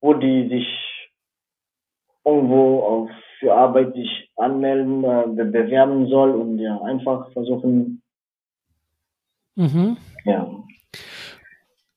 wo 0.02 0.14
die 0.14 0.50
sich 0.50 0.68
irgendwo 2.26 2.80
auf, 2.80 3.10
für 3.40 3.54
Arbeit 3.54 3.94
sich 3.94 4.32
anmelden, 4.36 5.04
äh, 5.04 5.24
be- 5.28 5.46
bewerben 5.46 6.08
soll 6.08 6.32
und 6.32 6.60
ja, 6.60 6.82
einfach 6.82 7.32
versuchen, 7.32 8.02
Mhm. 9.56 9.98
ja, 10.26 10.52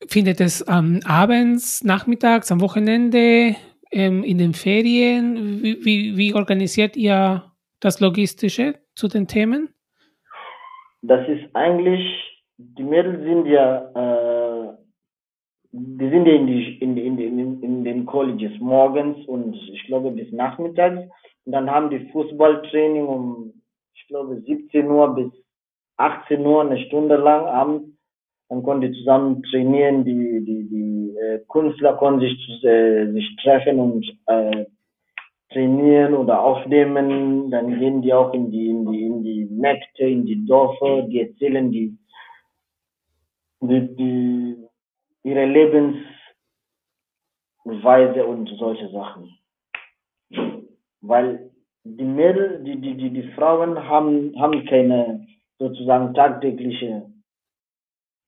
Findet 0.09 0.40
es 0.40 0.64
ähm, 0.66 1.01
abends, 1.05 1.84
nachmittags, 1.84 2.51
am 2.51 2.62
Wochenende, 2.62 3.55
ähm, 3.92 4.24
in 4.24 4.38
den 4.38 4.55
Ferien? 4.55 5.62
Wie, 5.62 5.84
wie, 5.84 6.16
wie 6.16 6.34
organisiert 6.34 6.96
ihr 6.96 7.53
das 7.80 8.01
Logistische 8.01 8.80
zu 9.01 9.09
den 9.09 9.26
Themen? 9.26 9.70
das 11.03 11.26
ist 11.28 11.44
eigentlich, 11.55 12.03
die 12.59 12.82
Mädels 12.82 13.22
sind 13.22 13.46
ja, 13.46 13.90
äh, 13.94 14.74
die 15.72 16.11
sind 16.11 16.26
ja 16.26 16.34
in, 16.34 16.46
die, 16.46 16.78
in, 16.78 16.96
in, 16.96 17.18
in, 17.18 17.62
in 17.62 17.84
den 17.84 18.07
Colleges 18.07 18.53
morgens 18.61 19.24
und 19.26 19.55
ich 19.55 19.84
glaube 19.86 20.11
bis 20.11 20.30
nachmittags. 20.32 21.03
Und 21.46 21.53
dann 21.53 21.70
haben 21.70 21.90
die 21.90 22.11
Fußballtraining 22.11 23.07
um, 23.07 23.62
ich 23.94 24.07
glaube, 24.09 24.40
17 24.40 24.90
Uhr 24.90 25.14
bis 25.14 25.32
18 25.96 26.44
Uhr, 26.44 26.62
eine 26.62 26.78
Stunde 26.86 27.16
lang 27.16 27.46
abends. 27.46 27.88
Dann 28.48 28.62
konnten 28.62 28.90
die 28.90 28.98
zusammen 28.98 29.42
trainieren, 29.44 30.05
die, 30.05 30.44
die, 30.44 30.68
die 30.68 31.16
äh, 31.16 31.40
Künstler 31.48 31.96
konnten 31.96 32.20
sich, 32.20 32.64
äh, 32.64 33.11
sich 33.12 33.36
treffen 33.42 33.78
und 33.78 34.05
äh, 34.26 34.66
trainieren 35.53 36.14
oder 36.14 36.40
aufnehmen, 36.40 37.51
dann 37.51 37.78
gehen 37.78 38.03
die 38.03 38.12
auch 38.14 38.32
in 38.32 38.51
die, 38.51 38.68
in 38.68 38.86
die, 38.90 39.03
in 39.03 39.22
die 39.22 39.44
Märkte, 39.51 40.05
in 40.05 40.24
die 40.24 40.44
Dörfer, 40.46 41.03
die 41.03 41.20
erzählen 41.20 41.70
die, 41.70 41.98
die, 43.61 43.96
die, 43.96 44.57
ihre 45.24 45.44
Lebensweise 45.46 46.07
und 48.26 48.48
solche 48.59 48.88
Sachen. 48.90 49.36
Weil 51.01 51.51
die 51.84 52.05
Mädels, 52.05 52.62
die, 52.64 52.80
die, 52.80 52.96
die, 52.96 53.11
die 53.11 53.32
Frauen 53.32 53.88
haben, 53.88 54.32
haben 54.38 54.64
keine 54.66 55.26
sozusagen 55.59 56.14
tagtägliche 56.14 57.11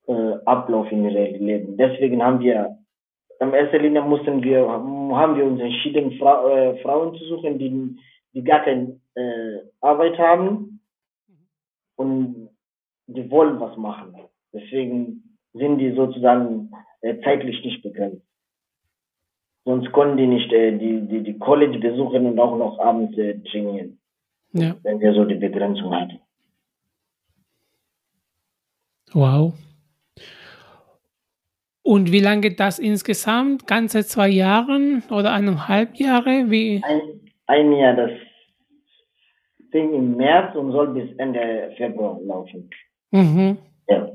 äh, 0.06 0.34
Ablauf 0.44 0.90
in 0.90 1.04
ihrem 1.04 1.46
Leben. 1.46 1.76
Deswegen 1.76 2.22
haben 2.22 2.40
wir 2.40 2.81
in 3.42 3.54
erster 3.54 3.78
Linie 3.78 4.02
mussten 4.02 4.42
wir, 4.42 4.68
haben 4.68 5.36
wir 5.36 5.44
uns 5.44 5.60
entschieden, 5.60 6.12
Fra 6.18 6.48
äh, 6.48 6.82
Frauen 6.82 7.16
zu 7.16 7.24
suchen, 7.26 7.58
die, 7.58 7.96
die 8.34 8.44
gar 8.44 8.60
keine 8.60 9.00
äh, 9.14 9.58
Arbeit 9.80 10.18
haben 10.18 10.80
und 11.96 12.48
die 13.06 13.30
wollen 13.30 13.58
was 13.60 13.76
machen. 13.76 14.14
Deswegen 14.52 15.38
sind 15.54 15.78
die 15.78 15.92
sozusagen 15.92 16.70
äh, 17.00 17.20
zeitlich 17.22 17.64
nicht 17.64 17.82
begrenzt. 17.82 18.22
Sonst 19.64 19.92
konnten 19.92 20.16
die 20.16 20.26
nicht 20.26 20.52
äh, 20.52 20.76
die, 20.76 21.00
die, 21.08 21.22
die 21.22 21.38
College 21.38 21.78
besuchen 21.78 22.26
und 22.26 22.38
auch 22.38 22.56
noch 22.56 22.78
abends 22.78 23.16
äh, 23.18 23.38
trainieren. 23.50 23.98
Ja. 24.52 24.76
Wenn 24.82 25.00
wir 25.00 25.14
so 25.14 25.24
die 25.24 25.36
Begrenzung 25.36 25.94
hatten. 25.94 26.20
Wow. 29.12 29.54
Und 31.82 32.12
wie 32.12 32.20
lange 32.20 32.52
das 32.54 32.78
insgesamt? 32.78 33.66
Ganze 33.66 34.04
zwei 34.04 34.28
Jahre 34.28 35.02
oder 35.10 35.32
eineinhalb 35.32 35.96
Jahre? 35.96 36.50
Wie? 36.50 36.80
Ein, 36.84 37.00
ein 37.46 37.72
Jahr, 37.72 37.96
das 37.96 38.10
fing 39.72 39.92
im 39.94 40.16
März 40.16 40.54
und 40.54 40.70
soll 40.70 40.94
bis 40.94 41.10
Ende 41.18 41.72
Februar 41.76 42.20
laufen. 42.22 42.70
Mhm. 43.10 43.58
Ja. 43.88 44.08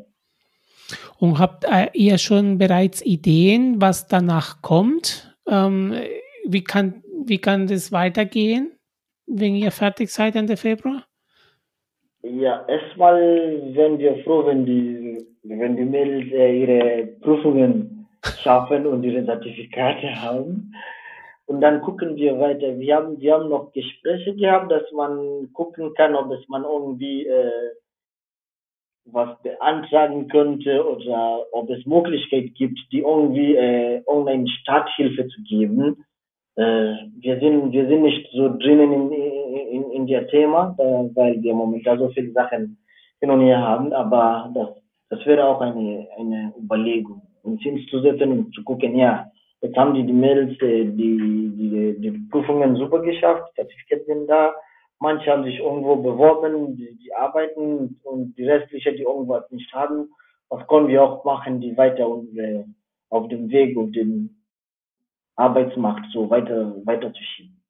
Und 1.19 1.39
habt 1.39 1.65
ihr 1.93 2.17
schon 2.17 2.57
bereits 2.57 3.03
Ideen, 3.03 3.81
was 3.81 4.07
danach 4.07 4.61
kommt? 4.61 5.35
Ähm, 5.47 5.93
wie, 6.45 6.63
kann, 6.63 7.03
wie 7.25 7.39
kann 7.39 7.67
das 7.67 7.91
weitergehen, 7.91 8.71
wenn 9.25 9.55
ihr 9.55 9.71
fertig 9.71 10.09
seid 10.09 10.35
Ende 10.35 10.55
Februar? 10.55 11.03
Ja, 12.29 12.65
erstmal 12.67 13.21
wären 13.73 13.99
wir 13.99 14.17
froh, 14.23 14.45
wenn 14.45 14.65
die, 14.65 15.25
wenn 15.43 15.77
die 15.77 15.85
Mädels 15.85 16.31
äh, 16.33 16.61
ihre 16.61 17.07
Prüfungen 17.21 18.07
schaffen 18.41 18.85
und 18.85 19.03
ihre 19.03 19.25
Zertifikate 19.25 20.21
haben. 20.21 20.73
Und 21.45 21.61
dann 21.61 21.81
gucken 21.81 22.17
wir 22.17 22.37
weiter. 22.39 22.77
Wir 22.77 22.97
haben, 22.97 23.19
wir 23.21 23.33
haben 23.33 23.49
noch 23.49 23.71
Gespräche 23.71 24.35
gehabt, 24.35 24.69
dass 24.69 24.91
man 24.91 25.53
gucken 25.53 25.93
kann, 25.93 26.15
ob 26.15 26.29
es 26.31 26.45
man 26.49 26.63
irgendwie 26.63 27.25
äh, 27.25 27.71
was 29.05 29.41
beantragen 29.41 30.27
könnte 30.27 30.85
oder 30.85 31.45
ob 31.53 31.69
es 31.69 31.85
Möglichkeit 31.85 32.53
gibt, 32.55 32.77
die 32.91 32.99
irgendwie 32.99 33.55
äh, 33.55 34.03
online 34.05 34.47
Starthilfe 34.49 35.29
zu 35.29 35.41
geben. 35.43 36.03
Äh, 36.57 36.93
wir 37.19 37.39
sind 37.39 37.71
wir 37.71 37.87
sind 37.87 38.01
nicht 38.01 38.29
so 38.33 38.49
drinnen 38.57 38.91
in, 38.91 39.11
in, 39.11 39.91
in 39.91 40.07
der 40.07 40.27
Thema, 40.27 40.75
weil 40.77 41.41
wir 41.41 41.53
momentan 41.53 41.99
so 41.99 42.09
viele 42.09 42.31
Sachen 42.33 42.77
hin 43.19 43.31
und 43.31 43.41
her 43.41 43.61
haben, 43.61 43.93
aber 43.93 44.51
das, 44.53 44.69
das 45.09 45.25
wäre 45.25 45.45
auch 45.45 45.61
eine, 45.61 46.07
eine 46.17 46.53
Überlegung, 46.59 47.21
uns 47.43 47.61
hinzusetzen 47.61 48.31
und 48.31 48.53
zu 48.53 48.63
gucken, 48.63 48.97
ja, 48.97 49.31
Jetzt 49.61 49.75
haben 49.75 49.95
die, 49.95 50.05
die 50.05 50.13
Mädels 50.13 50.59
äh, 50.61 50.85
die, 50.85 51.51
die, 51.57 51.95
die 51.99 52.11
Prüfungen 52.29 52.75
super 52.75 52.99
geschafft, 52.99 53.53
Zertifikate 53.55 54.05
sind 54.05 54.27
da. 54.27 54.53
Manche 54.99 55.31
haben 55.31 55.43
sich 55.43 55.59
irgendwo 55.59 55.95
beworben, 55.95 56.75
die, 56.75 56.95
die 56.97 57.13
arbeiten 57.13 57.99
und 58.03 58.37
die 58.37 58.45
restlichen, 58.45 58.95
die 58.95 59.03
irgendwas 59.03 59.49
nicht 59.51 59.71
haben. 59.73 60.09
Was 60.49 60.67
können 60.67 60.87
wir 60.87 61.03
auch 61.03 61.23
machen, 61.23 61.59
die 61.59 61.75
weiter 61.75 62.07
äh, 62.35 62.63
auf 63.09 63.27
dem 63.29 63.49
Weg 63.49 63.75
und 63.77 63.95
den 63.95 64.36
Arbeitsmarkt 65.37 66.05
so 66.11 66.29
weiter, 66.29 66.75
weiter 66.85 67.13
zu 67.13 67.23
schieben. 67.23 67.61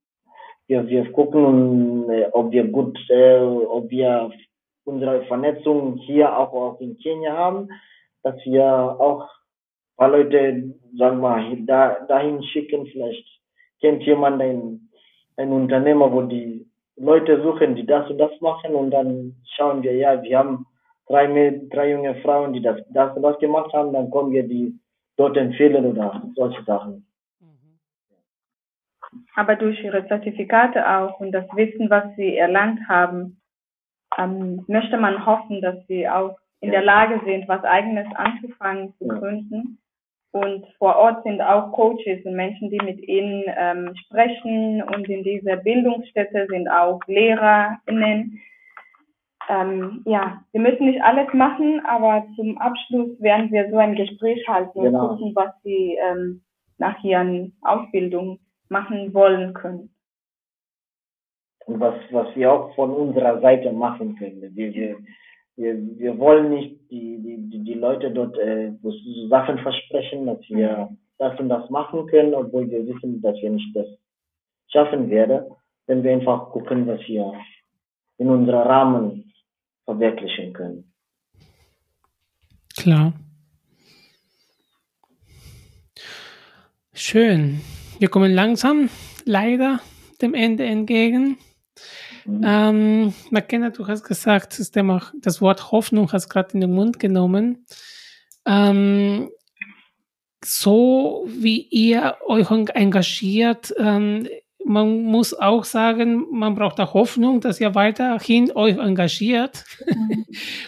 Wir, 0.67 0.87
wir 0.87 1.11
gucken, 1.11 2.09
äh, 2.09 2.27
ob 2.33 2.51
wir 2.51 2.65
gut, 2.65 2.97
äh, 3.09 3.39
ob 3.39 3.89
wir 3.89 4.31
unsere 4.83 5.23
Vernetzung 5.25 5.97
hier 5.97 6.35
auch, 6.37 6.53
auch 6.53 6.79
in 6.81 6.97
Kenia 6.97 7.35
haben, 7.35 7.69
dass 8.23 8.35
wir 8.45 8.65
auch 8.65 9.29
paar 9.97 10.09
Leute, 10.09 10.75
sagen 10.95 11.17
wir 11.17 11.29
mal, 11.29 11.57
da, 11.65 12.05
dahin 12.07 12.41
schicken. 12.43 12.85
Vielleicht 12.87 13.25
kennt 13.81 14.03
jemand 14.03 14.41
ein, 14.41 14.89
ein 15.35 15.51
Unternehmer, 15.51 16.11
wo 16.11 16.21
die 16.21 16.65
Leute 16.95 17.41
suchen, 17.41 17.75
die 17.75 17.85
das 17.85 18.09
und 18.09 18.19
das 18.19 18.31
machen 18.41 18.73
und 18.75 18.91
dann 18.91 19.35
schauen 19.55 19.83
wir, 19.83 19.95
ja, 19.95 20.21
wir 20.21 20.37
haben 20.37 20.65
drei, 21.07 21.61
drei 21.69 21.91
junge 21.91 22.15
Frauen, 22.21 22.53
die 22.53 22.61
das, 22.61 22.79
das 22.89 23.15
und 23.15 23.23
das 23.23 23.37
gemacht 23.39 23.73
haben, 23.73 23.93
dann 23.93 24.09
können 24.11 24.31
wir 24.31 24.47
die 24.47 24.79
dort 25.15 25.37
empfehlen 25.37 25.85
oder 25.85 26.23
solche 26.35 26.63
Sachen. 26.63 27.06
Aber 29.35 29.55
durch 29.55 29.83
ihre 29.83 30.07
Zertifikate 30.07 30.87
auch 30.89 31.19
und 31.19 31.31
das 31.31 31.45
Wissen, 31.55 31.89
was 31.89 32.03
sie 32.15 32.37
erlangt 32.37 32.79
haben, 32.87 33.41
ähm, 34.17 34.63
möchte 34.67 34.97
man 34.97 35.25
hoffen, 35.25 35.61
dass 35.61 35.85
sie 35.87 36.07
auch 36.07 36.37
in 36.59 36.71
der 36.71 36.83
Lage 36.83 37.21
sind, 37.25 37.47
was 37.47 37.63
eigenes 37.63 38.07
anzufangen, 38.15 38.93
zu 38.97 39.07
gründen. 39.07 39.79
Und 40.31 40.65
vor 40.77 40.95
Ort 40.95 41.23
sind 41.23 41.41
auch 41.41 41.71
Coaches 41.71 42.25
und 42.25 42.35
Menschen, 42.35 42.69
die 42.69 42.79
mit 42.83 42.99
ihnen 43.07 43.43
ähm, 43.47 43.95
sprechen. 44.05 44.83
Und 44.83 45.07
in 45.09 45.23
dieser 45.23 45.57
Bildungsstätte 45.57 46.47
sind 46.49 46.67
auch 46.67 46.99
LehrerInnen. 47.07 48.39
Ähm, 49.49 50.01
ja, 50.05 50.41
wir 50.51 50.61
müssen 50.61 50.87
nicht 50.87 51.01
alles 51.01 51.33
machen, 51.33 51.81
aber 51.85 52.27
zum 52.35 52.57
Abschluss 52.57 53.19
werden 53.21 53.51
wir 53.51 53.69
so 53.69 53.77
ein 53.77 53.95
Gespräch 53.95 54.45
halten 54.47 54.81
genau. 54.81 55.03
und 55.03 55.17
gucken, 55.17 55.35
was 55.35 55.51
sie 55.63 55.97
ähm, 56.01 56.41
nach 56.77 57.01
ihren 57.03 57.55
Ausbildung 57.61 58.39
machen 58.69 59.13
wollen 59.13 59.53
können. 59.53 59.89
Und 61.65 61.79
was, 61.79 61.95
was 62.11 62.35
wir 62.35 62.51
auch 62.51 62.75
von 62.75 62.91
unserer 62.91 63.41
Seite 63.41 63.71
machen 63.71 64.15
können. 64.15 64.41
Wir, 64.55 64.73
wir, 64.73 64.97
wir, 65.57 65.99
wir 65.99 66.17
wollen 66.17 66.49
nicht 66.51 66.79
die, 66.89 67.17
die, 67.21 67.63
die 67.63 67.73
Leute 67.73 68.11
dort 68.11 68.37
äh, 68.37 68.71
so 68.81 68.91
Sachen 69.27 69.57
versprechen, 69.59 70.27
dass 70.27 70.39
wir 70.49 70.95
das 71.17 71.37
und 71.39 71.49
das 71.49 71.69
machen 71.69 72.07
können, 72.07 72.33
obwohl 72.33 72.69
wir 72.69 72.85
wissen, 72.87 73.21
dass 73.21 73.35
wir 73.41 73.49
nicht 73.49 73.75
das 73.75 73.87
schaffen 74.69 75.09
werden, 75.09 75.45
wenn 75.87 76.03
wir 76.03 76.13
einfach 76.13 76.51
gucken, 76.51 76.87
was 76.87 76.99
wir 77.07 77.33
in 78.17 78.29
unserem 78.29 78.67
Rahmen 78.67 79.33
verwirklichen 79.85 80.53
können. 80.53 80.91
Klar. 82.77 83.13
Schön. 86.93 87.61
Wir 87.99 88.09
kommen 88.09 88.31
langsam 88.31 88.89
leider 89.25 89.81
dem 90.21 90.35
Ende 90.35 90.65
entgegen. 90.65 91.37
Mhm. 92.25 92.41
Ähm, 92.45 93.13
McKenna, 93.31 93.71
du 93.71 93.87
hast 93.87 94.03
gesagt, 94.03 94.59
das, 94.59 94.69
Thema, 94.69 95.01
das 95.19 95.41
Wort 95.41 95.71
Hoffnung 95.71 96.11
hast 96.11 96.29
gerade 96.29 96.53
in 96.53 96.61
den 96.61 96.73
Mund 96.73 96.99
genommen. 96.99 97.65
Ähm, 98.45 99.29
so 100.45 101.27
wie 101.27 101.61
ihr 101.71 102.17
euch 102.27 102.51
engagiert, 102.51 103.73
ähm, 103.77 104.27
man 104.63 105.03
muss 105.03 105.33
auch 105.33 105.63
sagen, 105.63 106.25
man 106.31 106.53
braucht 106.53 106.79
auch 106.79 106.93
Hoffnung, 106.93 107.41
dass 107.41 107.59
ihr 107.59 107.73
weiterhin 107.73 108.51
euch 108.51 108.77
engagiert, 108.77 109.63
mhm. 109.87 110.25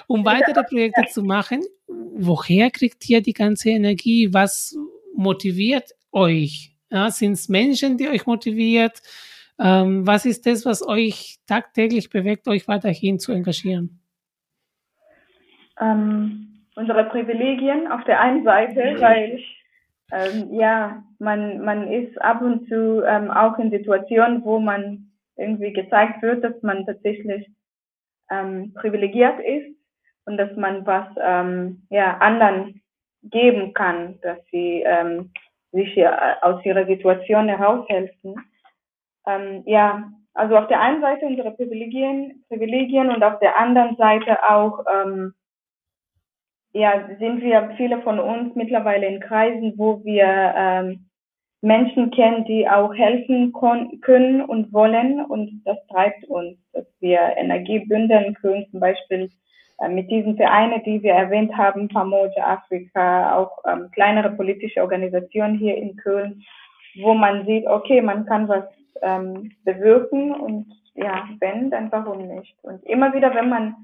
um 0.07 0.25
weitere 0.25 0.63
Projekte 0.63 1.05
zu 1.11 1.21
machen. 1.21 1.63
Woher 1.88 2.71
kriegt 2.71 3.07
ihr 3.07 3.21
die 3.21 3.34
ganze 3.34 3.69
Energie? 3.69 4.34
Was 4.34 4.75
motiviert 5.13 5.91
euch? 6.11 6.68
Ja, 6.89 7.09
Sind 7.11 7.33
es 7.33 7.49
Menschen, 7.49 7.97
die 7.97 8.07
euch 8.07 8.25
motiviert? 8.25 9.01
Ähm, 9.59 10.07
was 10.07 10.25
ist 10.25 10.45
das, 10.45 10.65
was 10.65 10.85
euch 10.85 11.37
tagtäglich 11.45 12.09
bewegt, 12.09 12.47
euch 12.47 12.67
weiterhin 12.67 13.19
zu 13.19 13.31
engagieren? 13.31 13.99
Ähm, 15.79 16.65
unsere 16.75 17.05
Privilegien 17.05 17.91
auf 17.91 18.03
der 18.05 18.21
einen 18.21 18.43
Seite, 18.43 18.95
weil 18.99 19.39
ähm, 20.11 20.53
ja, 20.53 21.03
man, 21.19 21.63
man 21.63 21.91
ist 21.91 22.19
ab 22.21 22.41
und 22.41 22.67
zu 22.67 23.03
ähm, 23.05 23.29
auch 23.29 23.57
in 23.59 23.69
Situationen, 23.69 24.43
wo 24.43 24.59
man 24.59 25.11
irgendwie 25.35 25.73
gezeigt 25.73 26.21
wird, 26.21 26.43
dass 26.43 26.61
man 26.63 26.85
tatsächlich 26.85 27.47
ähm, 28.31 28.73
privilegiert 28.73 29.39
ist 29.39 29.75
und 30.25 30.37
dass 30.37 30.55
man 30.55 30.85
was 30.85 31.07
ähm, 31.21 31.85
ja, 31.89 32.17
anderen 32.17 32.81
geben 33.23 33.73
kann, 33.73 34.19
dass 34.21 34.37
sie 34.51 34.83
ähm, 34.85 35.31
sich 35.72 35.93
hier 35.93 36.11
äh, 36.11 36.45
aus 36.45 36.63
ihrer 36.65 36.86
Situation 36.86 37.47
heraushelfen. 37.47 38.36
Ähm, 39.28 39.63
ja, 39.65 40.11
also 40.34 40.55
auf 40.57 40.67
der 40.67 40.82
einen 40.82 41.01
Seite 41.01 41.26
unsere 41.26 41.51
Privilegien, 41.51 42.43
Privilegien 42.47 43.09
und 43.09 43.24
auf 43.24 43.39
der 43.39 43.59
anderen 43.59 43.95
Seite 43.97 44.38
auch, 44.49 44.86
ähm, 44.91 45.34
ja, 46.72 47.07
sind 47.20 47.41
wir 47.41 47.74
viele 47.78 48.01
von 48.03 48.20
uns 48.20 48.55
mittlerweile 48.55 49.07
in 49.07 49.20
Kreisen, 49.20 49.74
wo 49.78 50.03
wir 50.03 50.53
ähm, 50.55 51.09
Menschen 51.61 52.11
kennen, 52.11 52.45
die 52.45 52.70
auch 52.70 52.93
helfen 52.93 53.51
können 54.01 54.41
und 54.41 54.72
wollen 54.72 55.26
und 55.26 55.61
das 55.65 55.78
treibt 55.88 56.24
uns, 56.26 56.57
dass 56.72 56.86
wir 56.99 57.20
Energie 57.36 57.80
bündeln 57.80 58.34
können, 58.36 58.65
zum 58.72 58.80
Beispiel 58.80 59.30
mit 59.88 60.11
diesen 60.11 60.36
Vereinen, 60.36 60.84
die 60.84 61.01
wir 61.01 61.13
erwähnt 61.13 61.55
haben, 61.55 61.88
Pamoja 61.88 62.45
Afrika, 62.45 63.38
auch 63.38 63.63
ähm, 63.65 63.89
kleinere 63.91 64.32
politische 64.32 64.82
Organisationen 64.82 65.57
hier 65.57 65.77
in 65.77 65.95
Köln, 65.95 66.43
wo 67.01 67.13
man 67.13 67.45
sieht, 67.45 67.65
okay, 67.65 68.01
man 68.01 68.25
kann 68.25 68.47
was 68.49 68.65
ähm, 69.01 69.51
bewirken 69.63 70.34
und 70.34 70.65
ja, 70.95 71.30
wenn, 71.39 71.69
dann 71.71 71.91
warum 71.91 72.27
nicht? 72.27 72.55
Und 72.61 72.84
immer 72.84 73.13
wieder, 73.13 73.34
wenn 73.34 73.49
man 73.49 73.75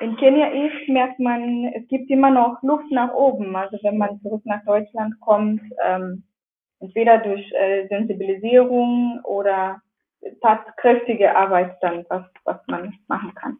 in 0.00 0.16
Kenia 0.16 0.48
ist, 0.48 0.88
merkt 0.88 1.20
man, 1.20 1.66
es 1.74 1.86
gibt 1.88 2.10
immer 2.10 2.30
noch 2.30 2.60
Luft 2.62 2.90
nach 2.90 3.12
oben. 3.12 3.54
Also 3.54 3.78
wenn 3.82 3.98
man 3.98 4.20
zurück 4.22 4.42
nach 4.44 4.64
Deutschland 4.64 5.20
kommt, 5.20 5.62
ähm, 5.84 6.24
entweder 6.80 7.18
durch 7.18 7.52
äh, 7.52 7.86
Sensibilisierung 7.88 9.20
oder 9.24 9.80
tatkräftige 10.40 11.36
Arbeit 11.36 11.76
dann, 11.82 12.04
was, 12.08 12.24
was 12.44 12.56
man 12.66 12.94
machen 13.08 13.34
kann. 13.34 13.58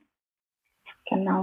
Genau. 1.10 1.42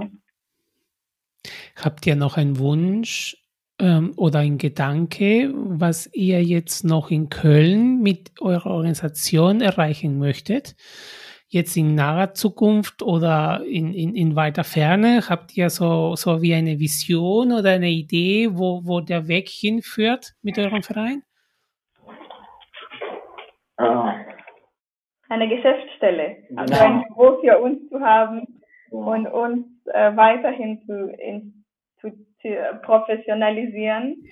Habt 1.76 2.06
ihr 2.06 2.16
noch 2.16 2.36
einen 2.36 2.58
Wunsch 2.58 3.36
ähm, 3.78 4.12
oder 4.16 4.40
ein 4.40 4.58
Gedanke, 4.58 5.52
was 5.54 6.12
ihr 6.12 6.42
jetzt 6.42 6.84
noch 6.84 7.10
in 7.10 7.28
Köln 7.28 8.02
mit 8.02 8.32
eurer 8.40 8.70
Organisation 8.70 9.60
erreichen 9.60 10.18
möchtet? 10.18 10.74
Jetzt 11.50 11.76
in 11.76 11.94
naher 11.94 12.34
Zukunft 12.34 13.02
oder 13.02 13.62
in, 13.64 13.94
in, 13.94 14.14
in 14.14 14.36
weiter 14.36 14.64
Ferne? 14.64 15.22
Habt 15.28 15.56
ihr 15.56 15.70
so, 15.70 16.14
so 16.16 16.42
wie 16.42 16.54
eine 16.54 16.78
Vision 16.78 17.52
oder 17.52 17.70
eine 17.70 17.88
Idee, 17.88 18.50
wo, 18.52 18.82
wo 18.84 19.00
der 19.00 19.28
Weg 19.28 19.48
hinführt 19.48 20.34
mit 20.42 20.58
eurem 20.58 20.82
Verein? 20.82 21.22
Ah. 23.76 24.14
Eine 25.30 25.48
Geschäftsstelle, 25.48 26.38
also 26.56 26.74
genau. 26.74 26.86
ein 26.86 27.04
Büro 27.08 27.40
für 27.42 27.58
uns 27.58 27.88
zu 27.90 28.00
haben 28.00 28.57
und 28.90 29.26
uns 29.26 29.66
äh, 29.86 30.16
weiterhin 30.16 30.82
zu, 30.86 31.10
in, 31.10 31.64
zu, 32.00 32.10
zu 32.40 32.48
professionalisieren, 32.82 34.24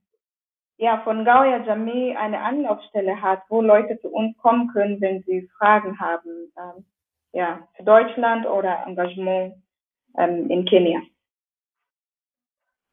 ja 0.79 1.01
von 1.05 1.25
Gauya 1.25 1.65
Jamee 1.65 2.17
eine 2.17 2.41
Anlaufstelle 2.41 3.21
hat, 3.21 3.43
wo 3.49 3.61
Leute 3.61 3.99
zu 4.01 4.09
uns 4.09 4.37
kommen 4.39 4.69
können, 4.69 5.01
wenn 5.01 5.23
sie 5.25 5.49
Fragen 5.59 5.99
haben, 6.01 6.53
ähm, 6.57 6.85
ja, 7.33 7.69
für 7.77 7.85
Deutschland 7.85 8.47
oder 8.47 8.87
Engagement 8.87 9.55
ähm, 10.17 10.51
in 10.51 10.65
Kenia. 10.65 11.01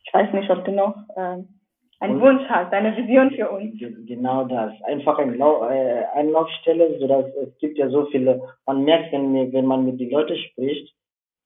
Ich 0.04 0.14
weiß 0.14 0.34
nicht, 0.34 0.50
ob 0.50 0.66
du 0.66 0.72
noch 0.72 0.96
ähm, 1.16 1.60
einen 2.00 2.22
Wunsch 2.22 2.44
hast, 2.50 2.74
eine 2.74 2.96
Vision 2.96 3.32
für 3.32 3.50
uns. 3.50 3.74
Genau 4.06 4.46
das. 4.46 4.74
Einfach 4.84 5.18
eine 5.18 5.36
äh, 5.36 6.04
Anlaufstelle, 6.14 7.00
sodass 7.00 7.26
es 7.36 7.58
gibt 7.60 7.78
ja 7.78 7.90
so 7.90 8.06
viele, 8.08 8.42
man 8.66 8.84
merkt, 8.84 9.12
wenn, 9.12 9.54
wenn 9.54 9.66
man 9.66 9.86
mit 9.86 10.00
den 10.00 10.12
Leuten 10.12 10.38
spricht, 10.38 10.94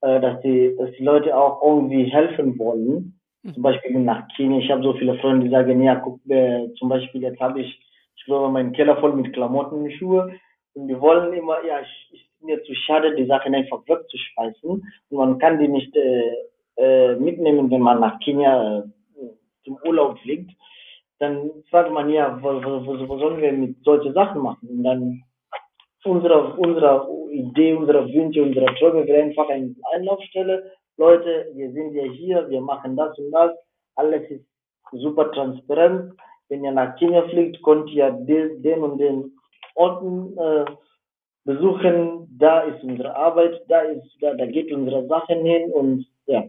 äh, 0.01 0.19
dass, 0.19 0.41
die, 0.41 0.75
dass 0.77 0.91
die 0.91 1.03
Leute 1.03 1.35
auch 1.35 1.61
irgendwie 1.61 2.05
helfen 2.05 2.57
wollen. 2.57 3.18
Zum 3.43 3.63
Beispiel 3.63 3.97
nach 3.99 4.27
Kenia. 4.35 4.59
Ich 4.59 4.69
habe 4.69 4.83
so 4.83 4.93
viele 4.93 5.17
Freunde, 5.19 5.45
die 5.45 5.51
sagen, 5.51 5.81
ja, 5.81 5.95
guck, 5.95 6.19
äh, 6.29 6.67
zum 6.77 6.89
Beispiel 6.89 7.21
jetzt 7.21 7.39
habe 7.39 7.61
ich, 7.61 7.79
ich 8.15 8.25
glaube, 8.25 8.51
meinen 8.51 8.73
Keller 8.73 8.97
voll 8.97 9.13
mit 9.13 9.33
Klamotten 9.33 9.83
und 9.83 9.91
Schuhe. 9.93 10.33
Und 10.73 10.87
die 10.87 10.99
wollen 10.99 11.33
immer, 11.33 11.63
ja, 11.65 11.79
ich, 11.79 12.09
ich 12.11 12.29
bin 12.39 12.47
mir 12.47 12.63
zu 12.63 12.73
schade, 12.75 13.15
die 13.15 13.25
Sachen 13.25 13.55
einfach 13.55 13.81
wegzuschmeißen. 13.87 14.69
Und 14.69 15.17
man 15.17 15.39
kann 15.39 15.57
die 15.57 15.69
nicht 15.69 15.95
äh, 15.95 16.33
äh, 16.75 17.15
mitnehmen, 17.15 17.71
wenn 17.71 17.81
man 17.81 18.01
nach 18.01 18.19
Kenia 18.19 18.79
äh, 18.79 18.83
zum 19.63 19.77
Urlaub 19.85 20.19
fliegt. 20.19 20.51
Dann 21.19 21.49
fragt 21.69 21.91
man 21.91 22.09
ja, 22.09 22.37
wo, 22.41 22.61
wo, 22.63 23.07
wo 23.07 23.17
sollen 23.19 23.41
wir 23.41 23.51
mit 23.53 23.83
solchen 23.83 24.13
Sachen 24.13 24.41
machen? 24.41 24.67
Und 24.69 24.83
dann 24.83 25.23
unsere, 26.03 26.55
unsere 26.55 27.07
Idee, 27.31 27.73
unsere 27.73 28.07
Wünsche, 28.13 28.43
unsere 28.43 28.73
Träume 28.75 29.05
wäre 29.05 29.23
einfach 29.23 29.49
eine 29.49 29.75
Einlaufstelle, 29.93 30.71
Leute, 30.99 31.49
wir 31.53 31.71
sind 31.71 31.93
ja 31.93 32.03
hier, 32.03 32.49
wir 32.49 32.59
machen 32.59 32.97
das 32.97 33.17
und 33.17 33.31
das, 33.31 33.51
alles 33.95 34.29
ist 34.29 34.45
super 34.91 35.31
transparent. 35.31 36.13
Wenn 36.49 36.63
ihr 36.65 36.71
nach 36.71 36.97
Kenia 36.97 37.27
fliegt, 37.29 37.63
könnt 37.63 37.89
ihr 37.91 38.11
den 38.11 38.83
und 38.83 38.97
den 38.97 39.31
Orten 39.75 40.37
äh, 40.37 40.65
besuchen. 41.45 42.27
Da 42.37 42.61
ist 42.61 42.83
unsere 42.83 43.15
Arbeit, 43.15 43.61
da 43.69 43.79
ist, 43.81 44.09
da, 44.19 44.33
da 44.33 44.45
geht 44.45 44.71
unsere 44.73 45.07
Sachen 45.07 45.45
hin 45.45 45.71
und 45.71 46.05
ja. 46.25 46.43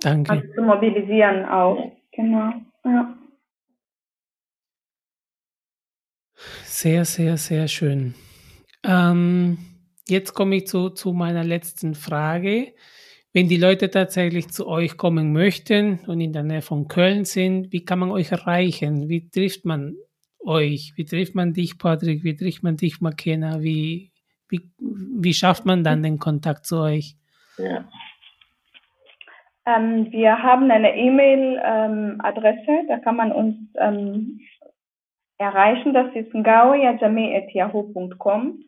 Danke. 0.00 0.32
Also 0.32 0.52
zu 0.54 0.62
mobilisieren 0.62 1.44
auch, 1.44 1.92
genau. 2.10 2.50
Ja. 2.84 3.16
Sehr, 6.64 7.04
sehr, 7.04 7.36
sehr 7.36 7.68
schön. 7.68 8.14
Ähm, 8.82 9.71
jetzt 10.08 10.34
komme 10.34 10.56
ich 10.56 10.66
zu, 10.66 10.90
zu 10.90 11.12
meiner 11.12 11.44
letzten 11.44 11.94
Frage. 11.94 12.74
Wenn 13.32 13.48
die 13.48 13.56
Leute 13.56 13.90
tatsächlich 13.90 14.48
zu 14.48 14.68
euch 14.68 14.98
kommen 14.98 15.32
möchten 15.32 16.00
und 16.06 16.20
in 16.20 16.34
der 16.34 16.42
Nähe 16.42 16.60
von 16.60 16.86
Köln 16.86 17.24
sind, 17.24 17.72
wie 17.72 17.82
kann 17.84 17.98
man 17.98 18.10
euch 18.10 18.30
erreichen? 18.30 19.08
Wie 19.08 19.30
trifft 19.30 19.64
man 19.64 19.94
euch? 20.44 20.92
Wie 20.96 21.06
trifft 21.06 21.34
man 21.34 21.54
dich, 21.54 21.78
Patrick? 21.78 22.24
Wie 22.24 22.36
trifft 22.36 22.62
man 22.62 22.76
dich, 22.76 23.00
Makena? 23.00 23.62
Wie, 23.62 24.12
wie, 24.50 24.70
wie 24.78 25.32
schafft 25.32 25.64
man 25.64 25.82
dann 25.82 26.02
den 26.02 26.18
Kontakt 26.18 26.66
zu 26.66 26.80
euch? 26.80 27.16
Ja. 27.56 27.88
Ähm, 29.64 30.08
wir 30.10 30.42
haben 30.42 30.68
eine 30.70 30.94
E-Mail-Adresse, 30.96 32.68
ähm, 32.68 32.88
da 32.88 32.98
kann 32.98 33.16
man 33.16 33.32
uns 33.32 33.56
ähm, 33.78 34.40
erreichen. 35.38 35.94
Das 35.94 36.14
ist 36.14 36.34
ngaoyajame.yahoo.com 36.34 38.64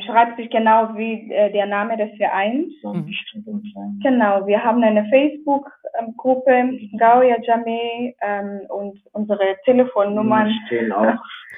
schreibt 0.00 0.36
sich 0.36 0.50
genau 0.50 0.94
wie 0.96 1.32
äh, 1.32 1.50
der 1.50 1.66
Name 1.66 1.96
des 1.96 2.14
Vereins. 2.16 2.72
Mhm. 2.82 3.10
Genau, 4.02 4.46
wir 4.46 4.62
haben 4.62 4.82
eine 4.82 5.06
Facebook-Gruppe, 5.06 6.50
ähm, 6.50 6.90
Gauya 6.98 7.36
Jame, 7.42 8.14
ähm, 8.20 8.60
und 8.68 9.00
unsere 9.12 9.56
Telefonnummern. 9.64 10.52
stehen 10.66 10.92
auch. 10.92 11.14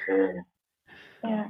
Äh, 0.07 1.27
ja. 1.27 1.45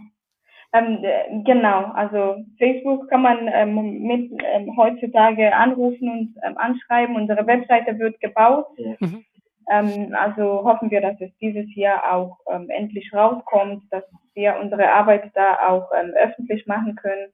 Ähm, 0.74 1.44
genau, 1.44 1.92
also 1.94 2.46
Facebook 2.58 3.10
kann 3.10 3.22
man 3.22 3.50
ähm, 3.54 4.04
mit 4.04 4.32
ähm, 4.54 4.76
heutzutage 4.78 5.54
anrufen 5.54 6.10
und 6.10 6.36
ähm, 6.44 6.58
anschreiben. 6.58 7.16
Unsere 7.16 7.46
Webseite 7.46 8.00
wird 8.00 8.20
gebaut. 8.22 8.68
Mhm. 9.00 9.24
Ähm, 9.70 10.16
also 10.18 10.64
hoffen 10.64 10.90
wir, 10.90 11.02
dass 11.02 11.20
es 11.20 11.32
dieses 11.40 11.74
Jahr 11.76 12.14
auch 12.14 12.38
ähm, 12.50 12.70
endlich 12.70 13.14
rauskommt, 13.14 13.84
dass 13.92 14.04
wir 14.36 14.58
unsere 14.62 14.92
Arbeit 14.92 15.32
da 15.34 15.68
auch 15.68 15.90
ähm, 15.98 16.14
öffentlich 16.16 16.66
machen 16.68 16.96
können. 16.96 17.32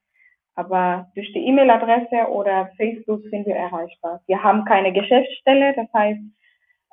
Aber 0.55 1.07
durch 1.13 1.31
die 1.33 1.45
E-Mail-Adresse 1.45 2.29
oder 2.31 2.69
Facebook 2.77 3.21
sind 3.29 3.45
wir 3.45 3.55
erreichbar. 3.55 4.21
Wir 4.25 4.41
haben 4.41 4.65
keine 4.65 4.91
Geschäftsstelle, 4.91 5.75
das 5.75 5.87
heißt, 5.93 6.19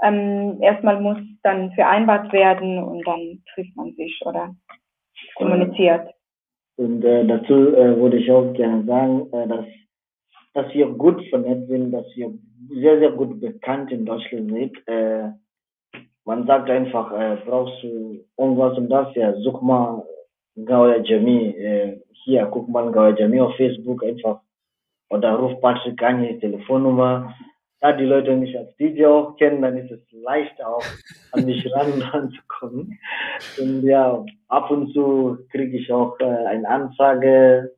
ähm, 0.03 0.59
erstmal 0.61 1.01
muss 1.01 1.19
dann 1.43 1.73
vereinbart 1.73 2.33
werden 2.33 2.79
und 2.79 3.07
dann 3.07 3.43
trifft 3.55 3.75
man 3.77 3.95
sich 3.95 4.21
oder 4.27 4.55
kommuniziert. 5.37 6.11
Und 6.77 7.05
äh, 7.05 7.25
dazu 7.27 7.75
äh, 7.75 7.97
würde 7.97 8.19
ich 8.19 8.31
auch 8.31 8.53
gerne 8.53 8.85
sagen, 8.85 9.33
äh, 9.33 9.49
dass, 9.49 9.65
dass 10.55 10.75
wir 10.75 10.87
gut 10.89 11.25
vernetzt 11.29 11.69
sind, 11.69 11.93
dass 11.93 12.07
wir 12.17 12.35
sehr, 12.69 12.99
sehr 12.99 13.13
gut 13.13 13.41
bekannt 13.41 13.93
in 13.93 14.05
Deutschland 14.05 14.51
sind. 14.51 14.89
Äh, 14.89 15.31
man 16.35 16.47
sagt 16.49 16.69
einfach, 16.69 17.13
äh, 17.13 17.37
brauchst 17.47 17.81
du 17.83 18.25
irgendwas 18.37 18.77
und 18.77 18.89
das, 18.89 19.15
ja, 19.15 19.33
such 19.35 19.63
mal 19.63 20.03
Gauya 20.65 20.99
Jamie, 21.03 21.55
äh, 21.57 22.01
hier, 22.25 22.47
guck 22.47 22.69
mal 22.69 22.91
Gauya 22.91 23.15
Jamie 23.17 23.41
auf 23.41 23.55
Facebook 23.57 24.03
einfach. 24.03 24.41
Oder 25.11 25.37
ruf 25.37 25.61
Patrick 25.61 26.03
an, 26.03 26.23
hier 26.23 26.41
Telefonnummer. 26.41 27.33
Da 27.81 27.93
die 27.93 28.05
Leute 28.05 28.35
mich 28.35 28.59
als 28.59 28.75
DJ 28.79 29.07
auch 29.07 29.37
kennen, 29.37 29.63
dann 29.63 29.77
ist 29.77 29.93
es 29.93 30.01
leichter 30.11 30.67
auch 30.69 30.83
an 31.33 31.45
mich 31.45 31.65
ran 31.75 32.03
ranzukommen. 32.03 32.99
Und 33.61 33.83
ja, 33.85 34.25
ab 34.49 34.71
und 34.73 34.93
zu 34.93 35.39
kriege 35.53 35.77
ich 35.77 35.93
auch 35.93 36.19
äh, 36.19 36.25
eine 36.25 36.69
Anfrage 36.69 37.71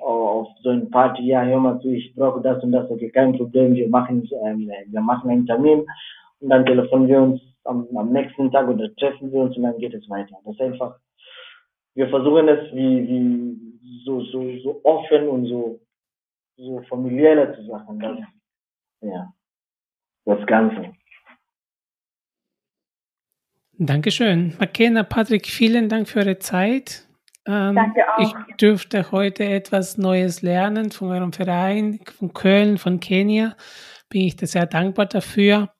auf 0.00 0.48
so 0.62 0.70
ein 0.70 0.90
Party, 0.90 1.26
ja, 1.26 1.44
hör 1.44 1.60
mal 1.60 1.78
zu, 1.80 1.90
ich 1.90 2.12
brauche 2.16 2.40
das 2.40 2.60
und 2.64 2.72
das, 2.72 2.90
okay, 2.90 3.10
kein 3.10 3.36
Problem, 3.36 3.74
wir 3.74 3.88
machen, 3.88 4.28
ähm, 4.44 4.68
wir 4.88 5.00
machen 5.00 5.30
einen 5.30 5.46
Termin 5.46 5.86
und 6.40 6.48
dann 6.48 6.66
telefonieren 6.66 7.08
wir 7.08 7.22
uns 7.22 7.53
am, 7.64 7.88
am 7.96 8.12
nächsten 8.12 8.50
Tag 8.50 8.68
oder 8.68 8.94
treffen 8.96 9.32
wir 9.32 9.40
uns 9.40 9.56
und 9.56 9.62
dann 9.62 9.78
geht 9.78 9.94
es 9.94 10.08
weiter. 10.08 10.36
Das 10.44 10.54
ist 10.54 10.60
einfach, 10.60 10.98
wir 11.94 12.08
versuchen 12.08 12.48
es 12.48 12.72
wie, 12.74 13.08
wie 13.08 14.02
so, 14.04 14.20
so, 14.24 14.58
so 14.58 14.80
offen 14.84 15.28
und 15.28 15.46
so, 15.46 15.80
so 16.56 16.82
familiärer 16.88 17.54
zu 17.54 17.62
machen, 17.62 17.98
das, 17.98 18.18
ja, 19.00 19.32
das 20.24 20.46
Ganze. 20.46 20.94
Dankeschön. 23.76 24.54
Makena, 24.58 25.02
Patrick, 25.02 25.46
vielen 25.46 25.88
Dank 25.88 26.08
für 26.08 26.20
eure 26.20 26.38
Zeit. 26.38 27.08
Ähm, 27.46 27.74
Danke 27.74 28.02
auch. 28.08 28.20
Ich 28.20 28.56
dürfte 28.56 29.10
heute 29.10 29.44
etwas 29.44 29.98
Neues 29.98 30.42
lernen 30.42 30.92
von 30.92 31.10
eurem 31.10 31.32
Verein, 31.32 32.00
von 32.18 32.32
Köln, 32.32 32.78
von 32.78 33.00
Kenia. 33.00 33.56
Bin 34.08 34.22
ich 34.22 34.36
sehr 34.36 34.66
dankbar 34.66 35.06
dafür. 35.06 35.74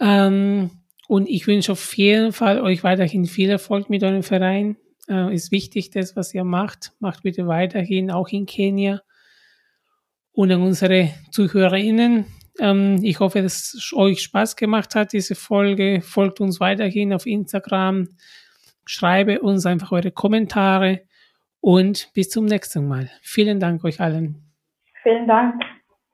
Ähm, 0.00 0.70
und 1.12 1.28
ich 1.28 1.46
wünsche 1.46 1.72
auf 1.72 1.94
jeden 1.98 2.32
Fall 2.32 2.58
euch 2.62 2.84
weiterhin 2.84 3.26
viel 3.26 3.50
Erfolg 3.50 3.90
mit 3.90 4.02
eurem 4.02 4.22
Verein. 4.22 4.78
Äh, 5.10 5.34
ist 5.34 5.52
wichtig, 5.52 5.90
das, 5.90 6.16
was 6.16 6.32
ihr 6.32 6.42
macht. 6.42 6.92
Macht 7.00 7.22
bitte 7.22 7.46
weiterhin, 7.46 8.10
auch 8.10 8.28
in 8.28 8.46
Kenia. 8.46 9.02
Und 10.32 10.50
an 10.50 10.62
unsere 10.62 11.10
ZuhörerInnen, 11.30 12.24
ähm, 12.60 12.98
ich 13.02 13.20
hoffe, 13.20 13.42
dass 13.42 13.74
es 13.74 13.92
euch 13.94 14.22
Spaß 14.22 14.56
gemacht 14.56 14.94
hat, 14.94 15.12
diese 15.12 15.34
Folge. 15.34 16.00
Folgt 16.00 16.40
uns 16.40 16.60
weiterhin 16.60 17.12
auf 17.12 17.26
Instagram. 17.26 18.08
Schreibe 18.86 19.42
uns 19.42 19.66
einfach 19.66 19.92
eure 19.92 20.12
Kommentare 20.12 21.02
und 21.60 22.08
bis 22.14 22.30
zum 22.30 22.46
nächsten 22.46 22.88
Mal. 22.88 23.10
Vielen 23.20 23.60
Dank 23.60 23.84
euch 23.84 24.00
allen. 24.00 24.50
Vielen 25.02 25.28
Dank. 25.28 25.62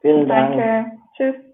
Vielen 0.01 0.27
Dank. 0.27 0.57
Danke. 0.57 0.91
Tschüss. 1.17 1.48